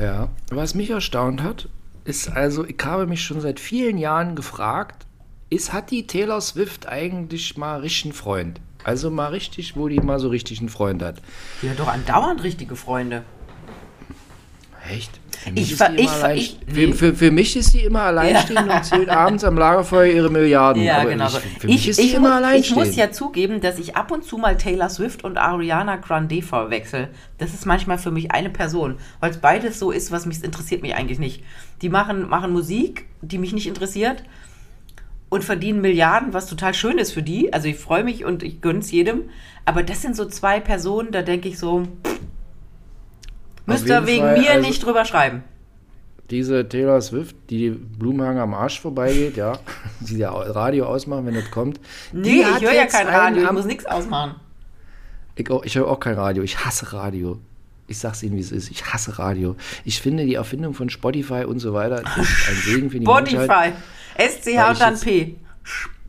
Ja, 0.00 0.28
was 0.50 0.74
mich 0.74 0.90
erstaunt 0.90 1.42
hat, 1.42 1.68
ist 2.04 2.30
also, 2.30 2.64
ich 2.64 2.78
habe 2.82 3.06
mich 3.06 3.22
schon 3.22 3.40
seit 3.40 3.60
vielen 3.60 3.98
Jahren 3.98 4.34
gefragt, 4.34 5.06
ist, 5.50 5.72
hat 5.72 5.90
die 5.90 6.06
Taylor 6.06 6.40
Swift 6.40 6.88
eigentlich 6.88 7.56
mal 7.58 7.80
richtig 7.80 8.04
einen 8.06 8.12
Freund? 8.14 8.60
Also 8.84 9.10
mal 9.10 9.26
richtig, 9.28 9.76
wo 9.76 9.88
die 9.88 10.00
mal 10.00 10.18
so 10.18 10.28
richtig 10.28 10.60
einen 10.60 10.70
Freund 10.70 11.02
hat. 11.02 11.20
Die 11.60 11.70
hat 11.70 11.78
doch 11.78 11.88
andauernd 11.88 12.42
richtige 12.42 12.74
Freunde. 12.74 13.22
Echt? 14.90 15.20
Für 15.38 15.48
Ich 15.50 15.54
mich 15.54 15.74
ver- 15.74 15.92
ich 15.96 16.08
ver- 16.08 16.24
allein- 16.24 16.36
ich- 16.38 16.56
für, 16.72 16.92
für, 16.92 17.14
für 17.14 17.30
mich 17.30 17.56
ist 17.56 17.72
sie 17.72 17.80
immer 17.80 18.02
alleinstehend 18.02 18.68
und 18.70 18.84
zählt 18.84 19.08
abends 19.10 19.42
am 19.44 19.56
Lagerfeuer 19.58 20.12
ihre 20.12 20.30
Milliarden. 20.30 20.82
Ja, 20.82 20.98
Aber 20.98 21.10
genau. 21.10 21.26
Ich, 21.26 21.38
für 21.60 21.66
mich 21.66 21.88
ist 21.88 21.96
sie 21.96 22.02
ich, 22.02 22.14
immer 22.14 22.34
alleinstehend. 22.36 22.80
ich 22.82 22.86
muss 22.88 22.96
ja 22.96 23.10
zugeben, 23.10 23.60
dass 23.60 23.78
ich 23.78 23.96
ab 23.96 24.10
und 24.12 24.24
zu 24.24 24.38
mal 24.38 24.56
Taylor 24.56 24.88
Swift 24.88 25.24
und 25.24 25.38
Ariana 25.38 25.96
Grande 25.96 26.42
verwechsel. 26.42 27.08
Das 27.38 27.54
ist 27.54 27.66
manchmal 27.66 27.98
für 27.98 28.10
mich 28.10 28.30
eine 28.30 28.50
Person, 28.50 28.96
weil 29.20 29.30
es 29.30 29.38
beides 29.38 29.78
so 29.78 29.90
ist, 29.90 30.12
was 30.12 30.26
mich 30.26 30.42
interessiert 30.44 30.82
mich 30.82 30.94
eigentlich 30.94 31.18
nicht. 31.18 31.42
Die 31.80 31.88
machen, 31.88 32.28
machen 32.28 32.52
Musik, 32.52 33.06
die 33.20 33.38
mich 33.38 33.52
nicht 33.52 33.66
interessiert 33.66 34.22
und 35.28 35.42
verdienen 35.42 35.80
Milliarden, 35.80 36.32
was 36.34 36.46
total 36.46 36.74
schön 36.74 36.98
ist 36.98 37.12
für 37.12 37.22
die. 37.22 37.52
Also 37.52 37.66
ich 37.68 37.76
freue 37.76 38.04
mich 38.04 38.24
und 38.24 38.42
ich 38.42 38.60
gönn's 38.60 38.92
jedem. 38.92 39.22
Aber 39.64 39.82
das 39.82 40.02
sind 40.02 40.14
so 40.14 40.26
zwei 40.26 40.60
Personen, 40.60 41.10
da 41.10 41.22
denke 41.22 41.48
ich 41.48 41.58
so, 41.58 41.84
pff, 42.06 42.20
müsst 43.66 43.86
ihr 43.86 44.06
wegen 44.06 44.22
Fall, 44.22 44.38
mir 44.40 44.50
also- 44.52 44.68
nicht 44.68 44.84
drüber 44.84 45.04
schreiben. 45.04 45.44
Diese 46.30 46.66
Taylor 46.66 47.00
Swift, 47.02 47.36
die 47.50 47.70
Blumenhagen 47.70 48.40
am 48.40 48.54
Arsch 48.54 48.80
vorbeigeht, 48.80 49.36
ja, 49.36 49.58
die 50.00 50.16
ja 50.18 50.30
Radio 50.30 50.86
ausmachen, 50.86 51.26
wenn 51.26 51.34
das 51.34 51.50
kommt. 51.50 51.78
Nee, 52.12 52.42
ich 52.56 52.62
höre 52.62 52.72
ja 52.72 52.86
kein 52.86 53.06
Radio, 53.06 53.44
ich 53.44 53.52
muss 53.52 53.66
nichts 53.66 53.84
ausmachen. 53.84 54.36
Ich, 55.36 55.50
auch- 55.50 55.64
ich 55.64 55.74
höre 55.74 55.88
auch 55.88 56.00
kein 56.00 56.14
Radio. 56.14 56.42
Ich 56.42 56.64
hasse 56.64 56.92
Radio. 56.92 57.38
Ich 57.88 57.98
sag's 57.98 58.22
Ihnen, 58.22 58.36
wie 58.36 58.40
es 58.40 58.52
ist. 58.52 58.70
Ich 58.70 58.86
hasse 58.92 59.18
Radio. 59.18 59.56
Ich 59.84 60.00
finde 60.00 60.24
die 60.24 60.34
Erfindung 60.34 60.72
von 60.72 60.88
Spotify 60.88 61.44
und 61.44 61.58
so 61.58 61.74
weiter 61.74 62.00
ist 62.00 62.48
ein 62.48 62.54
Segen 62.64 62.90
für 62.90 62.98
die. 63.00 63.04
Spotify. 63.04 63.72
SCH 64.16 64.70
und 64.70 64.80
dann 64.80 64.98
P. 65.00 65.34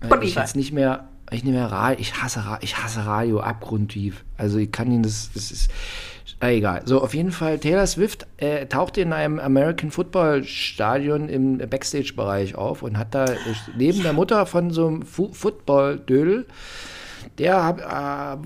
Weil 0.01 0.23
Ich 0.23 0.31
Spotify. 0.31 0.39
jetzt 0.39 0.55
nicht 0.55 0.71
mehr, 0.71 1.07
ich 1.31 1.43
nicht 1.43 1.53
mehr 1.53 1.65
Radio, 1.71 1.99
ich 1.99 2.21
hasse, 2.21 2.43
ich 2.61 2.77
hasse 2.77 3.05
Radio 3.05 3.39
abgrundtief. 3.41 4.23
Also 4.37 4.57
ich 4.57 4.71
kann 4.71 4.91
Ihnen 4.91 5.03
das, 5.03 5.31
das 5.33 5.51
ist, 5.51 5.71
egal. 6.49 6.82
So, 6.86 7.01
auf 7.01 7.13
jeden 7.13 7.32
Fall, 7.32 7.60
Taylor 7.60 7.86
Swift 7.88 8.25
äh, 8.38 8.65
tauchte 8.65 9.01
in 9.01 9.13
einem 9.13 9.39
American 9.39 9.91
Football 9.91 10.43
Stadion 10.43 11.29
im 11.29 11.58
Backstage-Bereich 11.58 12.56
auf 12.56 12.82
und 12.84 12.97
hat 12.97 13.13
da 13.15 13.25
äh, 13.25 13.36
neben 13.77 14.01
der 14.03 14.13
Mutter 14.13 14.45
von 14.45 14.71
so 14.71 14.88
einem 14.88 15.01
Fu 15.03 15.29
Football-Dödel, 15.32 16.45
der 17.38 17.63
habe 17.63 17.82
äh, 17.82 17.86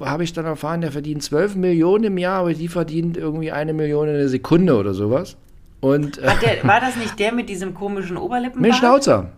hab 0.06 0.22
ich 0.22 0.34
dann 0.34 0.46
erfahren, 0.46 0.82
der 0.82 0.92
verdient 0.92 1.24
12 1.24 1.56
Millionen 1.56 2.06
im 2.06 2.18
Jahr, 2.18 2.42
aber 2.42 2.54
die 2.54 2.68
verdient 2.68 3.18
irgendwie 3.18 3.52
eine 3.52 3.74
Million 3.74 4.08
in 4.08 4.16
der 4.16 4.30
Sekunde 4.30 4.76
oder 4.78 4.94
sowas. 4.94 5.38
Und 5.80 6.18
äh, 6.18 6.28
Hat 6.28 6.42
der, 6.42 6.64
war 6.64 6.80
das 6.80 6.96
nicht 6.96 7.20
der 7.20 7.32
mit 7.34 7.50
diesem 7.50 7.74
komischen 7.74 8.18
Oberlippenbart? 8.18 8.62
mit 8.72 8.76
Schnauzer. 8.76 9.32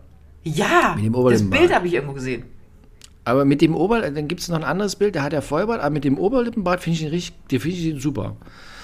Ja, 0.43 0.95
Mit 0.95 1.05
dem 1.05 1.13
das. 1.13 1.49
Bild 1.49 1.73
habe 1.73 1.87
ich 1.87 1.93
irgendwo 1.93 2.13
gesehen. 2.13 2.43
Aber 3.29 3.45
mit 3.45 3.61
dem 3.61 3.75
Ober, 3.75 4.01
dann 4.01 4.27
gibt 4.27 4.41
es 4.41 4.49
noch 4.49 4.57
ein 4.57 4.63
anderes 4.63 4.95
Bild, 4.95 5.15
da 5.15 5.21
hat 5.21 5.33
er 5.33 5.43
Vollbart, 5.43 5.81
aber 5.81 5.91
mit 5.91 6.03
dem 6.03 6.17
Oberlippenbart 6.17 6.81
finde 6.81 6.97
ich 6.97 7.03
ihn 7.03 7.09
richtig, 7.09 7.47
den 7.51 7.59
finde 7.59 7.77
ich 7.77 7.85
ihn 7.85 7.99
super. 7.99 8.35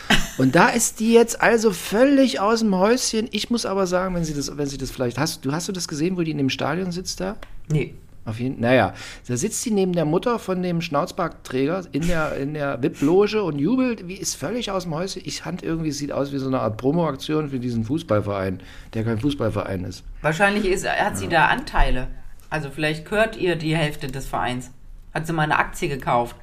Und 0.37 0.53
da 0.53 0.69
ist 0.69 0.99
die 0.99 1.13
jetzt 1.13 1.41
also 1.41 1.71
völlig 1.71 2.39
aus 2.39 2.59
dem 2.59 2.75
Häuschen. 2.75 3.27
Ich 3.31 3.49
muss 3.49 3.65
aber 3.65 3.87
sagen, 3.87 4.13
wenn 4.13 4.23
sie 4.23 4.35
das, 4.35 4.55
wenn 4.55 4.67
sie 4.67 4.77
das 4.77 4.91
vielleicht, 4.91 5.17
hast 5.17 5.45
du, 5.45 5.51
hast 5.51 5.67
du 5.67 5.71
das 5.71 5.87
gesehen, 5.87 6.15
wo 6.15 6.21
die 6.21 6.29
in 6.29 6.37
dem 6.37 6.51
Stadion 6.51 6.91
sitzt 6.91 7.21
da? 7.21 7.37
Nee. 7.69 7.95
Auf 8.23 8.39
jeden 8.39 8.59
naja, 8.59 8.93
da 9.27 9.37
sitzt 9.37 9.63
sie 9.63 9.71
neben 9.71 9.93
der 9.93 10.05
Mutter 10.05 10.37
von 10.37 10.61
dem 10.61 10.81
Schnauzbartträger 10.81 11.83
in 11.91 12.07
der, 12.07 12.35
in 12.37 12.53
der 12.53 12.81
VIP-Loge 12.81 13.41
und 13.41 13.57
jubelt, 13.57 14.07
wie 14.07 14.15
ist 14.15 14.35
völlig 14.35 14.69
aus 14.69 14.83
dem 14.83 14.93
Häuschen. 14.93 15.21
Ich 15.25 15.41
fand 15.41 15.63
irgendwie, 15.63 15.89
es 15.89 15.99
sieht 15.99 16.11
aus 16.11 16.31
wie 16.31 16.37
so 16.37 16.47
eine 16.47 16.59
Art 16.59 16.77
Promo-Aktion 16.77 17.49
für 17.49 17.59
diesen 17.59 17.83
Fußballverein, 17.83 18.61
der 18.93 19.03
kein 19.03 19.19
Fußballverein 19.19 19.85
ist. 19.85 20.03
Wahrscheinlich 20.21 20.65
ist, 20.65 20.87
hat 20.87 21.17
sie 21.17 21.27
da 21.27 21.47
Anteile. 21.47 22.07
Also 22.49 22.69
vielleicht 22.69 23.05
gehört 23.09 23.35
ihr 23.37 23.55
die 23.55 23.75
Hälfte 23.75 24.07
des 24.07 24.27
Vereins. 24.27 24.71
Hat 25.13 25.27
sie 25.27 25.33
mal 25.33 25.43
eine 25.43 25.57
Aktie 25.57 25.87
gekauft. 25.89 26.35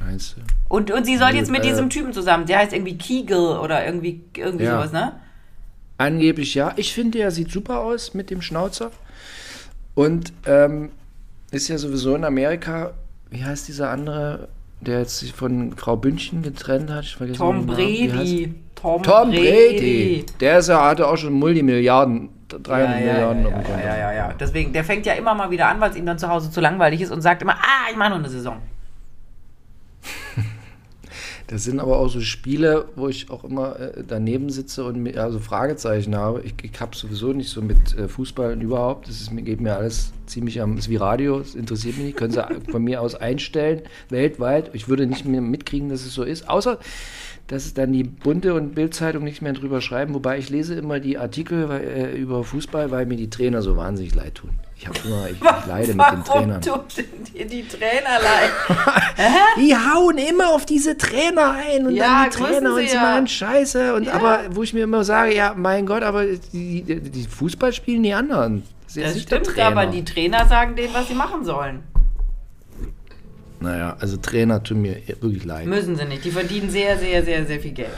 Meinst 0.00 0.36
du? 0.36 0.40
Und, 0.68 0.90
und 0.90 1.04
sie 1.04 1.16
soll 1.16 1.30
jetzt 1.34 1.50
mit 1.50 1.60
äh, 1.64 1.68
diesem 1.68 1.90
Typen 1.90 2.12
zusammen. 2.12 2.46
Der 2.46 2.58
heißt 2.58 2.72
irgendwie 2.72 2.96
Kiegel 2.96 3.58
oder 3.58 3.84
irgendwie, 3.84 4.20
irgendwie 4.36 4.64
Ja. 4.64 4.76
sowas, 4.78 4.92
ne? 4.92 5.12
Angeblich 5.98 6.54
ja. 6.54 6.72
Ich 6.76 6.92
finde, 6.94 7.18
er 7.18 7.30
sieht 7.30 7.50
super 7.50 7.80
aus 7.80 8.14
mit 8.14 8.30
dem 8.30 8.40
Schnauzer. 8.40 8.90
Und 9.94 10.32
ähm, 10.46 10.90
ist 11.50 11.68
ja 11.68 11.76
sowieso 11.76 12.14
in 12.14 12.24
Amerika, 12.24 12.94
wie 13.30 13.44
heißt 13.44 13.68
dieser 13.68 13.90
andere, 13.90 14.48
der 14.80 15.00
jetzt 15.00 15.18
sich 15.18 15.32
von 15.32 15.76
Frau 15.76 15.96
Bündchen 15.96 16.42
getrennt 16.42 16.90
hat? 16.90 17.04
Ich 17.04 17.16
vergesse 17.16 17.38
Tom 17.38 17.66
Brady. 17.66 18.54
Tom, 18.76 19.02
Tom 19.02 19.30
Brady. 19.30 20.24
Der 20.40 20.60
ist 20.60 20.68
ja, 20.68 20.82
hatte 20.88 21.06
auch 21.06 21.18
schon 21.18 21.34
Multimilliarden, 21.34 22.30
300 22.58 23.00
Ja, 23.00 23.12
Milliarden 23.12 23.44
ja, 23.44 23.50
ja, 23.50 23.78
ja, 23.78 23.96
ja, 23.96 24.12
ja. 24.12 24.32
Deswegen, 24.38 24.72
der 24.72 24.84
fängt 24.84 25.06
ja 25.06 25.14
immer 25.14 25.34
mal 25.34 25.50
wieder 25.50 25.68
an, 25.68 25.80
weil 25.80 25.90
es 25.90 25.96
ihm 25.96 26.06
dann 26.06 26.18
zu 26.18 26.28
Hause 26.28 26.50
zu 26.50 26.60
langweilig 26.60 27.00
ist 27.00 27.10
und 27.10 27.22
sagt 27.22 27.42
immer, 27.42 27.54
ah, 27.54 27.90
ich 27.90 27.96
mache 27.96 28.10
noch 28.10 28.18
eine 28.18 28.28
Saison. 28.28 28.58
Das 31.46 31.64
sind 31.64 31.80
aber 31.80 31.98
auch 31.98 32.06
so 32.06 32.20
Spiele, 32.20 32.84
wo 32.94 33.08
ich 33.08 33.28
auch 33.28 33.42
immer 33.42 33.76
äh, 33.80 34.04
daneben 34.06 34.50
sitze 34.50 34.84
und 34.84 35.02
mir 35.02 35.20
also 35.20 35.40
Fragezeichen 35.40 36.14
habe. 36.14 36.42
Ich, 36.42 36.54
ich 36.62 36.80
habe 36.80 36.94
sowieso 36.94 37.32
nicht 37.32 37.50
so 37.50 37.60
mit 37.60 37.98
äh, 37.98 38.06
Fußball 38.06 38.52
und 38.52 38.60
überhaupt. 38.60 39.08
Das 39.08 39.20
ist, 39.20 39.32
mir 39.32 39.42
geht 39.42 39.60
mir 39.60 39.74
alles 39.74 40.12
ziemlich 40.26 40.62
am. 40.62 40.78
ist 40.78 40.88
wie 40.88 40.94
Radio, 40.94 41.40
das 41.40 41.56
interessiert 41.56 41.96
mich 41.96 42.06
nicht. 42.06 42.16
Können 42.16 42.32
Sie 42.32 42.40
von 42.70 42.84
mir 42.84 43.00
aus 43.00 43.16
einstellen, 43.16 43.82
weltweit. 44.10 44.70
Ich 44.74 44.88
würde 44.88 45.08
nicht 45.08 45.24
mehr 45.24 45.40
mitkriegen, 45.40 45.88
dass 45.88 46.02
es 46.02 46.14
so 46.14 46.22
ist. 46.22 46.48
Außer, 46.48 46.78
dass 47.50 47.64
es 47.64 47.74
dann 47.74 47.92
die 47.92 48.04
Bunte 48.04 48.54
und 48.54 48.76
Bildzeitung 48.76 49.24
nicht 49.24 49.42
mehr 49.42 49.52
drüber 49.52 49.80
schreiben. 49.80 50.14
Wobei 50.14 50.38
ich 50.38 50.50
lese 50.50 50.76
immer 50.76 51.00
die 51.00 51.18
Artikel 51.18 51.68
äh, 51.68 52.16
über 52.16 52.44
Fußball, 52.44 52.92
weil 52.92 53.06
mir 53.06 53.16
die 53.16 53.28
Trainer 53.28 53.60
so 53.60 53.76
wahnsinnig 53.76 54.14
leid 54.14 54.36
tun. 54.36 54.50
Ich 54.76 54.86
habe 54.86 54.96
immer, 55.04 55.26
ich, 55.26 55.32
ich 55.32 55.66
leide 55.66 55.94
mit 55.94 56.06
den 56.12 56.24
Trainern. 56.24 56.62
tut 56.62 56.96
denn 56.96 57.24
dir 57.34 57.46
die 57.46 57.66
Trainer 57.66 58.18
leid? 58.22 58.50
Die 59.58 59.74
hauen 59.74 60.16
immer 60.16 60.50
auf 60.54 60.64
diese 60.64 60.96
Trainer 60.96 61.50
ein 61.50 61.86
und 61.86 61.94
Ja, 61.94 62.22
dann 62.22 62.30
die 62.30 62.36
Trainer 62.36 62.74
und 62.74 62.88
sie 62.88 62.94
ja. 62.94 63.02
machen 63.02 63.26
Scheiße. 63.26 63.94
Und 63.94 64.04
Ja. 64.06 64.14
aber 64.14 64.40
wo 64.52 64.62
ich 64.62 64.72
mir 64.72 64.84
immer 64.84 65.04
sage, 65.04 65.34
ja, 65.34 65.52
mein 65.54 65.84
Gott, 65.84 66.02
aber 66.02 66.24
die, 66.24 66.82
die, 66.82 67.00
die 67.00 67.24
Fußball 67.26 67.72
spielen 67.74 68.02
die 68.04 68.14
anderen. 68.14 68.62
Das 68.84 68.94
Das 68.94 69.20
stimmt, 69.20 69.58
aber 69.58 69.86
die 69.86 70.04
Trainer 70.04 70.46
sagen 70.46 70.76
denen, 70.76 70.94
was 70.94 71.08
sie 71.08 71.14
machen 71.14 71.44
sollen. 71.44 71.82
Naja, 73.60 73.96
also 74.00 74.16
Trainer 74.16 74.62
tun 74.62 74.82
mir 74.82 74.96
wirklich 75.20 75.44
leid. 75.44 75.66
Müssen 75.66 75.96
sie 75.96 76.04
nicht. 76.06 76.24
Die 76.24 76.30
verdienen 76.30 76.70
sehr, 76.70 76.98
sehr, 76.98 77.22
sehr, 77.24 77.46
sehr 77.46 77.60
viel 77.60 77.72
Geld. 77.72 77.90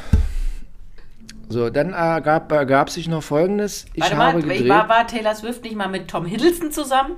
So, 1.48 1.70
dann 1.70 1.88
äh, 1.90 2.20
gab, 2.22 2.50
äh, 2.52 2.90
sich 2.90 3.08
noch 3.08 3.22
Folgendes. 3.22 3.86
Ich 3.94 4.02
Warte 4.02 4.16
habe 4.16 4.38
mal, 4.38 4.42
gedreht 4.42 4.68
war, 4.68 4.88
war 4.88 5.06
Taylor 5.06 5.34
Swift 5.34 5.62
nicht 5.62 5.76
mal 5.76 5.88
mit 5.88 6.08
Tom 6.08 6.26
Hiddleston 6.26 6.72
zusammen? 6.72 7.16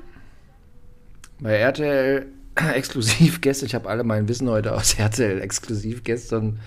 bei 1.41 1.57
RTL 1.57 2.27
exklusiv 2.75 3.41
gestern, 3.41 3.67
ich 3.67 3.75
habe 3.75 3.89
alle 3.89 4.05
mein 4.05 4.29
Wissen 4.29 4.49
heute 4.49 4.73
aus 4.73 4.95
RTL 4.99 5.41
exklusiv 5.41 6.05
gestern 6.05 6.61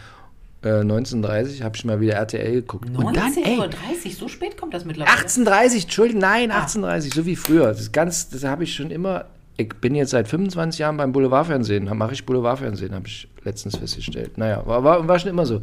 äh, 0.63 0.69
19.30 0.69 1.63
habe 1.63 1.75
ich 1.75 1.85
mal 1.85 1.99
wieder 2.01 2.13
RTL 2.13 2.51
geguckt. 2.53 2.89
Und 2.89 3.15
dann, 3.15 3.33
19.30 3.33 3.45
ey, 3.45 3.57
Uhr, 3.57 4.15
so 4.17 4.27
spät 4.27 4.57
kommt 4.57 4.73
das 4.73 4.85
mittlerweile. 4.85 5.15
18.30 5.17 5.83
Entschuldigung, 5.83 6.21
nein, 6.21 6.51
Ah. 6.51 6.65
18.30 6.65 7.13
so 7.13 7.25
wie 7.25 7.35
früher. 7.35 7.67
Das 7.67 7.91
ganz, 7.91 8.29
das 8.29 8.43
habe 8.43 8.63
ich 8.63 8.73
schon 8.73 8.91
immer. 8.91 9.25
Ich 9.57 9.69
bin 9.81 9.95
jetzt 9.95 10.11
seit 10.11 10.27
25 10.27 10.79
Jahren 10.79 10.97
beim 10.97 11.11
Boulevardfernsehen, 11.11 11.87
da 11.87 11.95
mache 11.95 12.13
ich 12.13 12.25
Boulevardfernsehen, 12.25 12.93
habe 12.93 13.07
ich 13.07 13.27
letztens 13.43 13.75
festgestellt. 13.75 14.37
Naja, 14.37 14.65
war, 14.65 14.83
war, 14.83 15.07
war 15.07 15.17
schon 15.17 15.31
immer 15.31 15.47
so. 15.47 15.61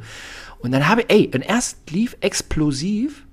Und 0.59 0.73
dann 0.73 0.89
habe 0.89 1.03
ich, 1.03 1.11
ey, 1.11 1.31
und 1.33 1.43
erst 1.43 1.91
lief 1.93 2.17
explosiv 2.21 3.25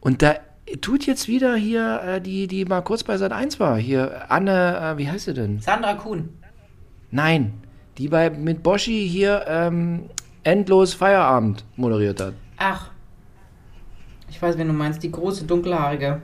und 0.00 0.20
da 0.20 0.34
tut 0.82 1.06
jetzt 1.06 1.28
wieder 1.28 1.56
hier 1.56 2.00
äh, 2.02 2.20
die, 2.20 2.46
die 2.46 2.64
mal 2.66 2.82
kurz 2.82 3.04
bei 3.04 3.16
Sat 3.16 3.32
1 3.32 3.58
war, 3.58 3.78
hier 3.78 4.30
Anne, 4.30 4.94
äh, 4.94 4.98
wie 4.98 5.08
heißt 5.08 5.24
sie 5.24 5.34
denn? 5.34 5.60
Sandra 5.60 5.94
Kuhn. 5.94 6.28
Nein, 7.10 7.54
die 7.98 8.08
bei 8.08 8.30
mit 8.30 8.62
Boschi 8.62 9.08
hier 9.08 9.44
ähm, 9.48 10.10
endlos 10.44 10.94
Feierabend 10.94 11.64
moderiert 11.76 12.20
hat. 12.20 12.34
Ach. 12.56 12.90
Ich 14.28 14.40
weiß, 14.40 14.56
wen 14.58 14.68
du 14.68 14.72
meinst. 14.72 15.02
Die 15.02 15.10
große, 15.10 15.44
dunkelhaarige. 15.44 16.22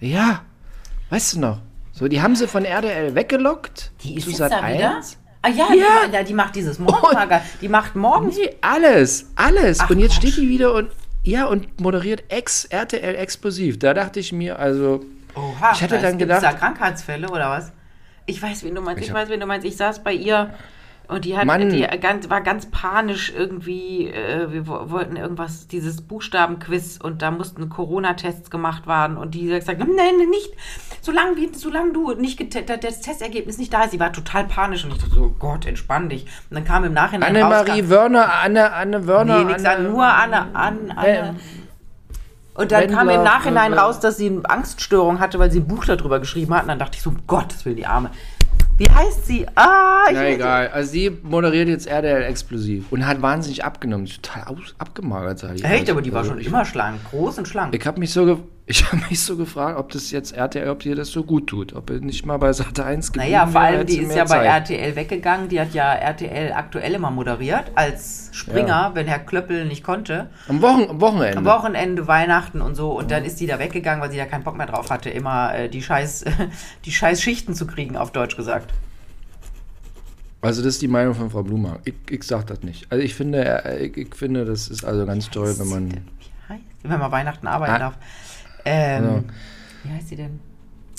Ja, 0.00 0.42
weißt 1.10 1.34
du 1.34 1.40
noch? 1.40 1.60
So, 1.98 2.08
die 2.08 2.20
haben 2.20 2.36
sie 2.36 2.46
von 2.46 2.64
RTL 2.66 3.14
weggelockt. 3.14 3.90
Die 4.02 4.16
ist 4.16 4.24
zu 4.24 4.30
jetzt 4.30 4.38
Sat. 4.38 4.52
da 4.52 4.58
wieder? 4.68 4.96
1. 4.96 5.16
Ah 5.40 5.48
ja, 5.48 5.66
Ja. 5.72 6.06
Die, 6.08 6.12
ja, 6.14 6.22
die 6.22 6.34
macht 6.34 6.54
dieses 6.54 6.78
Morgenmager. 6.78 7.40
Die 7.62 7.68
macht 7.68 7.96
morgens. 7.96 8.36
Nee, 8.36 8.54
alles, 8.60 9.26
alles. 9.34 9.80
Ach, 9.80 9.88
und 9.88 10.00
jetzt 10.00 10.12
Quatsch. 10.20 10.28
steht 10.32 10.36
die 10.44 10.48
wieder 10.50 10.74
und 10.74 10.90
ja 11.22 11.46
und 11.46 11.80
moderiert 11.80 12.24
ex 12.28 12.66
RTL 12.66 13.14
explosiv. 13.14 13.78
Da 13.78 13.94
dachte 13.94 14.20
ich 14.20 14.30
mir, 14.32 14.58
also 14.58 15.04
Oha, 15.34 15.72
Ich 15.72 15.82
hatte 15.82 15.96
da 15.96 16.02
dann 16.02 16.18
gibt's 16.18 16.34
gedacht- 16.36 16.42
da 16.42 16.52
Krankheitsfälle 16.58 17.28
oder 17.30 17.48
was? 17.50 17.72
Ich 18.26 18.42
weiß, 18.42 18.62
wen 18.64 18.74
du 18.74 18.80
meinst. 18.82 19.00
Ich, 19.02 19.08
Ich 19.08 19.14
weiß, 19.14 19.28
wen 19.30 19.40
du 19.40 19.46
meinst. 19.46 19.66
Ich 19.66 19.76
saß 19.76 20.02
bei 20.02 20.12
ihr 20.12 20.52
und 21.08 21.24
die 21.24 21.36
hat, 21.36 21.44
Mann. 21.46 21.68
die 21.70 21.82
ganz, 22.00 22.28
war 22.30 22.40
ganz 22.40 22.66
panisch 22.70 23.32
irgendwie. 23.36 24.08
Äh, 24.08 24.52
wir 24.52 24.66
wo- 24.66 24.90
wollten 24.90 25.16
irgendwas, 25.16 25.66
dieses 25.68 26.02
Buchstabenquiz 26.02 26.98
und 27.02 27.22
da 27.22 27.30
mussten 27.30 27.68
Corona-Tests 27.68 28.50
gemacht 28.50 28.86
werden 28.86 29.16
und 29.16 29.34
die 29.34 29.52
hat 29.52 29.60
gesagt, 29.60 29.78
nein, 29.78 29.88
nein, 29.96 30.28
nicht, 30.30 30.52
solange, 31.00 31.36
wie- 31.36 31.50
solange 31.54 31.92
du 31.92 32.12
nicht 32.14 32.40
das 32.80 33.00
Testergebnis 33.00 33.58
nicht 33.58 33.72
da 33.72 33.84
ist. 33.84 33.92
Sie 33.92 34.00
war 34.00 34.12
total 34.12 34.44
panisch 34.46 34.84
und 34.84 34.92
ich 34.92 34.98
dachte 34.98 35.14
so, 35.14 35.22
oh 35.22 35.34
Gott, 35.38 35.66
entspann 35.66 36.08
dich. 36.08 36.24
Und 36.50 36.56
dann 36.56 36.64
kam 36.64 36.84
im 36.84 36.92
Nachhinein 36.92 37.36
Annemarie 37.36 37.88
Wörner, 37.88 38.32
Anne, 38.42 38.72
Anne 38.72 39.06
Wörner. 39.06 39.38
Nee, 39.38 39.44
nix 39.52 39.64
Anne, 39.64 39.76
an, 39.86 39.92
nur 39.92 40.04
Anne, 40.04 40.54
an, 40.54 40.92
Anne. 40.96 41.08
Äh, 41.08 41.32
und 42.54 42.72
dann 42.72 42.86
kam 42.88 43.06
Wendler, 43.08 43.14
im 43.16 43.22
Nachhinein 43.24 43.64
Wendler. 43.72 43.82
raus, 43.82 44.00
dass 44.00 44.16
sie 44.16 44.28
eine 44.28 44.40
Angststörung 44.48 45.20
hatte, 45.20 45.38
weil 45.38 45.50
sie 45.50 45.60
ein 45.60 45.66
Buch 45.68 45.84
darüber 45.84 46.20
geschrieben 46.20 46.54
hat. 46.54 46.62
Und 46.62 46.68
dann 46.68 46.78
dachte 46.78 46.96
ich 46.96 47.02
so, 47.02 47.10
um 47.10 47.18
Gottes 47.26 47.64
Willen, 47.66 47.76
die 47.76 47.86
Arme. 47.86 48.10
Wie 48.78 48.88
heißt 48.90 49.26
sie? 49.26 49.46
Ah, 49.54 50.04
ich 50.08 50.14
Na 50.14 50.20
weiß- 50.20 50.34
egal. 50.34 50.68
Also 50.68 50.90
sie 50.92 51.10
moderiert 51.22 51.68
jetzt 51.68 51.86
RTL 51.86 52.22
explosiv 52.24 52.92
und 52.92 53.06
hat 53.06 53.22
wahnsinnig 53.22 53.64
abgenommen. 53.64 54.06
Ist 54.06 54.22
Total 54.22 54.44
aus, 54.44 54.74
abgemagert, 54.78 55.38
sah 55.38 55.52
die 55.54 55.62
Echt, 55.64 55.88
aber 55.88 56.02
die 56.02 56.12
war 56.12 56.18
Also 56.20 56.32
schon 56.32 56.40
ich- 56.40 56.46
immer 56.48 56.64
schlank. 56.66 57.00
Groß 57.10 57.38
und 57.38 57.48
schlank. 57.48 57.74
Ich 57.74 57.86
habe 57.86 57.98
mich 57.98 58.12
so 58.12 58.26
ge 58.26 58.36
ich 58.68 58.84
habe 58.92 59.00
mich 59.08 59.20
so 59.20 59.36
gefragt, 59.36 59.78
ob 59.78 59.90
das 59.92 60.10
jetzt 60.10 60.32
RTL, 60.32 60.68
ob 60.70 60.84
ihr 60.84 60.96
das 60.96 61.08
so 61.10 61.22
gut 61.22 61.46
tut, 61.46 61.72
ob 61.74 61.88
ihr 61.90 62.00
nicht 62.00 62.26
mal 62.26 62.36
bei 62.36 62.52
Sat 62.52 62.78
1 62.80 63.12
geblieben 63.12 63.32
Naja, 63.32 63.46
vor 63.46 63.60
allem, 63.60 63.86
die 63.86 63.98
ist 63.98 64.14
ja 64.14 64.24
bei 64.24 64.38
Zeit. 64.44 64.70
RTL 64.70 64.96
weggegangen. 64.96 65.48
Die 65.48 65.60
hat 65.60 65.72
ja 65.72 65.92
RTL 65.94 66.52
aktuell 66.52 66.92
immer 66.94 67.10
moderiert 67.12 67.70
als 67.76 68.28
Springer, 68.32 68.66
Ja. 68.68 68.90
wenn 68.94 69.06
Herr 69.06 69.20
Klöppel 69.20 69.66
nicht 69.66 69.84
konnte. 69.84 70.30
Am, 70.48 70.60
Wochen, 70.62 70.90
am 70.90 71.00
Wochenende. 71.00 71.38
Am 71.38 71.44
Wochenende, 71.44 72.06
Weihnachten 72.08 72.60
und 72.60 72.74
so. 72.74 72.90
Und 72.98 73.10
dann 73.12 73.24
ist 73.24 73.38
die 73.40 73.46
da 73.46 73.58
weggegangen, 73.58 74.02
weil 74.02 74.10
sie 74.10 74.16
da 74.18 74.24
keinen 74.26 74.42
Bock 74.44 74.56
mehr 74.56 74.66
drauf 74.66 74.90
hatte, 74.90 75.10
immer 75.10 75.54
äh, 75.54 75.68
die, 75.68 75.82
scheiß, 75.82 76.24
die 76.84 76.90
scheiß 76.92 77.22
Schichten 77.22 77.54
zu 77.54 77.66
kriegen, 77.66 77.96
auf 77.96 78.10
Deutsch 78.10 78.36
gesagt. 78.36 78.74
Also 80.42 80.62
das 80.62 80.74
ist 80.74 80.82
die 80.82 80.88
Meinung 80.88 81.14
von 81.14 81.30
Frau 81.30 81.42
Blumer. 81.42 81.78
Ich, 81.84 81.94
ich 82.10 82.22
sag 82.24 82.46
das 82.46 82.62
nicht. 82.62 82.86
Also 82.90 83.02
ich 83.02 83.14
finde, 83.14 83.64
äh, 83.64 83.86
ich, 83.86 83.96
ich 83.96 84.14
finde, 84.14 84.44
das 84.44 84.68
ist 84.68 84.84
also 84.84 85.06
ganz 85.06 85.30
toll, 85.30 85.54
wenn 85.58 85.68
man. 85.68 86.00
Wenn 86.82 87.00
man 87.00 87.10
Weihnachten 87.10 87.48
arbeiten 87.48 87.72
Ah. 87.72 87.78
darf. 87.78 87.94
Ähm, 88.66 89.04
Ja. 89.04 89.22
Wie 89.84 89.96
heißt 89.96 90.08
sie 90.08 90.16
denn? 90.16 90.40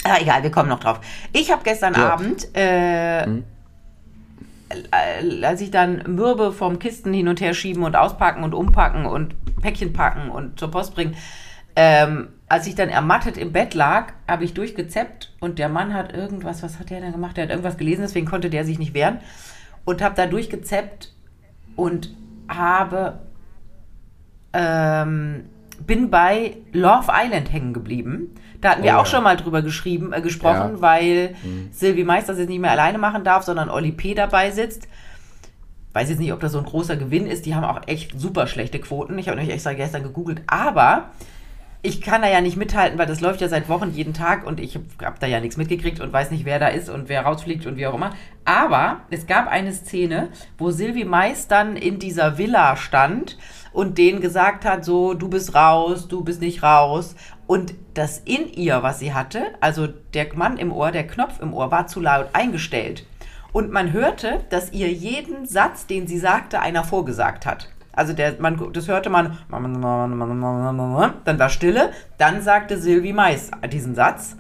Ah, 0.04 0.18
egal, 0.22 0.42
wir 0.42 0.52
kommen 0.52 0.70
noch 0.70 0.80
drauf. 0.80 1.02
Ich 1.34 1.52
habe 1.52 1.62
gestern 1.64 1.94
Ja. 1.94 2.14
Abend 2.14 2.48
äh, 2.56 3.24
äh, 3.24 3.44
als 5.44 5.62
ich 5.62 5.72
dann 5.72 6.04
Mürbe 6.08 6.52
vom 6.52 6.80
Kisten 6.80 7.14
hin 7.14 7.28
und 7.28 7.42
her 7.42 7.54
schieben 7.54 7.84
und 7.84 7.96
auspacken 7.96 8.44
und 8.44 8.54
umpacken 8.54 9.06
und 9.06 9.36
Päckchen 9.62 9.94
packen 9.94 10.30
und 10.30 10.60
zur 10.60 10.72
Post 10.72 10.96
bringen, 10.96 11.16
ähm, 11.76 12.30
als 12.50 12.68
ich 12.68 12.76
dann 12.76 12.90
ermattet 12.90 13.38
im 13.38 13.52
Bett 13.52 13.74
lag, 13.74 14.14
habe 14.28 14.46
ich 14.46 14.54
durchgezeppt 14.54 15.34
und 15.40 15.60
der 15.60 15.70
Mann 15.70 15.94
hat 15.94 16.14
irgendwas, 16.14 16.64
was 16.64 16.80
hat 16.80 16.90
der 16.90 17.02
denn 17.02 17.12
gemacht? 17.12 17.38
Der 17.38 17.44
hat 17.44 17.50
irgendwas 17.50 17.78
gelesen, 17.78 18.02
deswegen 18.02 18.26
konnte 18.26 18.50
der 18.50 18.66
sich 18.66 18.80
nicht 18.80 18.94
wehren 18.94 19.20
und 19.86 20.02
habe 20.02 20.16
da 20.16 20.26
durchgezeppt 20.26 21.14
und 21.76 22.14
habe 22.48 23.20
ähm, 24.54 25.46
bin 25.86 26.10
bei 26.10 26.58
Love 26.74 27.12
Island 27.14 27.52
hängen 27.52 27.74
geblieben. 27.74 28.34
Da 28.62 28.72
hatten 28.72 28.84
wir 28.84 28.94
Oh 28.94 28.96
auch 28.96 29.06
ja. 29.06 29.12
schon 29.12 29.24
mal 29.24 29.38
drüber 29.38 29.62
geschrieben, 29.62 30.14
äh, 30.14 30.22
gesprochen, 30.22 30.76
Ja. 30.76 30.82
weil 30.82 31.36
Sylvie 31.72 32.04
Meister 32.04 32.34
das 32.34 32.40
jetzt 32.40 32.50
nicht 32.50 32.60
mehr 32.60 32.72
alleine 32.72 32.98
machen 32.98 33.24
darf, 33.24 33.44
sondern 33.44 33.70
Oli 33.70 33.92
P. 33.92 34.14
dabei 34.16 34.52
sitzt. 34.52 34.88
Weiß 35.94 36.10
jetzt 36.10 36.20
nicht, 36.20 36.34
ob 36.34 36.40
das 36.40 36.52
so 36.52 36.60
ein 36.60 36.66
großer 36.66 36.96
Gewinn 36.96 37.28
ist. 37.28 37.46
Die 37.46 37.56
haben 37.56 37.64
auch 37.64 37.82
echt 37.88 38.20
super 38.20 38.48
schlechte 38.48 38.80
Quoten. 38.80 39.18
Ich 39.18 39.28
habe 39.28 39.38
nämlich 39.38 39.54
extra 39.54 39.74
gestern 39.74 40.04
gegoogelt. 40.04 40.42
Aber 40.48 41.10
ich 41.82 42.02
kann 42.02 42.22
da 42.22 42.28
ja 42.30 42.42
nicht 42.42 42.58
mithalten, 42.58 42.98
weil 43.00 43.06
das 43.06 43.22
läuft 43.22 43.40
ja 43.42 43.48
seit 43.48 43.70
Wochen 43.70 43.92
jeden 43.92 44.14
Tag 44.14 44.46
und 44.46 44.60
ich 44.60 44.76
habe 44.76 44.86
hab 45.04 45.20
da 45.20 45.28
ja 45.28 45.40
nichts 45.40 45.58
mitgekriegt 45.58 46.00
und 46.00 46.12
weiß 46.12 46.32
nicht, 46.32 46.44
wer 46.46 46.60
da 46.60 46.68
ist 46.68 46.90
und 46.90 47.08
wer 47.10 47.22
rausfliegt 47.22 47.66
und 47.66 47.78
wie 47.78 47.88
auch 47.88 47.94
immer. 47.96 48.12
Aber 48.46 49.02
es 49.12 49.28
gab 49.28 49.48
eine 49.48 49.72
Szene, 49.72 50.30
wo 50.58 50.72
Sylvie 50.72 51.06
Mais 51.06 51.48
dann 51.48 51.76
in 51.78 52.00
dieser 52.00 52.38
Villa 52.38 52.76
stand 52.76 53.38
und 53.78 54.00
denen 54.00 54.22
gesagt 54.22 54.66
hat, 54.66 54.84
so, 54.84 55.14
du 55.14 55.30
bist 55.30 55.54
raus, 55.54 56.08
du 56.08 56.24
bist 56.24 56.42
nicht 56.42 56.64
raus. 56.64 57.14
Und 57.46 57.76
das 57.94 58.18
in 58.26 58.52
ihr, 58.52 58.82
was 58.82 58.98
sie 58.98 59.14
hatte, 59.14 59.44
also 59.62 59.86
der 60.16 60.36
Mann 60.36 60.58
im 60.58 60.72
Ohr, 60.72 60.90
der 60.90 61.06
Knopf 61.06 61.40
im 61.44 61.54
Ohr, 61.54 61.70
war 61.70 61.86
zu 61.86 62.00
laut 62.00 62.30
eingestellt. 62.34 63.06
Und 63.54 63.72
man 63.72 63.94
hörte, 63.94 64.40
dass 64.50 64.72
ihr 64.72 64.92
jeden 64.92 65.46
Satz, 65.46 65.86
den 65.86 66.08
sie 66.08 66.18
sagte, 66.18 66.60
einer 66.60 66.84
vorgesagt 66.84 67.46
hat. 67.46 67.70
Also 67.94 68.14
der, 68.14 68.42
man, 68.42 68.60
das 68.74 68.88
hörte 68.88 69.12
man, 69.12 69.38
dann 71.24 71.38
war 71.38 71.50
Stille, 71.50 71.92
dann 72.18 72.42
sagte 72.42 72.80
Sylvie 72.80 73.14
Mais 73.14 73.52
diesen 73.72 73.94
Satz, 73.94 74.38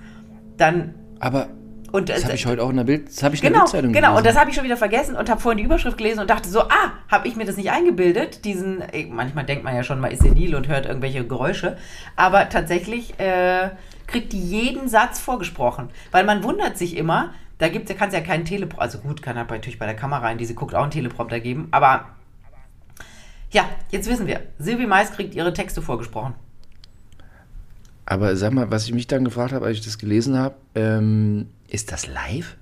dann 0.57 0.95
Aber 1.19 1.49
und 1.91 2.09
das 2.09 2.21
äh, 2.21 2.23
habe 2.25 2.35
ich 2.35 2.45
heute 2.45 2.63
auch 2.63 2.69
in 2.69 2.77
der 2.77 2.83
Bild, 2.83 3.07
das 3.07 3.23
habe 3.23 3.35
ich 3.35 3.41
in 3.41 3.45
der 3.45 3.51
Genau, 3.51 3.63
Bildzeitung 3.63 3.93
genau. 3.93 4.09
Und 4.09 4.15
gelesen. 4.17 4.33
das 4.33 4.39
habe 4.39 4.49
ich 4.49 4.55
schon 4.55 4.65
wieder 4.65 4.77
vergessen 4.77 5.15
und 5.15 5.29
habe 5.29 5.39
vorhin 5.39 5.57
die 5.57 5.63
Überschrift 5.63 5.97
gelesen 5.97 6.19
und 6.19 6.29
dachte 6.29 6.49
so, 6.49 6.61
ah, 6.61 6.91
habe 7.09 7.27
ich 7.27 7.35
mir 7.35 7.45
das 7.45 7.57
nicht 7.57 7.71
eingebildet? 7.71 8.45
Diesen, 8.45 8.83
manchmal 9.09 9.45
denkt 9.45 9.63
man 9.63 9.75
ja 9.75 9.83
schon, 9.83 9.99
man 9.99 10.11
ist 10.11 10.23
senil 10.23 10.55
und 10.55 10.67
hört 10.67 10.85
irgendwelche 10.85 11.25
Geräusche. 11.25 11.77
Aber 12.15 12.49
tatsächlich 12.49 13.19
äh, 13.19 13.69
kriegt 14.07 14.33
die 14.33 14.41
jeden 14.41 14.88
Satz 14.88 15.19
vorgesprochen. 15.19 15.89
Weil 16.11 16.23
man 16.23 16.43
wundert 16.43 16.77
sich 16.77 16.97
immer, 16.97 17.33
da 17.57 17.69
gibt 17.69 17.89
da 17.89 17.93
kann 17.93 18.09
es 18.09 18.13
ja 18.13 18.21
keinen 18.21 18.45
Teleprompter, 18.45 18.81
also 18.81 18.99
gut, 18.99 19.21
kann 19.21 19.38
halt 19.38 19.49
natürlich 19.49 19.79
bei 19.79 19.85
der 19.85 19.95
Kamera 19.95 20.31
in 20.31 20.38
diese 20.38 20.53
guckt 20.53 20.75
auch 20.75 20.83
einen 20.83 20.91
Teleprompter 20.91 21.39
geben, 21.39 21.67
aber 21.71 22.05
ja, 23.51 23.63
jetzt 23.91 24.09
wissen 24.09 24.27
wir, 24.27 24.41
Silvi 24.59 24.85
Mais 24.85 25.11
kriegt 25.11 25.33
ihre 25.33 25.53
Texte 25.53 25.81
vorgesprochen. 25.81 26.33
Aber 28.10 28.38
sag 28.38 28.53
mal, 28.53 28.72
was 28.72 28.86
ich 28.86 28.93
mich 28.93 29.05
dann 29.08 29.26
gefragt 29.26 29.51
habe, 29.51 29.66
als 29.66 29.78
ich 29.80 29.84
das 29.86 29.97
gelesen 29.97 30.38
habe, 30.38 30.55
ähm, 30.76 31.47
ist 31.68 31.91
das 31.91 32.08
live? 32.08 32.55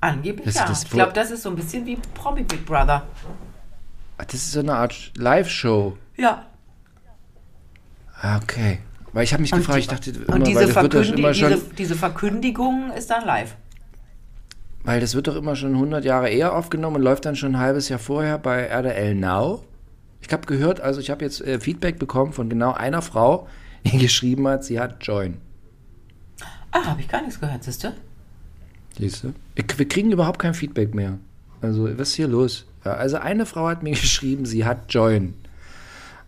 Angeblich 0.00 0.44
Das- 0.46 0.54
ja. 0.54 0.66
das 0.68 0.84
ich 0.84 0.90
glaube, 0.90 1.12
das 1.12 1.30
ist 1.32 1.42
so 1.42 1.50
ein 1.50 1.56
bisschen 1.56 1.84
wie 1.86 1.98
Promi 2.14 2.44
Big 2.44 2.64
Brother. 2.64 3.04
Ach, 4.18 4.24
Das 4.24 4.34
ist 4.34 4.52
so 4.52 4.60
eine 4.60 4.74
Art 4.74 5.12
Live-Show. 5.16 5.96
Ja. 6.16 6.46
Ah, 8.20 8.38
okay. 8.40 8.78
Weil 9.12 9.24
ich 9.24 9.32
habe 9.32 9.42
mich 9.42 9.50
gefragt, 9.50 9.78
ich 9.80 9.88
dachte 9.88 10.10
immer, 10.10 10.34
Und 10.36 10.46
diese, 10.46 10.60
weil, 10.60 10.66
das 10.66 10.74
wird 10.76 10.92
Verkündi 10.92 11.20
immer 11.20 11.34
schon, 11.34 11.50
diese, 11.50 11.74
diese 11.74 11.94
Verkündigung 11.96 12.92
ist 12.92 13.10
dann 13.10 13.26
live. 13.26 13.56
weil 14.84 15.00
das 15.00 15.14
wird 15.16 15.26
doch 15.26 15.34
immer 15.36 15.56
schon 15.56 15.72
100 15.74 16.04
Jahre 16.04 16.28
eher 16.30 16.54
aufgenommen 16.54 16.96
und 16.96 17.02
läuft 17.02 17.24
dann 17.26 17.34
schon 17.36 17.56
ein 17.56 17.58
halbes 17.60 17.88
Jahr 17.88 17.98
vorher 17.98 18.38
bei 18.38 18.62
RDL 18.68 19.14
Now. 19.16 19.64
Ich 20.20 20.32
habe 20.32 20.46
gehört, 20.46 20.80
also 20.80 21.00
ich 21.00 21.10
habe 21.10 21.24
jetzt 21.24 21.40
äh, 21.40 21.58
Feedback 21.58 21.98
bekommen 21.98 22.32
von 22.32 22.48
genau 22.48 22.72
einer 22.72 23.02
Frau, 23.02 23.48
geschrieben 23.98 24.46
hat, 24.48 24.64
sie 24.64 24.78
hat 24.80 25.04
Join. 25.04 25.38
Ah, 26.70 26.86
habe 26.86 27.00
ich 27.00 27.08
gar 27.08 27.20
nichts 27.22 27.38
gehört, 27.40 27.62
siehst 27.64 27.84
du? 27.84 27.92
Siehst 28.98 29.24
du? 29.24 29.32
Ich, 29.54 29.78
wir 29.78 29.88
kriegen 29.88 30.10
überhaupt 30.12 30.38
kein 30.38 30.54
Feedback 30.54 30.94
mehr. 30.94 31.18
Also, 31.60 31.84
was 31.98 32.08
ist 32.10 32.14
hier 32.14 32.28
los? 32.28 32.66
Ja, 32.84 32.94
also, 32.94 33.18
eine 33.18 33.46
Frau 33.46 33.68
hat 33.68 33.82
mir 33.82 33.90
geschrieben, 34.00 34.46
sie 34.46 34.64
hat 34.64 34.92
Join. 34.92 35.34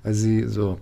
Also, 0.03 0.21
sie 0.21 0.47
so. 0.49 0.79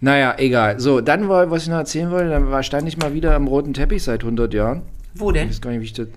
Naja, 0.00 0.34
egal. 0.38 0.80
So, 0.80 1.00
dann, 1.00 1.28
war- 1.28 1.50
was 1.50 1.62
ich 1.64 1.68
noch 1.68 1.76
erzählen 1.78 2.10
wollte, 2.10 2.30
dann 2.30 2.50
war, 2.50 2.62
stand 2.62 2.88
ich 2.88 2.96
mal 2.96 3.14
wieder 3.14 3.34
am 3.34 3.46
roten 3.46 3.72
Teppich 3.74 4.02
seit 4.02 4.20
100 4.22 4.52
Jahren. 4.54 4.82
Wo 5.14 5.30
Ich 5.30 5.34
denn? 5.34 5.48
weiß 5.48 5.60
gar 5.60 5.70
nicht, 5.70 5.80
wie 5.80 5.84
ich 5.84 5.92
das. 5.92 6.08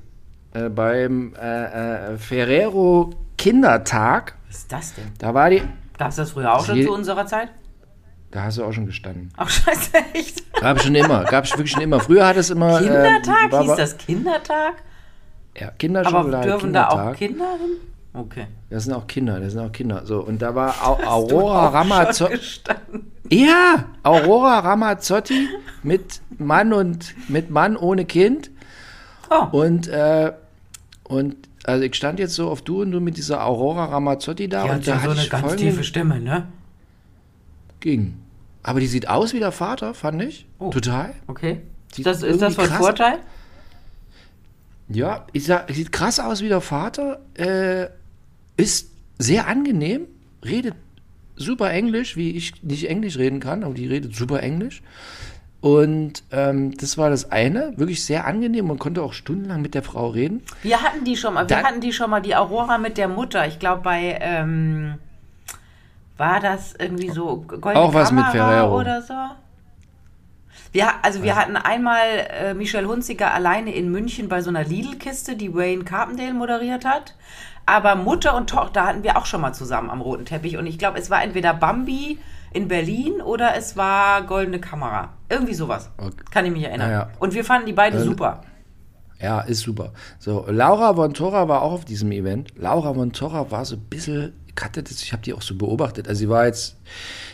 Äh, 0.54 0.70
beim 0.70 1.34
äh, 1.40 2.14
äh, 2.14 2.18
Ferrero 2.18 3.14
Kindertag. 3.38 4.36
Was 4.48 4.58
ist 4.60 4.72
das 4.72 4.94
denn? 4.96 5.06
Da 5.20 5.34
war 5.34 5.50
die. 5.50 5.62
Gab 5.98 6.10
es 6.10 6.16
das 6.16 6.32
früher 6.32 6.54
auch 6.54 6.66
schon 6.66 6.82
zu 6.82 6.92
unserer 6.94 7.26
Zeit? 7.28 7.50
Da 8.32 8.44
hast 8.44 8.58
du 8.58 8.64
auch 8.66 8.74
schon 8.74 8.86
gestanden. 8.86 9.32
Ach, 9.38 9.50
scheiße, 9.50 9.92
echt? 10.14 10.52
Gab 10.60 10.78
es 10.78 10.84
schon 10.84 10.96
immer. 10.96 11.24
Gab 11.24 11.46
es 11.46 11.52
wirklich 11.52 11.72
schon 11.72 11.82
immer. 11.82 12.00
Früher 12.00 12.28
hat 12.28 12.36
es 12.38 12.50
immer. 12.50 12.80
Kindertag? 12.80 13.54
Äh, 13.54 13.64
Hieß 13.64 13.76
das 13.76 13.98
Kindertag? 13.98 14.74
Ja, 15.58 15.68
Aber 15.68 15.78
Kinderschokolade. 15.78 16.48
dürfen 16.50 16.74
da 16.74 16.90
auch 16.90 17.16
Kinder 17.16 17.46
hin? 17.60 17.78
Okay. 18.14 18.48
Das 18.70 18.84
sind 18.84 18.94
auch 18.94 19.08
Kinder, 19.08 19.40
das 19.40 19.54
sind 19.54 19.62
auch 19.62 19.72
Kinder. 19.72 20.02
So, 20.06 20.20
und 20.20 20.42
da 20.42 20.54
war 20.56 20.76
Au 20.86 20.98
Aurora 21.06 21.68
Ramazzotti. 21.70 22.40
Ja, 23.30 23.86
Aurora 24.04 24.60
Ramazzotti 24.60 25.48
mit 25.84 26.22
Mann 26.38 26.74
und 26.74 27.14
mit 27.30 27.50
Mann 27.50 27.78
ohne 27.78 28.06
Kind. 28.06 28.50
Oh, 29.30 29.58
Und, 29.58 29.88
äh, 29.88 30.32
und 31.04 31.36
also 31.66 31.84
ich 31.84 31.96
stand 31.96 32.20
jetzt 32.20 32.34
so 32.36 32.50
auf 32.50 32.62
du 32.62 32.82
und 32.82 32.92
du 32.92 33.00
mit 33.02 33.18
dieser 33.18 33.46
Aurora 33.46 33.86
Ramazzotti 33.86 34.48
da 34.48 34.64
die 34.64 34.70
und 34.70 34.88
da 34.88 34.94
so 34.96 35.02
hatte 35.02 35.12
eine 35.12 35.22
ich 35.22 35.30
ganz 35.30 35.56
tiefe 35.58 35.84
Stimme, 35.84 36.20
ne? 36.20 36.48
Ging. 37.80 38.16
Aber 38.64 38.80
die 38.80 38.88
sieht 38.88 39.08
aus 39.08 39.34
wie 39.34 39.40
der 39.40 39.52
Vater, 39.52 39.94
fand 39.94 40.22
ich. 40.22 40.46
Oh. 40.60 40.70
Total. 40.70 41.14
Okay. 41.28 41.62
Sieht 41.94 42.06
Ist 42.06 42.22
das, 42.22 42.30
ist 42.30 42.42
das 42.42 42.56
von 42.56 42.66
Vorteil? 42.66 43.20
Ja, 44.90 45.26
ich 45.34 45.46
sag, 45.46 45.70
sieht 45.72 45.92
krass 45.92 46.20
aus 46.20 46.42
wie 46.42 46.50
der 46.50 46.62
Vater. 46.62 47.20
Äh, 47.36 47.88
ist 48.56 48.92
sehr 49.20 49.48
angenehm, 49.48 50.02
redet 50.44 50.76
super 51.36 51.70
Englisch, 51.72 52.16
wie 52.16 52.32
ich 52.32 52.64
nicht 52.64 52.90
Englisch 52.90 53.18
reden 53.18 53.40
kann, 53.40 53.64
aber 53.64 53.74
die 53.74 53.88
redet 53.88 54.16
super 54.16 54.42
Englisch. 54.42 54.82
Und 55.60 56.24
ähm, 56.32 56.76
das 56.78 56.98
war 56.98 57.10
das 57.10 57.32
eine, 57.32 57.74
wirklich 57.78 58.06
sehr 58.06 58.26
angenehm. 58.28 58.68
Man 58.68 58.80
konnte 58.80 59.02
auch 59.02 59.14
stundenlang 59.14 59.62
mit 59.62 59.74
der 59.74 59.84
Frau 59.84 60.10
reden. 60.10 60.44
Wir 60.62 60.82
hatten 60.82 61.04
die 61.04 61.18
schon 61.18 61.34
mal. 61.34 61.50
Wir 61.50 61.56
Dann- 61.58 61.66
hatten 61.66 61.82
die 61.82 61.94
schon 61.94 62.10
mal, 62.10 62.22
die 62.22 62.36
Aurora 62.36 62.78
mit 62.78 62.98
der 62.98 63.08
Mutter. 63.08 63.48
Ich 63.48 63.60
glaube, 63.60 63.82
bei, 63.82 64.18
ähm, 64.22 64.96
war 66.18 66.40
das 66.40 66.74
irgendwie 66.78 67.10
so 67.10 67.38
Goldene 67.42 67.76
Auch 67.78 67.94
was 67.94 68.12
mit 68.12 68.26
Ferrero. 68.26 68.80
oder 68.80 69.02
so? 69.02 69.14
Wir, 70.72 70.88
also 71.04 71.24
wir 71.24 71.36
hatten 71.36 71.56
einmal 71.56 72.02
äh, 72.30 72.54
Michelle 72.54 72.88
Hunziker 72.88 73.34
alleine 73.34 73.74
in 73.74 73.92
München 73.92 74.28
bei 74.28 74.42
so 74.42 74.50
einer 74.50 74.64
Lidl-Kiste, 74.64 75.36
die 75.36 75.54
Wayne 75.54 75.84
Carpendale 75.84 76.34
moderiert 76.34 76.86
hat. 76.86 77.16
Aber 77.66 77.96
Mutter 77.96 78.36
und 78.36 78.50
Tochter 78.50 78.86
hatten 78.86 79.04
wir 79.04 79.18
auch 79.18 79.26
schon 79.26 79.42
mal 79.42 79.54
zusammen 79.54 79.90
am 79.90 80.02
roten 80.02 80.26
Teppich. 80.26 80.58
Und 80.58 80.68
ich 80.68 80.78
glaube, 80.78 80.98
es 81.00 81.10
war 81.10 81.22
entweder 81.24 81.54
Bambi 81.54 82.18
in 82.54 82.68
Berlin 82.68 83.22
oder 83.22 83.56
es 83.56 83.76
war 83.78 84.24
Goldene 84.24 84.60
Kamera. 84.60 85.10
Irgendwie 85.30 85.54
sowas. 85.54 85.90
Okay. 85.98 86.12
Kann 86.32 86.46
ich 86.46 86.52
mich 86.52 86.64
erinnern. 86.64 86.90
Naja. 86.90 87.10
Und 87.20 87.34
wir 87.34 87.44
fanden 87.44 87.66
die 87.66 87.74
beide 87.74 87.98
Äh, 87.98 88.02
super. 88.04 88.42
Ja, 89.22 89.42
ist 89.42 89.62
super. 89.62 89.94
So, 90.20 90.46
Laura 90.48 90.94
von 90.94 91.14
Torra 91.14 91.48
war 91.48 91.62
auch 91.62 91.72
auf 91.74 91.86
diesem 91.86 92.12
Event. 92.12 92.54
Laura 92.56 92.94
von 92.94 93.12
Torra 93.14 93.50
war 93.52 93.66
so 93.66 93.76
ein 93.76 93.82
bisschen, 93.90 94.34
ich 94.58 94.64
hatte 94.64 94.84
das, 94.84 95.02
ich 95.04 95.14
habe 95.14 95.22
die 95.22 95.34
auch 95.34 95.42
so 95.42 95.56
beobachtet. 95.56 96.08
Also 96.08 96.20
sie 96.20 96.30
war 96.30 96.46
jetzt, 96.46 96.78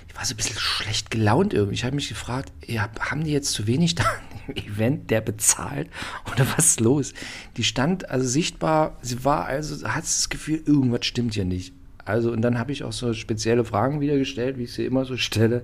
die 0.09 0.15
war 0.15 0.25
so 0.25 0.33
ein 0.33 0.37
bisschen 0.37 0.59
schlecht 0.59 1.09
gelaunt 1.09 1.53
irgendwie. 1.53 1.75
Ich 1.75 1.85
habe 1.85 1.95
mich 1.95 2.09
gefragt, 2.09 2.51
ja, 2.65 2.89
haben 2.99 3.23
die 3.23 3.31
jetzt 3.31 3.53
zu 3.53 3.65
wenig 3.65 3.95
da 3.95 4.03
im 4.47 4.55
Event, 4.73 5.09
der 5.09 5.21
bezahlt? 5.21 5.89
Oder 6.31 6.45
was 6.55 6.65
ist 6.67 6.79
los? 6.79 7.13
Die 7.57 7.63
stand 7.63 8.09
also 8.09 8.27
sichtbar, 8.27 8.97
sie 9.01 9.23
war 9.23 9.45
also, 9.45 9.87
hat 9.87 10.03
das 10.03 10.29
Gefühl, 10.29 10.61
irgendwas 10.65 11.05
stimmt 11.05 11.33
hier 11.33 11.45
nicht. 11.45 11.73
Also, 12.05 12.31
und 12.31 12.41
dann 12.41 12.59
habe 12.59 12.73
ich 12.73 12.83
auch 12.83 12.91
so 12.91 13.13
spezielle 13.13 13.63
Fragen 13.63 14.01
wieder 14.01 14.17
gestellt, 14.17 14.57
wie 14.57 14.63
ich 14.63 14.73
sie 14.73 14.85
immer 14.85 15.05
so 15.05 15.15
stelle. 15.15 15.63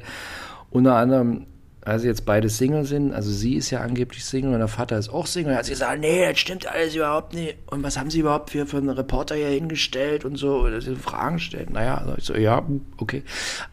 Unter 0.70 0.96
anderem, 0.96 1.48
als 1.82 2.04
jetzt 2.04 2.26
beide 2.26 2.50
Single 2.50 2.84
sind, 2.84 3.14
also 3.14 3.32
sie 3.32 3.56
ist 3.56 3.70
ja 3.70 3.80
angeblich 3.80 4.26
Single 4.26 4.54
und 4.54 4.60
der 4.60 4.68
Vater 4.68 4.98
ist 4.98 5.10
auch 5.10 5.26
Single, 5.26 5.56
hat 5.56 5.66
sie 5.66 5.72
gesagt, 5.72 6.00
nee, 6.02 6.28
das 6.28 6.38
stimmt 6.38 6.68
alles 6.68 6.94
überhaupt 6.96 7.34
nicht. 7.34 7.58
Und 7.68 7.84
was 7.84 7.98
haben 7.98 8.10
sie 8.10 8.20
überhaupt 8.20 8.50
für, 8.50 8.66
für 8.66 8.78
einen 8.78 8.90
Reporter 8.90 9.36
hier 9.36 9.48
hingestellt 9.48 10.26
und 10.26 10.36
so, 10.36 10.58
oder 10.60 10.82
sie 10.82 10.96
Fragen 10.96 11.40
stellt. 11.40 11.70
Naja, 11.70 11.98
also 11.98 12.16
ich 12.18 12.24
so, 12.26 12.36
ja, 12.36 12.64
okay. 12.98 13.24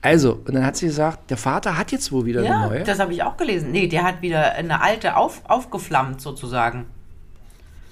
Also, 0.02 0.40
und 0.46 0.54
dann 0.54 0.64
hat 0.64 0.76
sie 0.76 0.86
gesagt, 0.86 1.30
der 1.30 1.36
Vater 1.36 1.76
hat 1.76 1.90
jetzt 1.90 2.12
wohl 2.12 2.26
wieder 2.26 2.42
Ja, 2.42 2.60
eine 2.60 2.68
neue. 2.68 2.84
das 2.84 3.00
habe 3.00 3.12
ich 3.12 3.22
auch 3.22 3.36
gelesen. 3.36 3.72
Nee, 3.72 3.88
der 3.88 4.04
hat 4.04 4.22
wieder 4.22 4.52
eine 4.52 4.80
alte 4.80 5.16
auf, 5.16 5.42
aufgeflammt 5.48 6.20
sozusagen. 6.20 6.86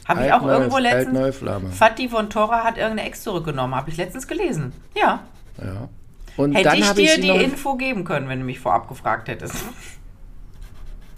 Habe 0.06 0.26
ich 0.26 0.32
auch 0.32 0.46
irgendwo 0.46 0.78
letztens. 0.78 1.36
Fatih 1.76 2.08
von 2.08 2.28
Tora 2.28 2.62
hat 2.62 2.76
irgendeine 2.76 3.08
Ex 3.08 3.22
zurückgenommen. 3.22 3.74
Habe 3.74 3.90
ich 3.90 3.96
letztens 3.96 4.28
gelesen. 4.28 4.72
Ja. 4.94 5.20
Ja. 5.58 5.88
Und 6.36 6.54
Hätte 6.54 6.76
ich 6.76 6.80
ich 6.80 6.92
dir 6.92 7.14
sie 7.14 7.20
die 7.22 7.28
noch, 7.28 7.40
Info 7.40 7.74
geben 7.76 8.04
können, 8.04 8.28
wenn 8.28 8.40
du 8.40 8.44
mich 8.44 8.60
vorab 8.60 8.88
gefragt 8.88 9.28
hättest. 9.28 9.54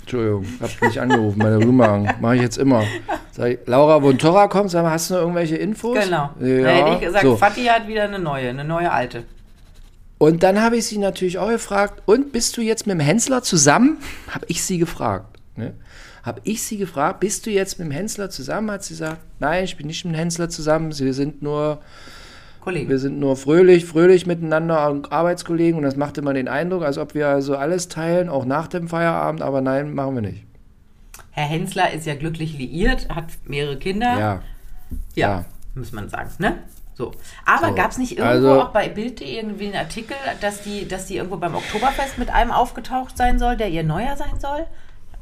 Entschuldigung, 0.07 0.47
hab 0.61 0.83
nicht 0.83 1.01
angerufen, 1.01 1.39
meine 1.39 1.59
Rümagen. 1.59 2.09
Mache 2.21 2.37
ich 2.37 2.43
jetzt 2.43 2.59
immer. 2.59 2.85
Sag 3.33 3.51
ich, 3.51 3.59
Laura 3.67 4.01
von 4.01 4.17
Torra 4.17 4.47
kommt, 4.47 4.71
sag 4.71 4.85
mal, 4.85 4.93
hast 4.93 5.11
du 5.11 5.15
noch 5.15 5.23
irgendwelche 5.23 5.57
Infos? 5.57 5.99
Genau. 5.99 6.31
Ja, 6.39 6.63
da 6.63 6.69
hätte 6.69 6.91
ich 6.93 7.01
gesagt, 7.01 7.25
so. 7.25 7.37
Fatih 7.37 7.69
hat 7.69 7.89
wieder 7.89 8.05
eine 8.05 8.21
neue, 8.21 8.51
eine 8.51 8.63
neue 8.63 8.93
alte. 8.93 9.25
Und 10.19 10.45
dann 10.45 10.63
habe 10.63 10.77
ich 10.77 10.87
sie 10.87 10.99
natürlich 10.99 11.39
auch 11.39 11.49
gefragt, 11.49 12.03
und 12.07 12.31
bist 12.31 12.57
du 12.57 12.61
jetzt 12.61 12.87
mit 12.87 12.95
dem 12.95 13.01
Hensler 13.01 13.43
zusammen? 13.43 13.99
Habe 14.31 14.47
ich 14.47 14.63
sie 14.63 14.79
gefragt. 14.79 15.27
Ne? 15.57 15.75
Habe 16.23 16.41
ich 16.45 16.63
sie 16.63 16.77
gefragt, 16.77 17.19
bist 17.19 17.45
du 17.45 17.51
jetzt 17.51 17.81
mit 17.81 17.89
dem 17.89 17.93
Hensler 17.93 18.31
zusammen? 18.31 18.71
Hat 18.71 18.85
sie 18.85 18.95
gesagt, 18.95 19.19
nein, 19.41 19.65
ich 19.65 19.77
bin 19.77 19.89
nicht 19.89 20.05
mit 20.05 20.15
dem 20.15 20.19
Hensler 20.19 20.49
zusammen, 20.49 20.97
wir 20.97 21.15
sind 21.15 21.43
nur, 21.43 21.81
Kollege. 22.67 22.89
wir 22.91 22.99
sind 22.99 23.19
nur 23.19 23.37
fröhlich, 23.37 23.85
fröhlich 23.87 24.27
miteinander 24.27 24.91
und 24.91 25.13
Arbeitskollegen 25.13 25.77
und 25.79 25.83
das 25.85 25.97
macht 25.97 26.19
immer 26.19 26.35
den 26.35 26.49
Eindruck, 26.49 26.83
als 26.85 26.99
ob 26.99 27.15
wir 27.15 27.29
also 27.29 27.57
alles 27.57 27.89
teilen, 27.89 28.29
auch 28.29 28.45
nach 28.45 28.67
dem 28.67 28.89
Feierabend, 28.89 29.41
aber 29.43 29.61
nein, 29.61 29.95
machen 29.95 30.17
wir 30.17 30.23
nicht. 30.23 30.45
Herr 31.31 31.45
Hensler 31.47 31.93
ist 31.93 32.07
ja 32.07 32.15
glücklich 32.15 32.59
liiert, 32.59 33.09
hat 33.09 33.27
mehrere 33.47 33.77
Kinder. 33.77 34.19
Ja, 34.19 34.43
Ja, 35.15 35.29
ja. 35.31 35.45
muss 35.75 35.93
man 35.93 36.09
sagen, 36.09 36.31
ne? 36.39 36.59
So. 36.95 37.13
Aber 37.45 37.69
So, 37.69 37.75
gab 37.75 37.91
es 37.91 37.99
nicht 37.99 38.13
irgendwo 38.19 38.49
also- 38.49 38.63
auch 38.63 38.69
bei 38.71 38.89
Bild.de 38.89 39.27
irgendwie 39.37 39.67
einen 39.67 39.77
Artikel, 39.77 40.17
dass 40.41 40.63
die, 40.63 40.89
dass 40.89 41.07
die 41.07 41.17
irgendwo 41.17 41.37
beim 41.37 41.55
Oktoberfest 41.55 42.17
mit 42.19 42.31
einem 42.31 42.51
aufgetaucht 42.53 43.17
sein 43.19 43.39
soll, 43.39 43.57
der 43.57 43.69
ihr 43.69 43.85
neuer 43.85 44.17
sein 44.17 44.39
soll? 44.41 44.67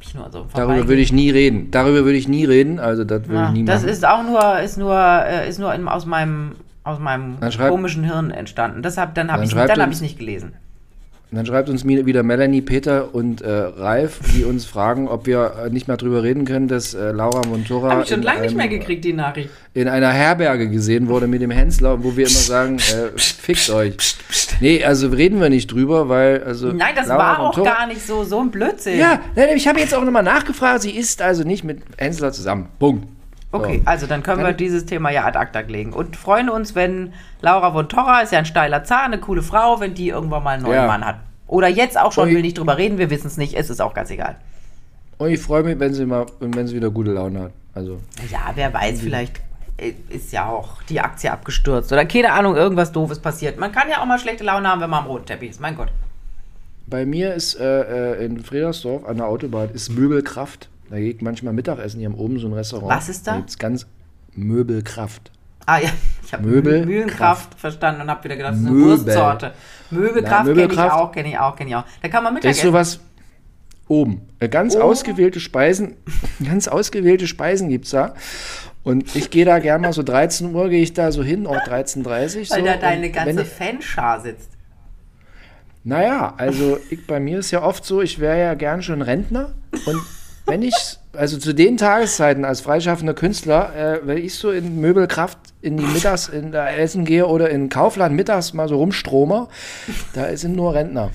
So 0.00 0.18
darüber 0.54 0.86
würde 0.86 1.00
ich 1.00 1.12
nie 1.12 1.30
reden. 1.30 1.70
Darüber 1.70 2.04
würde 2.04 2.18
ich 2.18 2.28
nie 2.28 2.44
reden, 2.44 2.78
also 2.78 3.04
das 3.04 3.22
würde 3.26 3.34
Ja, 3.40 3.46
ich 3.48 3.52
nie 3.54 3.64
das 3.64 3.80
machen. 3.82 3.88
ist 3.92 4.06
auch 4.06 4.22
nur, 4.22 4.60
ist 4.60 4.76
nur, 4.76 4.94
äh, 4.96 5.48
ist 5.48 5.58
nur 5.58 5.72
in, 5.74 5.88
aus 5.88 6.04
meinem, 6.04 6.52
aus 6.84 6.98
meinem 7.00 7.38
schreib- 7.50 7.70
komischen 7.70 8.04
Hirn 8.04 8.30
entstanden. 8.30 8.82
Deshalb, 8.82 9.14
dann 9.14 9.32
habe 9.32 9.44
ich 9.44 9.52
dann 9.54 9.68
hab 9.80 10.00
nicht 10.00 10.18
gelesen. 10.18 10.52
Dann 11.30 11.46
schreibt 11.46 11.68
uns 11.68 11.84
wieder 11.84 12.22
Melanie, 12.22 12.60
Peter 12.60 13.12
und 13.12 13.40
äh, 13.42 13.50
Ralf, 13.50 14.20
die 14.36 14.44
uns 14.44 14.66
fragen, 14.66 15.08
ob 15.08 15.26
wir 15.26 15.64
äh, 15.66 15.70
nicht 15.70 15.88
mehr 15.88 15.96
drüber 15.96 16.22
reden 16.22 16.44
können, 16.44 16.68
dass 16.68 16.94
äh, 16.94 17.10
Laura 17.10 17.44
Montora 17.48 17.90
Habe 17.90 18.02
ich 18.02 18.08
schon 18.08 18.18
in 18.18 18.22
lange 18.24 18.42
nicht 18.42 18.56
mehr 18.56 18.68
gekriegt, 18.68 19.04
die 19.04 19.14
Nachricht. 19.14 19.50
in 19.72 19.88
einer 19.88 20.10
Herberge 20.12 20.68
gesehen 20.68 21.08
wurde 21.08 21.26
mit 21.26 21.42
dem 21.42 21.50
Hensler, 21.50 22.04
wo 22.04 22.16
wir 22.16 22.26
immer 22.28 22.36
sagen, 22.36 22.76
äh, 22.76 23.18
fickt 23.18 23.68
euch. 23.70 23.96
Nee, 24.60 24.84
also 24.84 25.08
reden 25.08 25.40
wir 25.40 25.48
nicht 25.50 25.72
drüber, 25.72 26.08
weil 26.08 26.44
also 26.44 26.68
Nein, 26.68 26.94
das 26.94 27.08
Laura 27.08 27.18
war 27.18 27.38
auch 27.40 27.56
Montora- 27.56 27.78
gar 27.78 27.86
nicht 27.88 28.06
so, 28.06 28.22
so 28.22 28.38
ein 28.38 28.52
Blödsinn. 28.52 29.00
Ja, 29.00 29.18
nein, 29.34 29.56
ich 29.56 29.66
habe 29.66 29.80
jetzt 29.80 29.92
auch 29.92 30.04
nochmal 30.04 30.22
nachgefragt, 30.22 30.82
sie 30.82 30.92
ist 30.96 31.20
also 31.20 31.42
nicht 31.42 31.64
mit 31.64 31.80
Hensler 31.96 32.30
zusammen. 32.30 32.68
Punkt. 32.78 33.08
Okay, 33.54 33.80
So. 33.84 33.90
also 33.90 34.06
dann 34.06 34.22
können 34.22 34.42
wir 34.44 34.52
dieses 34.52 34.84
Thema 34.86 35.10
ja 35.10 35.24
ad 35.24 35.38
acta 35.38 35.60
legen. 35.60 35.92
Und 35.92 36.16
freuen 36.16 36.48
uns, 36.48 36.74
wenn 36.74 37.12
Laura 37.40 37.72
von 37.72 37.88
Torra, 37.88 38.20
ist 38.20 38.32
ja 38.32 38.38
ein 38.40 38.46
steiler 38.46 38.84
Zahn, 38.84 39.12
eine 39.12 39.18
coole 39.18 39.42
Frau, 39.42 39.80
wenn 39.80 39.94
die 39.94 40.08
irgendwann 40.08 40.42
mal 40.42 40.50
einen 40.54 40.62
neuen 40.64 40.74
Ja. 40.74 40.86
Mann 40.86 41.04
hat. 41.06 41.16
Oder 41.46 41.68
jetzt 41.68 41.98
auch 41.98 42.10
schon, 42.12 42.28
Ui. 42.28 42.34
will 42.34 42.42
nicht 42.42 42.58
drüber 42.58 42.76
reden, 42.78 42.98
wir 42.98 43.10
wissen 43.10 43.26
es 43.28 43.36
nicht, 43.36 43.54
es 43.54 43.70
ist 43.70 43.80
auch 43.80 43.94
ganz 43.94 44.10
egal. 44.10 44.36
Und 45.18 45.30
ich 45.30 45.40
freue 45.40 45.62
mich, 45.62 45.78
wenn 45.78 45.94
sie 45.94 46.04
mal, 46.06 46.26
wenn 46.40 46.66
sie 46.66 46.74
wieder 46.74 46.90
gute 46.90 47.12
Laune 47.12 47.40
hat. 47.44 47.52
Also 47.74 48.00
Ja, 48.30 48.50
wer 48.54 48.72
weiß, 48.74 49.00
vielleicht 49.00 49.40
äh, 49.76 49.92
ist 50.08 50.32
ja 50.32 50.46
auch 50.48 50.82
die 50.88 51.00
Aktie 51.00 51.30
abgestürzt 51.30 51.92
oder 51.92 52.04
keine 52.06 52.32
Ahnung, 52.32 52.56
irgendwas 52.56 52.90
Doofes 52.92 53.18
passiert. 53.20 53.58
Man 53.58 53.70
kann 53.72 53.88
ja 53.88 54.00
auch 54.00 54.06
mal 54.06 54.18
schlechte 54.18 54.42
Laune 54.44 54.68
haben, 54.68 54.80
wenn 54.80 54.90
man 54.90 55.04
am 55.04 55.06
roten 55.10 55.26
Teppich 55.26 55.50
ist, 55.50 55.60
mein 55.60 55.76
Gott. 55.76 55.88
bei 56.86 57.04
mir 57.06 57.34
ist 57.34 57.54
äh, 57.60 58.14
äh, 58.20 58.24
in 58.24 58.42
Fredersdorf 58.42 59.04
an 59.06 59.18
der 59.18 59.26
Autobahn 59.26 59.70
ist 59.72 59.90
Möbelkraft. 59.90 60.68
Da 60.94 61.00
geht 61.00 61.22
manchmal 61.22 61.52
Mittagessen, 61.54 61.98
die 61.98 62.06
haben 62.06 62.14
oben 62.14 62.38
so 62.38 62.46
ein 62.46 62.52
Restaurant. 62.52 62.88
Was 62.88 63.08
ist 63.08 63.26
da? 63.26 63.34
gibt's 63.34 63.58
ganz 63.58 63.84
Möbelkraft. 64.34 65.32
Ah 65.66 65.78
ja, 65.78 65.88
ich 66.24 66.32
habe 66.32 66.44
Möbel- 66.46 66.86
Mühlenkraft 66.86 67.58
verstanden 67.58 68.02
und 68.02 68.10
habe 68.10 68.22
wieder 68.22 68.36
gedacht, 68.36 68.52
das 68.52 68.60
ist 68.60 68.66
eine 68.66 68.74
Möbel. 68.76 68.90
Wurstsorte. 69.06 69.54
Möbelkraft 69.90 70.30
Na, 70.30 70.36
kenne 70.38 70.50
ich 70.52 70.56
Möbelkraft. 70.68 70.94
auch, 70.96 71.10
kenne 71.12 71.28
ich 71.30 71.38
auch, 71.40 71.56
kenne 71.56 71.70
ich 71.70 71.74
auch. 71.76 71.84
Da 72.00 72.08
kann 72.08 72.22
man 72.22 72.34
Da 72.34 72.38
ist 72.38 72.44
Mittagessen. 72.44 72.66
sowas 72.68 73.00
oben. 73.88 74.20
Äh, 74.38 74.48
Ganz 74.48 74.76
Oben? 74.76 74.84
ausgewählte 74.84 75.40
Speisen, 75.40 75.96
ganz 76.46 76.68
ausgewählte 76.68 77.26
Speisen 77.26 77.70
gibt's 77.70 77.90
da. 77.90 78.14
Und 78.84 79.16
ich 79.16 79.30
gehe 79.30 79.44
da 79.44 79.58
gerne 79.58 79.88
mal 79.88 79.92
so 79.92 80.04
13 80.04 80.54
Uhr, 80.54 80.68
gehe 80.68 80.82
ich 80.82 80.92
da 80.92 81.10
so 81.10 81.24
hin, 81.24 81.48
auch 81.48 81.56
13.30 81.56 82.02
Uhr. 82.04 82.04
weil 82.04 82.44
so. 82.44 82.64
da 82.66 82.76
deine 82.76 83.10
ganze 83.10 83.36
wenn, 83.38 83.44
Fanschar 83.46 84.20
sitzt. 84.20 84.50
Naja, 85.82 86.34
also 86.36 86.78
ich, 86.88 87.04
bei 87.04 87.18
mir 87.18 87.40
ist 87.40 87.50
ja 87.50 87.62
oft 87.62 87.84
so, 87.84 88.00
ich 88.00 88.20
wäre 88.20 88.38
ja 88.38 88.54
gern 88.54 88.82
schon 88.82 89.02
Rentner. 89.02 89.54
Und 89.86 90.00
wenn 90.46 90.62
ich, 90.62 90.74
also 91.14 91.38
zu 91.38 91.54
den 91.54 91.76
Tageszeiten 91.76 92.44
als 92.44 92.60
freischaffender 92.60 93.14
Künstler, 93.14 93.74
äh, 93.74 94.00
wenn 94.06 94.18
ich 94.18 94.34
so 94.34 94.50
in 94.50 94.80
Möbelkraft 94.80 95.38
in 95.62 95.76
die 95.76 95.84
Mittags, 95.86 96.28
in 96.28 96.52
der 96.52 96.78
Essen 96.78 97.04
gehe 97.04 97.26
oder 97.26 97.48
in 97.50 97.68
Kaufland 97.70 98.14
mittags 98.14 98.52
mal 98.52 98.68
so 98.68 98.76
rumstrome, 98.76 99.48
da 100.12 100.36
sind 100.36 100.56
nur 100.56 100.74
Rentner. 100.74 101.10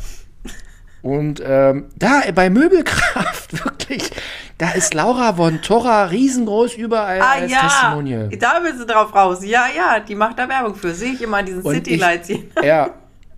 Und 1.02 1.42
ähm, 1.46 1.86
da 1.98 2.24
bei 2.36 2.50
Möbelkraft, 2.50 3.64
wirklich, 3.64 4.10
da 4.58 4.72
ist 4.72 4.94
Laura 4.94 5.34
von 5.34 5.62
Torra 5.62 6.06
riesengroß 6.06 6.74
überall 6.76 7.22
Ah 7.22 7.32
als 7.36 7.52
ja, 7.52 7.60
Testimonial. 7.62 8.28
da 8.38 8.60
bist 8.60 8.82
du 8.82 8.86
drauf 8.86 9.16
raus. 9.16 9.40
Ja, 9.46 9.68
ja, 9.74 10.00
die 10.02 10.16
macht 10.16 10.38
da 10.40 10.50
Werbung 10.50 10.76
für. 10.76 10.94
Sehe 10.94 11.14
ich 11.14 11.22
immer 11.22 11.38
an 11.38 11.46
diesen 11.46 11.62
Und 11.62 11.74
City 11.76 11.92
ich- 11.94 12.02
Lights 12.02 12.28
hier. 12.28 12.44
Ja, 12.64 12.90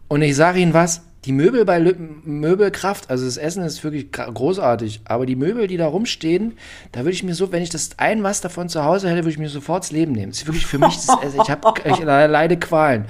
und 0.08 0.24
ich 0.24 0.36
sage 0.36 0.60
Ihnen 0.60 0.74
was, 0.74 1.02
die 1.26 1.34
Möbel 1.34 1.66
bei 1.66 1.78
Lü 1.78 1.94
Möbelkraft, 2.24 3.10
also 3.12 3.26
das 3.26 3.38
Essen 3.38 3.64
ist 3.64 3.84
wirklich 3.84 4.12
großartig, 4.12 5.02
aber 5.06 5.28
die 5.28 5.36
Möbel, 5.36 5.68
die 5.68 5.78
da 5.78 5.86
rumstehen, 5.86 6.58
da 6.92 7.02
würde 7.02 7.12
ich 7.12 7.24
mir 7.24 7.36
so, 7.36 7.52
wenn 7.52 7.62
ich 7.62 7.70
das 7.70 7.92
ein 7.98 8.24
was 8.24 8.42
davon 8.42 8.70
zu 8.70 8.84
Hause 8.84 9.08
hätte, 9.08 9.20
würde 9.20 9.30
ich 9.30 9.38
mir 9.38 9.50
sofort 9.50 9.84
das 9.84 9.92
Leben 9.92 10.14
nehmen. 10.14 10.32
Das 10.32 10.40
ist 10.40 10.48
wirklich 10.48 10.66
für 10.66 10.80
mich, 10.80 10.96
das, 10.96 11.10
also 11.10 11.42
ich 11.42 11.50
habe 11.50 11.74
ich 11.86 12.00
leide 12.00 12.58
Qualen. 12.58 13.06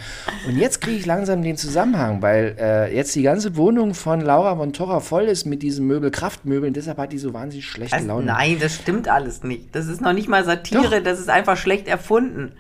Und 0.45 0.57
jetzt 0.57 0.81
kriege 0.81 0.97
ich 0.97 1.05
langsam 1.05 1.41
den 1.41 1.55
Zusammenhang, 1.55 2.21
weil 2.21 2.55
äh, 2.59 2.93
jetzt 2.93 3.15
die 3.15 3.21
ganze 3.21 3.55
Wohnung 3.55 3.93
von 3.93 4.19
Laura 4.19 4.57
von 4.57 4.73
Torra 4.73 4.99
voll 4.99 5.23
ist 5.23 5.45
mit 5.45 5.63
diesen 5.63 5.87
Möbelkraftmöbeln, 5.87 6.73
deshalb 6.73 6.97
hat 6.97 7.13
die 7.13 7.17
so 7.17 7.33
wahnsinnig 7.33 7.65
schlechte 7.65 7.95
Also, 7.95 8.07
Laune. 8.07 8.25
nein, 8.25 8.57
das 8.59 8.75
stimmt 8.75 9.07
alles 9.07 9.43
nicht. 9.43 9.73
Das 9.73 9.87
ist 9.87 10.01
noch 10.01 10.13
nicht 10.13 10.27
mal 10.27 10.43
Satire, 10.43 10.97
Doch. 10.97 11.03
das 11.03 11.19
ist 11.19 11.29
einfach 11.29 11.55
schlecht 11.55 11.87
erfunden. 11.87 12.51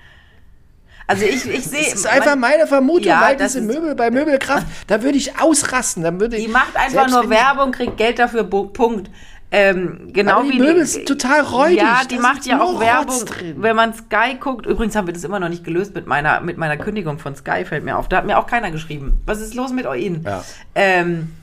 Also 1.07 1.25
ich, 1.25 1.45
ich 1.45 1.65
sehe. 1.65 1.83
Das 1.83 1.93
ist 1.95 2.07
einfach 2.07 2.35
meine 2.35 2.67
Vermutung, 2.67 3.07
Ja, 3.07 3.21
weil 3.21 3.35
das 3.37 3.53
diese 3.53 3.65
ist- 3.65 3.73
Möbel 3.75 3.95
bei 3.95 4.11
Möbelkraft, 4.11 4.65
da 4.87 5.03
würde 5.03 5.17
ich 5.17 5.39
ausrasten. 5.39 6.03
Dann 6.03 6.19
würde 6.19 6.37
Die 6.37 6.47
macht 6.47 6.75
einfach 6.75 7.09
nur 7.09 7.23
die- 7.23 7.29
Werbung, 7.29 7.71
kriegt 7.71 7.97
Geld 7.97 8.19
dafür, 8.19 8.43
Punkt. 8.43 9.09
Ähm, 9.53 10.11
genau 10.13 10.35
Aber 10.39 10.43
die 10.43 10.51
wie 10.53 10.59
Möbel 10.59 10.85
sind 10.85 11.05
total 11.05 11.41
räudig, 11.41 11.79
Ja, 11.79 12.03
die 12.09 12.15
ist 12.15 12.21
macht 12.21 12.45
ja 12.45 12.61
auch 12.61 12.79
Werbung. 12.79 13.25
drin. 13.25 13.55
Wenn 13.57 13.75
man 13.75 13.93
Sky 13.93 14.35
guckt, 14.39 14.65
übrigens 14.65 14.95
haben 14.95 15.07
wir 15.07 15.13
das 15.13 15.25
immer 15.25 15.41
noch 15.41 15.49
nicht 15.49 15.65
gelöst 15.65 15.93
mit 15.93 16.07
meiner, 16.07 16.39
mit 16.39 16.57
meiner 16.57 16.77
Kündigung 16.77 17.19
von 17.19 17.35
Sky, 17.35 17.65
fällt 17.65 17.83
mir 17.83 17.97
auf. 17.97 18.07
Da 18.07 18.17
hat 18.17 18.25
mir 18.25 18.37
auch 18.37 18.47
keiner 18.47 18.71
geschrieben. 18.71 19.19
Was 19.25 19.41
ist 19.41 19.53
los 19.53 19.73
mit 19.73 19.85
Ihnen? 19.93 20.23
Ja. 20.23 20.41
Ähm, 20.73 21.33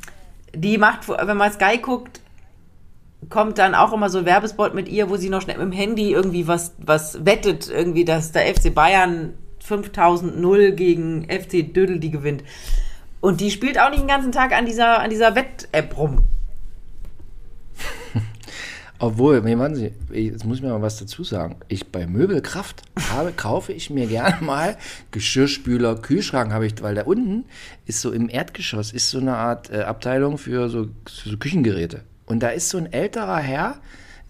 die 0.55 0.79
macht, 0.79 1.07
wenn 1.07 1.37
man 1.37 1.53
Sky 1.53 1.77
guckt, 1.77 2.21
kommt 3.29 3.59
dann 3.59 3.75
auch 3.75 3.93
immer 3.93 4.09
so 4.09 4.21
ein 4.21 4.25
Werbespot 4.25 4.75
mit 4.75 4.89
ihr, 4.89 5.11
wo 5.11 5.17
sie 5.17 5.29
noch 5.29 5.43
schnell 5.43 5.59
mit 5.59 5.67
dem 5.67 5.73
Handy 5.73 6.11
irgendwie 6.13 6.49
was, 6.49 6.73
was 6.79 7.27
wettet, 7.27 7.69
irgendwie, 7.69 8.07
dass 8.07 8.33
der 8.33 8.47
FC 8.47 8.71
Bayern 8.75 9.35
5000-0 9.69 10.73
gegen 10.73 11.25
FC 11.25 11.73
Dödel 11.73 11.99
die 11.99 12.11
gewinnt. 12.11 12.43
Und 13.21 13.41
die 13.41 13.51
spielt 13.51 13.79
auch 13.79 13.91
nicht 13.91 14.01
den 14.01 14.09
ganzen 14.09 14.33
Tag 14.33 14.53
an 14.53 14.67
dieser, 14.67 15.01
an 15.01 15.11
dieser 15.11 15.35
Wett-App 15.35 15.97
rum. 15.97 16.23
Obwohl, 19.01 19.45
warten 19.59 19.75
Sie, 19.75 19.93
jetzt 20.13 20.45
muss 20.45 20.59
ich 20.59 20.63
mir 20.63 20.71
mal 20.71 20.83
was 20.83 20.99
dazu 20.99 21.23
sagen. 21.23 21.57
Ich 21.69 21.93
bei 21.93 22.07
Möbelkraft 22.07 22.83
habe, 23.11 23.33
kaufe 23.33 23.73
ich 23.73 23.91
mir 23.91 24.07
gerne 24.07 24.37
mal 24.41 24.77
Geschirrspüler, 25.11 25.97
Kühlschrank 25.97 26.53
habe 26.53 26.67
ich, 26.67 26.81
weil 26.83 26.95
da 26.95 27.03
unten 27.03 27.45
ist 27.87 28.01
so 28.01 28.13
im 28.13 28.29
Erdgeschoss 28.29 28.93
ist 28.93 29.11
so 29.11 29.19
eine 29.19 29.37
Art 29.37 29.71
äh, 29.71 29.83
Abteilung 29.83 30.39
für 30.39 30.69
so, 30.69 30.89
so 31.09 31.37
Küchengeräte. 31.37 32.03
Und 32.27 32.43
da 32.43 32.49
ist 32.49 32.71
so 32.71 32.79
ein 32.79 32.93
älterer 32.93 33.39
Herr, 33.39 33.77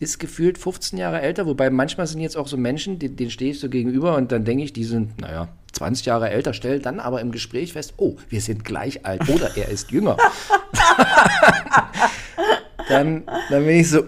ist 0.00 0.18
gefühlt 0.18 0.58
15 0.58 0.98
Jahre 0.98 1.20
älter, 1.20 1.46
wobei 1.46 1.70
manchmal 1.70 2.06
sind 2.06 2.20
jetzt 2.20 2.36
auch 2.36 2.46
so 2.46 2.56
Menschen, 2.56 2.98
denen, 2.98 3.16
denen 3.16 3.30
stehe 3.30 3.50
ich 3.50 3.60
so 3.60 3.68
gegenüber 3.68 4.16
und 4.16 4.30
dann 4.30 4.44
denke 4.44 4.64
ich, 4.64 4.72
die 4.72 4.84
sind, 4.84 5.20
naja, 5.20 5.48
20 5.72 6.06
Jahre 6.06 6.30
älter, 6.30 6.54
stell 6.54 6.78
dann 6.78 7.00
aber 7.00 7.20
im 7.20 7.32
Gespräch 7.32 7.72
fest, 7.72 7.94
oh, 7.96 8.16
wir 8.28 8.40
sind 8.40 8.64
gleich 8.64 9.04
alt 9.04 9.28
oder 9.28 9.56
er 9.56 9.68
ist 9.68 9.90
jünger. 9.90 10.16
dann, 12.88 13.24
dann 13.50 13.64
bin 13.64 13.80
ich 13.80 13.90
so, 13.90 14.04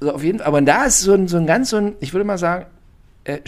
so 0.00 0.12
auf 0.12 0.22
jeden 0.22 0.38
Fall, 0.38 0.48
aber 0.48 0.60
da 0.60 0.84
ist 0.84 1.00
so 1.00 1.14
ein, 1.14 1.28
so 1.28 1.36
ein 1.36 1.46
ganz, 1.46 1.70
so 1.70 1.76
ein, 1.76 1.94
ich 2.00 2.12
würde 2.12 2.24
mal 2.24 2.38
sagen, 2.38 2.66
äh, 3.24 3.38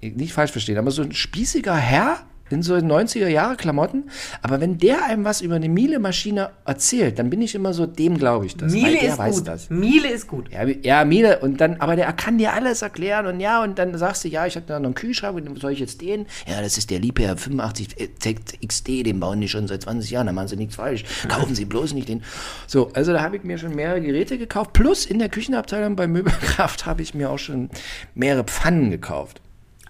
nicht 0.00 0.32
falsch 0.32 0.52
verstehen, 0.52 0.78
aber 0.78 0.90
so 0.90 1.02
ein 1.02 1.12
spießiger 1.12 1.76
Herr 1.76 2.18
in 2.50 2.62
so 2.62 2.74
90er 2.74 3.28
Jahre 3.28 3.56
Klamotten, 3.56 4.04
aber 4.42 4.60
wenn 4.60 4.78
der 4.78 5.04
einem 5.04 5.24
was 5.24 5.40
über 5.40 5.56
eine 5.56 5.68
Miele-Maschine 5.68 6.50
erzählt, 6.64 7.18
dann 7.18 7.30
bin 7.30 7.42
ich 7.42 7.54
immer 7.54 7.72
so, 7.72 7.86
dem 7.86 8.18
glaube 8.18 8.46
ich 8.46 8.56
das, 8.56 8.72
Miele 8.72 9.00
ist 9.00 9.18
weiß 9.18 9.36
gut. 9.36 9.48
das. 9.48 9.70
Miele 9.70 10.08
ist 10.08 10.26
gut. 10.26 10.50
Ja, 10.52 10.64
ja, 10.64 11.04
Miele, 11.04 11.38
und 11.40 11.60
dann, 11.60 11.80
aber 11.80 11.96
der 11.96 12.12
kann 12.12 12.38
dir 12.38 12.52
alles 12.52 12.82
erklären 12.82 13.26
und 13.26 13.40
ja, 13.40 13.62
und 13.62 13.78
dann 13.78 13.96
sagst 13.96 14.24
du, 14.24 14.28
ja, 14.28 14.46
ich 14.46 14.56
habe 14.56 14.66
da 14.66 14.78
noch 14.78 14.86
einen 14.86 14.94
Kühlschrank, 14.94 15.36
und 15.36 15.60
soll 15.60 15.72
ich 15.72 15.80
jetzt 15.80 16.00
den? 16.00 16.26
Ja, 16.46 16.60
das 16.60 16.78
ist 16.78 16.90
der 16.90 16.98
Liebherr 17.00 17.36
85 17.36 17.96
XD, 18.66 18.88
den 19.06 19.20
bauen 19.20 19.40
die 19.40 19.48
schon 19.48 19.68
seit 19.68 19.82
20 19.82 20.10
Jahren, 20.10 20.26
da 20.26 20.32
machen 20.32 20.48
sie 20.48 20.56
nichts 20.56 20.76
falsch. 20.76 21.04
Kaufen 21.28 21.54
sie 21.54 21.64
bloß 21.64 21.94
nicht 21.94 22.08
den. 22.08 22.22
So, 22.66 22.90
also 22.92 23.12
da 23.12 23.22
habe 23.22 23.36
ich 23.36 23.44
mir 23.44 23.58
schon 23.58 23.74
mehrere 23.74 24.00
Geräte 24.00 24.38
gekauft, 24.38 24.72
plus 24.72 25.06
in 25.06 25.18
der 25.18 25.28
Küchenabteilung 25.28 25.96
bei 25.96 26.06
Möbelkraft 26.06 26.86
habe 26.86 27.02
ich 27.02 27.14
mir 27.14 27.30
auch 27.30 27.38
schon 27.38 27.70
mehrere 28.14 28.44
Pfannen 28.44 28.90
gekauft. 28.90 29.40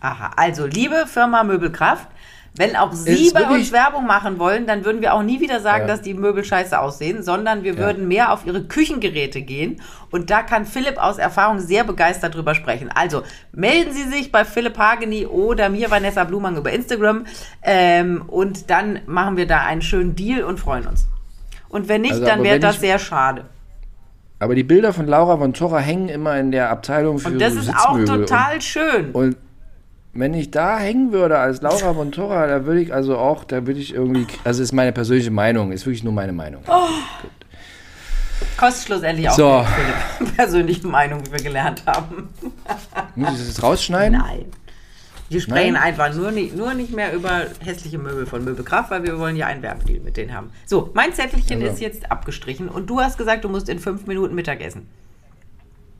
Aha, 0.01 0.33
also 0.37 0.67
liebe 0.67 1.07
Firma 1.07 1.43
Möbelkraft, 1.43 2.09
Wenn 2.59 2.75
auch 2.75 2.93
Sie 2.93 3.31
bei 3.33 3.49
uns 3.49 3.71
Werbung 3.71 4.05
machen 4.05 4.39
wollen, 4.41 4.67
dann 4.67 4.85
würden 4.85 5.01
wir 5.01 5.15
auch 5.15 5.23
nie 5.23 5.41
wieder 5.41 5.61
sagen, 5.61 5.83
Ja. 5.83 5.95
dass 5.95 6.03
die 6.03 6.13
Möbel 6.13 6.45
scheiße 6.45 6.79
aussehen, 6.79 7.23
sondern 7.23 7.63
wir 7.63 7.79
würden 7.79 8.09
mehr 8.09 8.33
auf 8.33 8.45
Ihre 8.45 8.65
Küchengeräte 8.65 9.43
gehen. 9.43 9.81
Und 10.11 10.31
da 10.31 10.43
kann 10.43 10.65
Philipp 10.67 10.99
aus 10.99 11.19
Erfahrung 11.19 11.61
sehr 11.61 11.85
begeistert 11.85 12.35
drüber 12.35 12.57
sprechen. 12.57 12.91
Also 12.93 13.23
melden 13.53 13.93
Sie 13.93 14.09
sich 14.09 14.33
bei 14.33 14.45
Philipp 14.45 14.77
Hageni 14.77 15.25
oder 15.27 15.69
mir, 15.69 15.91
Vanessa 15.91 16.25
Blumang, 16.25 16.57
über 16.57 16.73
Instagram. 16.73 17.27
Ähm, 17.63 18.25
und 18.27 18.71
dann 18.71 19.01
machen 19.07 19.37
wir 19.37 19.47
da 19.47 19.61
einen 19.61 19.83
schönen 19.83 20.17
Deal 20.17 20.43
und 20.43 20.59
freuen 20.59 20.87
uns. 20.87 21.07
Und 21.69 21.89
wenn 21.89 22.01
nicht, 22.01 22.15
Also, 22.15 22.25
dann 22.27 22.43
wäre 22.43 22.59
das 22.59 22.81
sehr 22.81 22.99
schade. 22.99 23.45
Aber 24.41 24.55
die 24.55 24.65
Bilder 24.65 24.93
von 24.93 25.07
Laura 25.07 25.37
von 25.37 25.53
Torra 25.53 25.79
hängen 25.79 26.09
immer 26.09 26.39
in 26.39 26.51
der 26.53 26.71
Abteilung 26.71 27.19
für 27.19 27.29
Und 27.29 27.41
das 27.41 27.55
ist 27.55 27.75
auch 27.75 27.99
total 28.05 28.61
schön. 28.61 29.11
Und, 29.13 29.25
und 29.25 29.37
wenn 30.19 30.35
ich 30.35 30.51
da 30.51 30.79
hängen 30.79 31.13
würde 31.13 31.39
als 31.39 31.63
Laura 31.63 31.95
von 31.95 32.11
Torra, 32.13 32.47
da 32.47 32.65
würde 32.65 32.81
ich 32.81 32.93
also 32.93 33.17
auch, 33.17 33.45
da 33.45 33.67
würde 33.67 33.79
ich 33.81 33.95
irgendwie, 33.95 34.27
also 34.45 34.63
ist 34.63 34.73
meine 34.73 34.93
persönliche 34.93 35.31
Meinung, 35.31 35.71
ist 35.73 35.87
wirklich 35.87 36.03
nur 36.05 36.13
meine 36.13 36.33
Meinung. 36.33 36.63
Oh. 36.67 36.89
Kostet 38.57 38.87
schlussendlich 38.87 39.29
auch 39.29 39.35
So. 39.37 39.65
Philipp. 40.19 40.37
persönliche 40.37 40.87
Meinung, 40.87 41.25
wie 41.27 41.33
wir 41.33 41.39
gelernt 41.43 41.83
haben. 41.87 42.29
Muss 43.15 43.33
ich 43.33 43.39
das 43.39 43.47
jetzt 43.49 43.63
rausschneiden? 43.63 44.19
Nein. 44.19 44.45
Wir 45.29 45.41
sprechen 45.41 45.75
Nein? 45.75 45.83
einfach 45.83 46.15
nur 46.15 46.31
nicht, 46.31 46.57
nur 46.57 46.73
nicht 46.75 46.93
mehr 46.95 47.13
über 47.13 47.43
hässliche 47.63 47.99
Möbel 47.99 48.25
von 48.27 48.45
Möbelkraft, 48.45 48.91
weil 48.91 49.03
wir 49.05 49.19
wollen 49.19 49.37
ja 49.37 49.47
einen 49.47 49.63
Werbedeal 49.63 50.01
mit 50.01 50.17
denen 50.17 50.33
haben. 50.33 50.51
So, 50.65 50.91
mein 50.95 51.13
Zettelchen 51.13 51.61
Also. 51.61 51.75
ist 51.75 51.81
jetzt 51.81 52.11
abgestrichen 52.11 52.69
und 52.69 52.89
du 52.89 53.01
hast 53.01 53.19
gesagt, 53.19 53.45
du 53.45 53.49
musst 53.49 53.69
in 53.69 53.79
fünf 53.79 54.07
Minuten 54.07 54.35
Mittag 54.35 54.61
essen. 54.63 54.89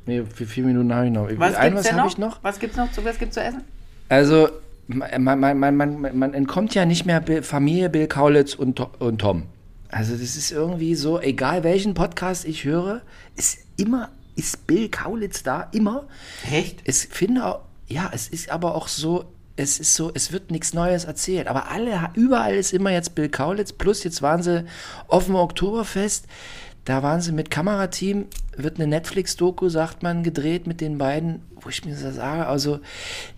Nee, 0.07 0.23
für 0.35 0.47
vier 0.47 0.65
Minuten 0.65 0.93
habe 0.95 1.07
ich 1.07 1.13
noch. 1.13 1.29
Gibt's 1.29 1.41
was 1.41 1.53
denn 1.59 1.75
habe 1.77 1.97
noch? 1.97 2.07
ich 2.07 2.19
noch? 2.19 2.43
Was 2.43 2.59
gibt's 2.59 2.77
noch? 2.79 2.91
zu- 2.91 3.05
Was 3.05 3.19
gibt's 3.19 3.35
zu 3.35 3.43
essen? 3.43 3.63
Also, 4.09 4.49
man, 4.87 5.39
man, 5.39 5.59
man, 5.59 5.77
man, 5.77 6.19
man 6.19 6.35
entkommt 6.35 6.75
ja 6.75 6.85
nicht 6.87 7.05
mehr 7.05 7.23
Familie 7.43 7.91
Bill 7.91 8.07
Kaulitz 8.07 8.55
und, 8.55 8.81
und 9.01 9.19
Tom. 9.19 9.45
Also, 9.91 10.13
das 10.13 10.37
ist 10.37 10.51
irgendwie 10.51 10.95
so, 10.95 11.21
egal 11.21 11.65
welchen 11.65 11.95
Podcast 11.95 12.45
ich 12.45 12.65
höre, 12.65 13.03
ist 13.37 13.59
immer, 13.77 14.11
ist 14.37 14.67
Bill 14.67 14.89
Kaulitz 14.89 15.43
da, 15.43 15.69
immer. 15.73 16.07
Echt? 16.51 16.81
Es 16.85 17.05
finde 17.05 17.47
auch, 17.47 17.61
ja, 17.87 18.11
es 18.13 18.29
ist 18.29 18.51
aber 18.51 18.75
auch 18.75 18.89
so, 18.89 19.25
es 19.57 19.81
ist 19.81 19.95
so, 19.95 20.11
es 20.15 20.31
wird 20.31 20.51
nichts 20.51 20.73
Neues 20.73 21.05
erzählt. 21.05 21.49
Aber 21.49 21.71
alle, 21.71 22.11
überall 22.15 22.55
ist 22.55 22.73
immer 22.73 22.91
jetzt 22.91 23.15
Bill 23.15 23.29
Kaulitz. 23.29 23.73
Plus 23.73 24.05
jetzt 24.05 24.23
waren 24.23 24.43
sie 24.43 24.65
auf 25.09 25.27
dem 25.27 25.35
Oktoberfest. 25.35 26.27
Da 26.85 27.03
waren 27.03 27.21
sie 27.21 27.33
mit 27.33 27.51
Kamerateam, 27.51 28.27
wird 28.57 28.77
eine 28.77 28.87
Netflix-Doku, 28.87 29.69
sagt 29.69 30.03
man, 30.03 30.23
gedreht 30.23 30.67
mit 30.67 30.81
den 30.81 30.97
beiden, 30.97 31.43
wo 31.69 31.71
ich 31.71 31.85
mir 31.85 31.95
so 31.95 32.11
sage, 32.11 32.47
also 32.47 32.81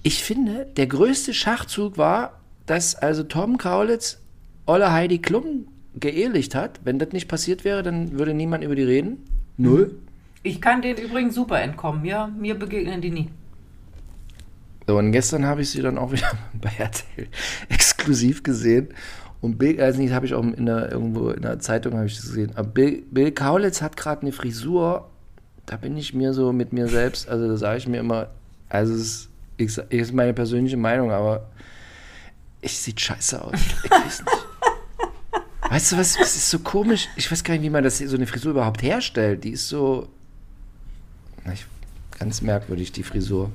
ich 0.04 0.22
finde, 0.22 0.68
der 0.76 0.86
größte 0.86 1.34
Schachzug 1.34 1.98
war, 1.98 2.38
dass 2.64 2.94
also 2.94 3.24
Tom 3.24 3.58
Kaulitz 3.58 4.20
Olle 4.66 4.92
Heidi 4.92 5.18
Klum 5.18 5.66
geehelicht 5.96 6.54
hat. 6.54 6.78
Wenn 6.84 7.00
das 7.00 7.10
nicht 7.10 7.26
passiert 7.26 7.64
wäre, 7.64 7.82
dann 7.82 8.16
würde 8.20 8.32
niemand 8.32 8.62
über 8.62 8.76
die 8.76 8.84
reden. 8.84 9.18
Null. 9.56 9.96
Ich 10.44 10.60
kann 10.60 10.80
denen 10.80 11.00
übrigens 11.00 11.34
super 11.34 11.60
entkommen. 11.60 12.04
Ja, 12.04 12.28
mir 12.28 12.54
begegnen 12.54 13.00
die 13.00 13.10
nie. 13.10 13.30
So, 14.86 14.96
und 14.96 15.10
gestern 15.10 15.44
habe 15.44 15.62
ich 15.62 15.70
sie 15.70 15.82
dann 15.82 15.98
auch 15.98 16.12
wieder 16.12 16.30
bei 16.52 16.70
RTL 16.78 17.26
exklusiv 17.68 18.44
gesehen. 18.44 18.90
Und 19.40 19.58
Bill, 19.58 19.80
also 19.80 20.00
nicht, 20.00 20.12
habe 20.12 20.26
ich 20.26 20.34
auch 20.34 20.44
in 20.44 20.66
der, 20.66 20.92
irgendwo 20.92 21.30
in 21.30 21.42
der 21.42 21.58
Zeitung 21.58 21.94
habe 21.94 22.06
ich 22.06 22.14
das 22.14 22.26
gesehen. 22.26 22.52
Aber 22.54 22.68
Bill, 22.68 23.02
Bill 23.10 23.32
Kaulitz 23.32 23.82
hat 23.82 23.96
gerade 23.96 24.22
eine 24.22 24.30
Frisur, 24.30 25.09
da 25.70 25.76
bin 25.76 25.96
ich 25.96 26.12
mir 26.12 26.34
so 26.34 26.52
mit 26.52 26.72
mir 26.72 26.88
selbst, 26.88 27.28
also 27.28 27.46
da 27.46 27.56
sage 27.56 27.78
ich 27.78 27.86
mir 27.86 27.98
immer, 27.98 28.26
also 28.68 28.92
es 28.92 29.28
ist, 29.56 29.78
ist 29.88 30.12
meine 30.12 30.34
persönliche 30.34 30.76
Meinung, 30.76 31.12
aber 31.12 31.46
ich 32.60 32.76
sieht 32.76 33.00
scheiße 33.00 33.40
aus. 33.40 33.54
Ich 33.84 33.88
weiß 33.90 34.24
nicht. 34.24 34.46
Weißt 35.68 35.92
du 35.92 35.96
was, 35.98 36.18
es 36.20 36.34
ist 36.34 36.50
so 36.50 36.58
komisch, 36.58 37.08
ich 37.14 37.30
weiß 37.30 37.44
gar 37.44 37.54
nicht, 37.54 37.62
wie 37.62 37.70
man 37.70 37.84
das, 37.84 37.98
so 37.98 38.16
eine 38.16 38.26
Frisur 38.26 38.50
überhaupt 38.50 38.82
herstellt. 38.82 39.44
Die 39.44 39.50
ist 39.50 39.68
so, 39.68 40.08
ich, 41.52 41.64
ganz 42.18 42.42
merkwürdig, 42.42 42.90
die 42.90 43.04
Frisur. 43.04 43.52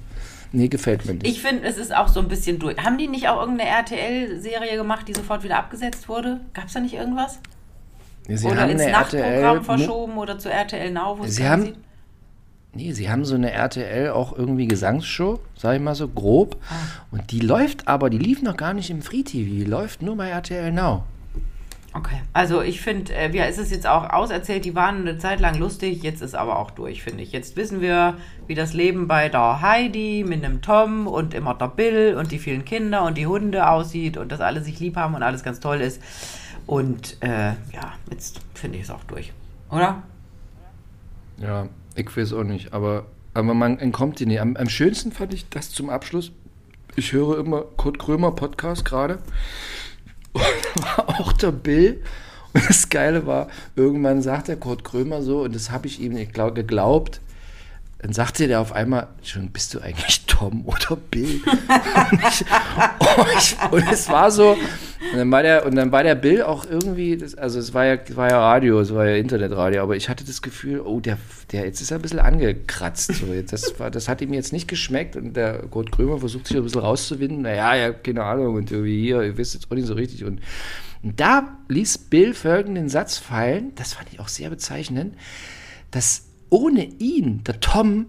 Nee, 0.54 0.70
gefällt 0.70 1.06
mir 1.06 1.16
nicht. 1.16 1.28
Ich 1.28 1.42
finde, 1.42 1.68
es 1.68 1.76
ist 1.76 1.94
auch 1.94 2.08
so 2.08 2.22
ein 2.22 2.30
bisschen 2.30 2.60
durch. 2.60 2.78
Haben 2.78 2.98
die 2.98 3.10
nicht 3.10 3.28
auch 3.28 3.42
irgendeine 3.42 3.70
RTL-Serie 3.72 4.78
gemacht, 4.78 5.06
die 5.10 5.14
sofort 5.14 5.44
wieder 5.44 5.58
abgesetzt 5.58 6.08
wurde? 6.08 6.40
Gab 6.54 6.68
es 6.68 6.74
da 6.74 6.80
nicht 6.80 6.94
irgendwas? 6.94 7.40
Ja, 8.30 8.38
Sie 8.38 8.48
oder 8.48 8.62
haben 8.62 8.70
ins 8.70 8.86
Nachtprogramm 8.86 9.58
RTL, 9.58 9.64
verschoben 9.64 10.18
oder 10.18 10.40
zu 10.40 10.50
RTL 10.50 10.92
Now, 10.92 11.20
Sie 11.26 11.46
haben-? 11.46 11.74
Nee, 12.76 12.92
sie 12.92 13.10
haben 13.10 13.24
so 13.24 13.36
eine 13.36 13.52
RTL 13.52 14.10
auch 14.10 14.38
irgendwie 14.38 14.68
Gesangsshow, 14.68 15.40
sag 15.56 15.78
ich 15.78 15.82
mal 15.82 15.96
so 15.96 16.10
grob. 16.10 16.58
Ah. 16.70 16.74
Und 17.10 17.32
die 17.32 17.40
läuft 17.40 17.88
aber, 17.88 18.10
die 18.10 18.18
lief 18.18 18.42
noch 18.42 18.58
gar 18.58 18.74
nicht 18.74 18.90
im 18.90 19.02
Free 19.02 19.24
TV, 19.24 19.50
die 19.50 19.64
läuft 19.64 20.02
nur 20.02 20.18
bei 20.18 20.28
RTL 20.28 20.74
Now. 20.74 21.04
Okay, 21.94 22.22
also 22.34 22.62
ich 22.62 22.82
finde, 22.82 23.14
äh, 23.14 23.34
ja, 23.34 23.46
es 23.46 23.58
ist 23.58 23.72
jetzt 23.72 23.88
auch 23.88 24.10
auserzählt, 24.10 24.66
die 24.66 24.76
waren 24.76 25.08
eine 25.08 25.18
Zeit 25.18 25.40
lang 25.40 25.58
lustig, 25.58 26.04
jetzt 26.04 26.22
ist 26.22 26.36
aber 26.36 26.60
auch 26.60 26.72
durch, 26.72 27.02
finde 27.02 27.24
ich. 27.24 27.32
Jetzt 27.32 27.56
wissen 27.56 27.80
wir, 27.80 28.16
wie 28.48 28.56
das 28.56 28.74
Leben 28.74 29.08
bei 29.08 29.30
der 29.30 29.62
Heidi 29.62 30.26
mit 30.28 30.44
dem 30.44 30.62
Tom 30.62 31.08
und 31.08 31.34
immer 31.34 31.54
der 31.54 31.70
Bill 31.70 32.18
und 32.20 32.34
die 32.34 32.40
vielen 32.40 32.66
Kinder 32.66 33.06
und 33.06 33.18
die 33.18 33.28
Hunde 33.28 33.70
aussieht 33.70 34.18
und 34.18 34.34
dass 34.34 34.42
alle 34.42 34.62
sich 34.62 34.82
lieb 34.82 34.98
haben 34.98 35.16
und 35.16 35.24
alles 35.24 35.44
ganz 35.44 35.62
toll 35.62 35.80
ist. 35.80 36.02
Und 36.68 37.16
äh, 37.22 37.52
ja, 37.72 37.94
jetzt 38.12 38.42
finde 38.54 38.78
ich 38.78 38.84
es 38.84 38.90
auch 38.90 39.06
durch. 39.06 39.32
Oder? 39.72 40.04
Ja, 41.38 41.70
ich 41.96 42.16
weiß 42.16 42.34
auch 42.34 42.44
nicht, 42.44 42.74
aber, 42.74 43.06
aber 43.34 43.54
man 43.54 43.80
entkommt 43.80 44.20
die 44.20 44.26
nicht. 44.26 44.42
Am, 44.42 44.56
am 44.56 44.70
schönsten 44.70 45.12
fand 45.12 45.34
ich 45.34 45.50
das 45.50 45.72
zum 45.72 45.90
Abschluss. 45.90 46.32
Ich 46.96 47.14
höre 47.14 47.40
immer 47.40 47.62
Kurt 47.78 48.00
Krömer 48.00 48.32
Podcast 48.32 48.86
gerade. 48.86 49.20
Und 50.34 50.44
da 50.76 50.84
war 50.84 51.10
auch 51.20 51.34
der 51.34 51.52
Bill. 51.52 52.02
Und 52.54 52.70
das 52.70 52.90
Geile 52.90 53.26
war, 53.26 53.50
irgendwann 53.76 54.22
sagt 54.22 54.48
der 54.48 54.58
Kurt 54.58 54.84
Krömer 54.84 55.22
so, 55.22 55.42
und 55.44 55.56
das 55.56 55.72
habe 55.72 55.88
ich 55.88 56.00
ihm 56.00 56.14
nicht 56.14 56.34
glaub, 56.34 56.56
geglaubt. 56.56 57.20
Dann 58.06 58.14
sagte 58.14 58.48
der 58.48 58.62
auf 58.62 58.72
einmal, 58.72 59.08
schon 59.24 59.50
bist 59.50 59.74
du 59.74 59.80
eigentlich 59.80 60.28
Tom 60.28 60.64
oder 60.68 60.96
Bill? 60.96 61.42
und, 62.12 62.20
ich, 62.24 62.46
oh, 63.00 63.26
ich, 63.36 63.58
und 63.72 63.92
es 63.92 64.08
war 64.10 64.30
so, 64.30 64.52
und 64.52 65.18
dann 65.18 65.32
war 65.32 65.42
der, 65.42 65.66
und 65.66 65.76
dann 65.76 65.92
war 65.92 66.04
der 66.04 66.14
Bill 66.14 66.44
auch 66.44 66.68
irgendwie, 66.70 67.18
das, 67.18 67.34
also 67.34 67.58
es 67.58 67.74
war 67.74 67.86
ja, 67.86 67.98
war 68.16 68.30
ja 68.30 68.38
Radio, 68.40 68.80
es 68.80 68.94
war 68.94 69.08
ja 69.08 69.16
Internetradio, 69.16 69.82
aber 69.82 69.96
ich 69.96 70.08
hatte 70.08 70.24
das 70.24 70.44
Gefühl, 70.44 70.82
oh, 70.82 71.00
der, 71.00 71.18
der 71.52 71.66
jetzt 71.66 71.82
ist 71.82 71.90
er 71.90 71.98
ein 71.98 72.04
bisschen 72.04 72.20
angekratzt. 72.20 73.12
So. 73.16 73.34
Jetzt, 73.34 73.54
das, 73.54 73.80
war, 73.80 73.90
das 73.90 74.08
hat 74.08 74.22
ihm 74.22 74.34
jetzt 74.34 74.54
nicht 74.54 74.68
geschmeckt 74.68 75.16
und 75.16 75.34
der 75.34 75.64
Kurt 75.64 75.92
Krömer 75.92 76.20
versucht 76.20 76.46
sich 76.46 76.58
ein 76.58 76.64
bisschen 76.64 76.82
rauszuwinden. 76.82 77.42
Naja, 77.42 77.74
ja, 77.74 77.92
keine 77.92 78.24
Ahnung, 78.24 78.54
und 78.54 78.70
irgendwie 78.70 79.02
hier, 79.02 79.24
ihr 79.24 79.36
wisst 79.36 79.56
jetzt 79.56 79.72
auch 79.72 79.76
nicht 79.76 79.88
so 79.88 79.96
richtig. 79.96 80.26
Und, 80.26 80.42
und 81.02 81.20
da 81.20 81.58
ließ 81.70 81.98
Bill 81.98 82.36
folgenden 82.36 82.88
Satz 82.88 83.18
fallen, 83.18 83.74
das 83.74 83.94
fand 83.94 84.14
ich 84.14 84.20
auch 84.20 84.28
sehr 84.28 84.52
bezeichnend, 84.52 85.16
dass 85.90 86.26
ohne 86.50 86.84
ihn 86.84 87.44
der 87.44 87.60
Tom 87.60 88.08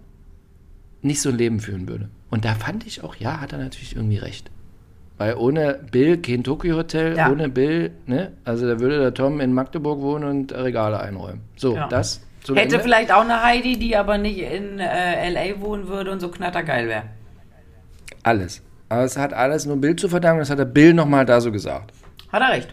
nicht 1.03 1.21
so 1.21 1.29
ein 1.31 1.37
Leben 1.39 1.61
führen 1.61 1.89
würde. 1.89 2.09
Und 2.31 2.45
da 2.45 2.55
fand 2.55 2.87
ich 2.87 3.03
auch, 3.05 3.15
ja, 3.17 3.41
hat 3.41 3.53
er 3.53 3.59
natürlich 3.59 3.95
irgendwie 3.97 4.17
recht. 4.19 4.51
Weil 5.19 5.35
ohne 5.37 5.81
Bill 5.91 6.19
kein 6.19 6.45
Tokyo 6.45 6.77
Hotel, 6.77 7.17
Ja. 7.17 7.31
ohne 7.31 7.49
Bill, 7.49 7.93
ne? 8.07 8.33
Also 8.45 8.67
da 8.69 8.81
würde 8.81 8.99
der 8.99 9.15
Tom 9.15 9.41
in 9.41 9.53
Magdeburg 9.53 10.01
wohnen 10.01 10.25
und 10.25 10.53
Regale 10.53 11.01
einräumen. 11.01 11.41
So, 11.57 11.75
Ja. 11.75 11.89
das. 11.89 12.21
zum 12.43 12.57
Hätte 12.57 12.75
Ende. 12.77 12.85
vielleicht 12.85 13.11
auch 13.13 13.23
eine 13.23 13.43
Heidi, 13.43 13.77
die 13.79 13.97
aber 13.97 14.19
nicht 14.19 14.39
in 14.39 14.79
äh, 14.79 15.27
L.A. 15.33 15.61
wohnen 15.61 15.89
würde 15.89 16.13
und 16.13 16.21
so 16.21 16.29
knattergeil 16.29 16.87
wäre. 16.87 17.03
Alles. 18.23 18.63
Aber 18.89 19.03
es 19.05 19.17
hat 19.17 19.33
alles 19.33 19.67
nur 19.67 19.77
Bill 19.81 19.97
zu 19.97 20.09
verdanken, 20.09 20.39
das 20.41 20.51
hat 20.51 20.59
der 20.61 20.65
Bill 20.65 20.95
nochmal 20.95 21.25
da 21.27 21.41
so 21.41 21.51
gesagt. 21.51 21.93
Hat 22.31 22.43
er 22.43 22.51
recht. 22.51 22.69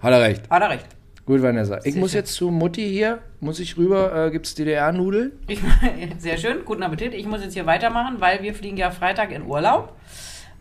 Hat 0.00 0.12
er 0.12 0.20
recht. 0.20 0.50
Hat 0.50 0.62
er 0.62 0.70
recht. 0.70 0.86
Gut, 1.24 1.40
Vanessa. 1.40 1.78
Ich 1.84 1.92
Sehr 1.94 2.00
muss 2.00 2.14
jetzt 2.14 2.34
zu 2.34 2.50
Mutti 2.50 2.82
hier, 2.88 3.20
muss 3.40 3.60
ich 3.60 3.76
rüber, 3.76 4.26
äh, 4.26 4.30
gibt's 4.32 4.54
DDR-Nudeln? 4.56 5.32
Ich, 5.46 5.60
sehr 6.18 6.36
schön, 6.36 6.64
guten 6.64 6.82
Appetit. 6.82 7.14
Ich 7.14 7.26
muss 7.26 7.42
jetzt 7.42 7.54
hier 7.54 7.66
weitermachen, 7.66 8.16
weil 8.20 8.42
wir 8.42 8.54
fliegen 8.54 8.76
ja 8.76 8.90
Freitag 8.90 9.30
in 9.30 9.42
Urlaub. 9.46 9.96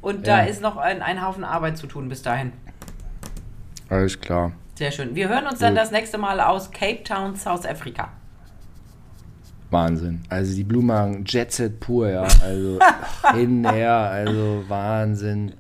Und 0.02 0.28
da 0.28 0.42
Ja. 0.44 0.50
ist 0.50 0.62
noch 0.62 0.78
ein, 0.78 1.02
ein 1.02 1.26
Haufen 1.26 1.44
Arbeit 1.44 1.78
zu 1.78 1.88
tun 1.88 2.10
bis 2.10 2.22
dahin. 2.22 2.52
Alles 3.90 4.20
klar. 4.20 4.52
Sehr 4.76 4.92
schön. 4.92 5.16
Wir 5.16 5.30
hören 5.30 5.46
uns 5.48 5.60
dann 5.60 5.74
Gut. 5.74 5.82
das 5.84 5.92
nächste 5.92 6.18
Mal 6.18 6.40
aus 6.40 6.72
Cape 6.72 7.04
Town, 7.04 7.36
South 7.36 7.66
Africa. 7.66 8.10
Wahnsinn. 9.70 10.22
Also 10.30 10.56
die 10.56 10.64
Blumenhagen 10.64 11.24
Jet 11.26 11.52
Set 11.52 11.80
pur, 11.80 12.10
ja. 12.10 12.28
Also 12.44 12.80
hinher, 13.34 13.92
also 13.92 14.64
Wahnsinn. 14.68 15.54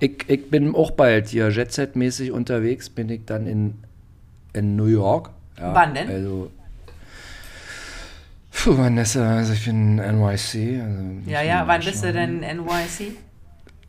Ich, 0.00 0.24
ich 0.28 0.50
bin 0.50 0.74
auch 0.74 0.90
bald 0.92 1.28
hier 1.28 1.48
Jet 1.50 1.72
Set 1.72 1.96
mäßig 1.96 2.30
unterwegs, 2.32 2.88
bin 2.90 3.08
ich 3.08 3.24
dann 3.24 3.46
in, 3.46 3.74
in 4.52 4.76
New 4.76 4.86
York. 4.86 5.30
Ja, 5.58 5.74
Wann 5.74 5.94
denn? 5.94 6.08
Also, 6.08 6.50
Puh, 8.50 8.76
Vanessa, 8.76 9.36
also 9.38 9.54
ich 9.54 9.64
bin 9.64 9.96
NYC. 9.96 10.80
Also 10.82 11.02
Ja, 11.26 11.42
ja. 11.42 11.64
Wann 11.66 11.80
bist 11.82 12.04
du 12.04 12.12
denn 12.12 12.40
NYC? 12.40 13.16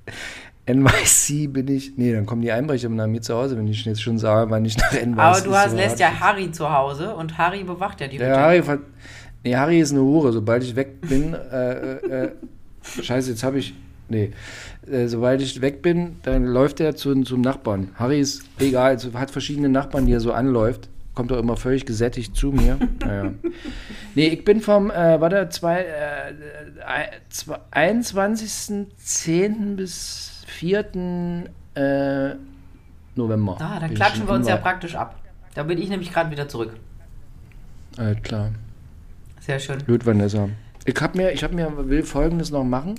NYC 0.66 1.52
bin 1.52 1.68
ich. 1.68 1.98
Nee, 1.98 2.14
dann 2.14 2.26
kommen 2.26 2.42
die 2.42 2.52
Einbrecher 2.52 2.88
nach 2.90 3.08
mir 3.08 3.22
zu 3.22 3.36
Hause, 3.36 3.58
wenn 3.58 3.68
ich 3.68 3.84
jetzt 3.84 4.02
schon 4.02 4.18
sage, 4.18 4.50
wann 4.50 4.64
ich 4.64 4.78
nach 4.78 4.94
NYC 4.94 5.20
Aber 5.20 5.42
du 5.42 5.54
hast, 5.56 5.72
so 5.72 5.76
lässt 5.78 6.00
ja 6.00 6.20
Harry 6.20 6.52
zu 6.52 6.72
Hause 6.72 7.14
und 7.16 7.38
Harry 7.38 7.64
bewacht 7.64 8.00
ja 8.02 8.08
die 8.08 8.16
Hütte. 8.18 8.36
Harry, 8.36 8.64
ver- 8.64 8.80
nee, 9.44 9.56
Harry 9.56 9.80
ist 9.82 9.92
eine 9.92 10.02
Hure. 10.02 10.32
Sobald 10.32 10.64
ich 10.64 10.76
weg 10.76 11.02
bin, 11.02 11.34
äh, 11.34 11.74
äh, 11.74 12.24
äh, 12.26 12.32
scheiße, 13.04 13.32
jetzt 13.32 13.44
habe 13.44 13.60
ich, 13.60 13.74
Nee. 14.14 14.32
Äh, 14.90 15.08
sobald 15.08 15.42
ich 15.42 15.60
weg 15.62 15.82
bin, 15.82 16.18
dann 16.24 16.46
läuft 16.46 16.80
er 16.80 16.96
zu, 16.96 17.22
zum 17.24 17.42
Nachbarn. 17.42 17.90
Harry 17.96 18.20
ist 18.20 18.44
egal, 18.60 18.92
also 18.92 19.12
hat 19.14 19.32
verschiedene 19.32 19.70
Nachbarn, 19.70 20.06
die 20.06 20.14
er 20.14 20.20
so 20.20 20.34
anläuft. 20.34 20.90
Kommt 21.16 21.32
doch 21.32 21.40
immer 21.40 21.58
völlig 21.58 21.86
gesättigt 21.86 22.36
zu 22.36 22.52
mir. 22.52 22.78
naja. 23.06 23.32
Nee, 24.16 24.28
ich 24.28 24.46
bin 24.46 24.62
vom, 24.62 24.92
äh, 24.92 25.22
warte, 25.22 25.50
zwei, 25.50 25.82
äh, 25.82 26.34
zwei, 27.30 27.58
21.10. 27.72 29.76
bis 29.76 30.44
4. 30.48 31.46
Äh, 31.76 32.36
November. 33.16 33.58
Ah, 33.60 33.80
dann 33.80 33.94
klatschen 33.94 34.28
wir 34.28 34.34
uns 34.34 34.48
ja 34.48 34.58
praktisch 34.58 34.96
ab. 34.96 35.20
Da 35.54 35.62
bin 35.64 35.80
ich 35.80 35.90
nämlich 35.90 36.12
gerade 36.12 36.32
wieder 36.32 36.48
zurück. 36.48 36.74
Äh, 37.98 38.16
klar. 38.16 38.52
Sehr 39.40 39.60
schön. 39.60 39.86
Gut, 39.86 40.06
Vanessa. 40.06 40.50
Ich 40.86 41.00
hab 41.00 41.16
mir, 41.16 41.32
ich 41.32 41.44
hab 41.44 41.54
mir, 41.54 41.90
will 41.90 42.04
folgendes 42.04 42.52
noch 42.52 42.64
machen. 42.64 42.96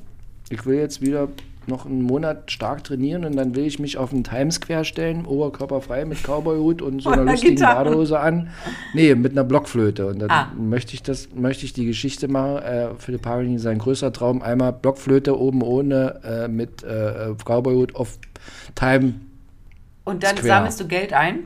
Ich 0.50 0.64
will 0.66 0.76
jetzt 0.78 1.00
wieder 1.00 1.28
noch 1.66 1.86
einen 1.86 2.02
Monat 2.02 2.50
stark 2.50 2.84
trainieren 2.84 3.24
und 3.24 3.36
dann 3.36 3.54
will 3.54 3.64
ich 3.64 3.78
mich 3.78 3.96
auf 3.96 4.10
den 4.10 4.22
Times 4.22 4.56
Square 4.56 4.84
stellen, 4.84 5.24
oberkörperfrei 5.24 6.04
mit 6.04 6.18
Cowboyhut 6.22 6.82
und 6.82 7.00
so 7.02 7.08
einer 7.10 7.22
Und 7.22 7.28
lustigen 7.30 7.54
Gitarre. 7.56 7.84
Badehose 7.84 8.20
an. 8.20 8.50
Nee, 8.92 9.14
mit 9.14 9.32
einer 9.32 9.44
Blockflöte. 9.44 10.06
Und 10.08 10.18
dann 10.18 10.30
Ah. 10.30 10.52
möchte 10.58 10.92
ich 10.92 11.02
das, 11.02 11.30
möchte 11.34 11.64
ich 11.64 11.72
die 11.72 11.86
Geschichte 11.86 12.28
machen. 12.28 12.58
Äh, 12.62 12.88
Philipp 12.98 13.22
Pavelin, 13.22 13.58
sein 13.58 13.78
größter 13.78 14.12
Traum, 14.12 14.42
einmal 14.42 14.74
Blockflöte 14.74 15.38
oben 15.38 15.62
ohne 15.62 16.20
äh, 16.22 16.48
mit 16.48 16.82
äh, 16.82 17.32
Cowboyhut 17.42 17.96
auf 17.96 18.18
Time. 18.74 19.14
Und 20.04 20.22
dann 20.22 20.36
Square. 20.36 20.46
sammelst 20.48 20.80
du 20.80 20.86
Geld 20.86 21.14
ein? 21.14 21.44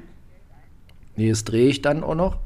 Nee, 1.14 1.30
das 1.30 1.44
drehe 1.44 1.68
ich 1.68 1.80
dann 1.80 2.02
auch 2.02 2.16
noch. 2.16 2.38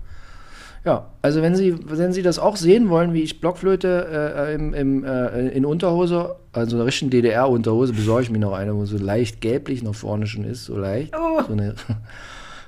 Ja, 0.85 1.11
also 1.23 1.43
wenn 1.43 1.55
Sie, 1.55 1.77
wenn 1.85 2.13
Sie 2.13 2.23
das 2.23 2.39
auch 2.39 2.57
sehen 2.57 2.89
wollen, 2.89 3.15
wie 3.15 3.23
ich 3.23 3.41
Blockflöte 3.41 4.09
äh, 4.37 4.55
im, 4.55 4.75
im, 4.75 5.05
äh, 5.05 5.49
in 5.51 5.65
Unterhose, 5.65 6.37
also 6.53 6.77
einer 6.77 6.87
richtigen 6.87 7.11
DDR-Unterhose, 7.11 7.93
besorge 7.93 8.25
ich 8.25 8.31
mir 8.31 8.41
noch 8.41 8.53
eine, 8.53 8.75
wo 8.75 8.85
so 8.85 8.99
leicht 8.99 9.41
gelblich 9.41 9.83
nach 9.83 9.95
vorne 9.95 10.27
schon 10.27 10.45
ist, 10.45 10.65
so 10.65 10.77
leicht. 10.77 11.15
Oh. 11.17 11.41
So 11.47 11.53
eine 11.53 11.75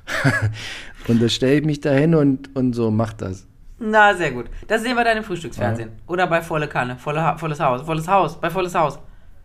und 1.08 1.22
da 1.22 1.28
stelle 1.28 1.56
ich 1.56 1.64
mich 1.64 1.80
da 1.80 1.90
hin 1.90 2.14
und, 2.14 2.54
und 2.54 2.74
so 2.74 2.90
macht 2.90 3.22
das. 3.22 3.46
Na, 3.78 4.14
sehr 4.14 4.30
gut. 4.30 4.46
Das 4.68 4.82
sehen 4.82 4.94
wir 4.96 5.04
dann 5.04 5.16
im 5.16 5.24
Frühstücksfernsehen. 5.24 5.90
Oder 6.06 6.26
bei 6.26 6.40
Volle 6.40 6.68
Kanne. 6.68 6.96
Volle 6.96 7.22
ha 7.22 7.36
volles 7.36 7.58
Haus. 7.58 7.82
Volles 7.82 8.06
Haus. 8.06 8.40
Bei 8.40 8.50
Volles 8.50 8.74
Haus. 8.74 8.98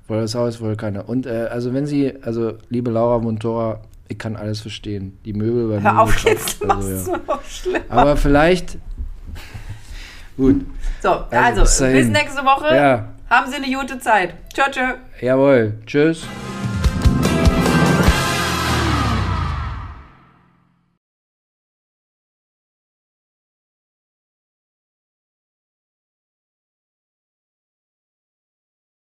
Voll 0.09 0.21
das 0.21 0.33
Haus, 0.33 0.55
voll 0.55 0.75
keiner. 0.75 1.07
Und 1.07 1.27
äh, 1.27 1.47
also 1.51 1.71
wenn 1.71 1.85
Sie, 1.85 2.11
also 2.23 2.53
liebe 2.69 2.89
Laura 2.89 3.19
Montora, 3.19 3.81
ich 4.09 4.17
kann 4.17 4.35
alles 4.35 4.59
verstehen. 4.59 5.17
Die 5.23 5.33
Möbel 5.33 5.69
bei 5.69 5.75
mir 5.79 5.93
Hör 5.93 6.01
auf 6.01 6.25
jetzt, 6.25 6.65
machst 6.65 6.87
also, 6.89 7.11
du 7.11 7.17
ja. 7.17 7.23
noch 7.27 7.43
schlimmer. 7.45 7.79
Aber 7.89 8.17
vielleicht. 8.17 8.77
Gut. 10.35 10.65
So, 11.01 11.09
Also, 11.09 11.61
also, 11.61 11.61
bis 11.61 11.79
bis 11.93 12.07
nächste 12.07 12.43
Woche. 12.43 12.75
Ja. 12.75 13.09
Haben 13.29 13.49
Sie 13.51 13.57
eine 13.57 13.73
gute 13.73 13.99
Zeit. 13.99 14.33
Ciao, 14.53 14.71
ciao. 14.71 14.95
Jawohl. 15.21 15.75
Tschüss. 15.85 16.25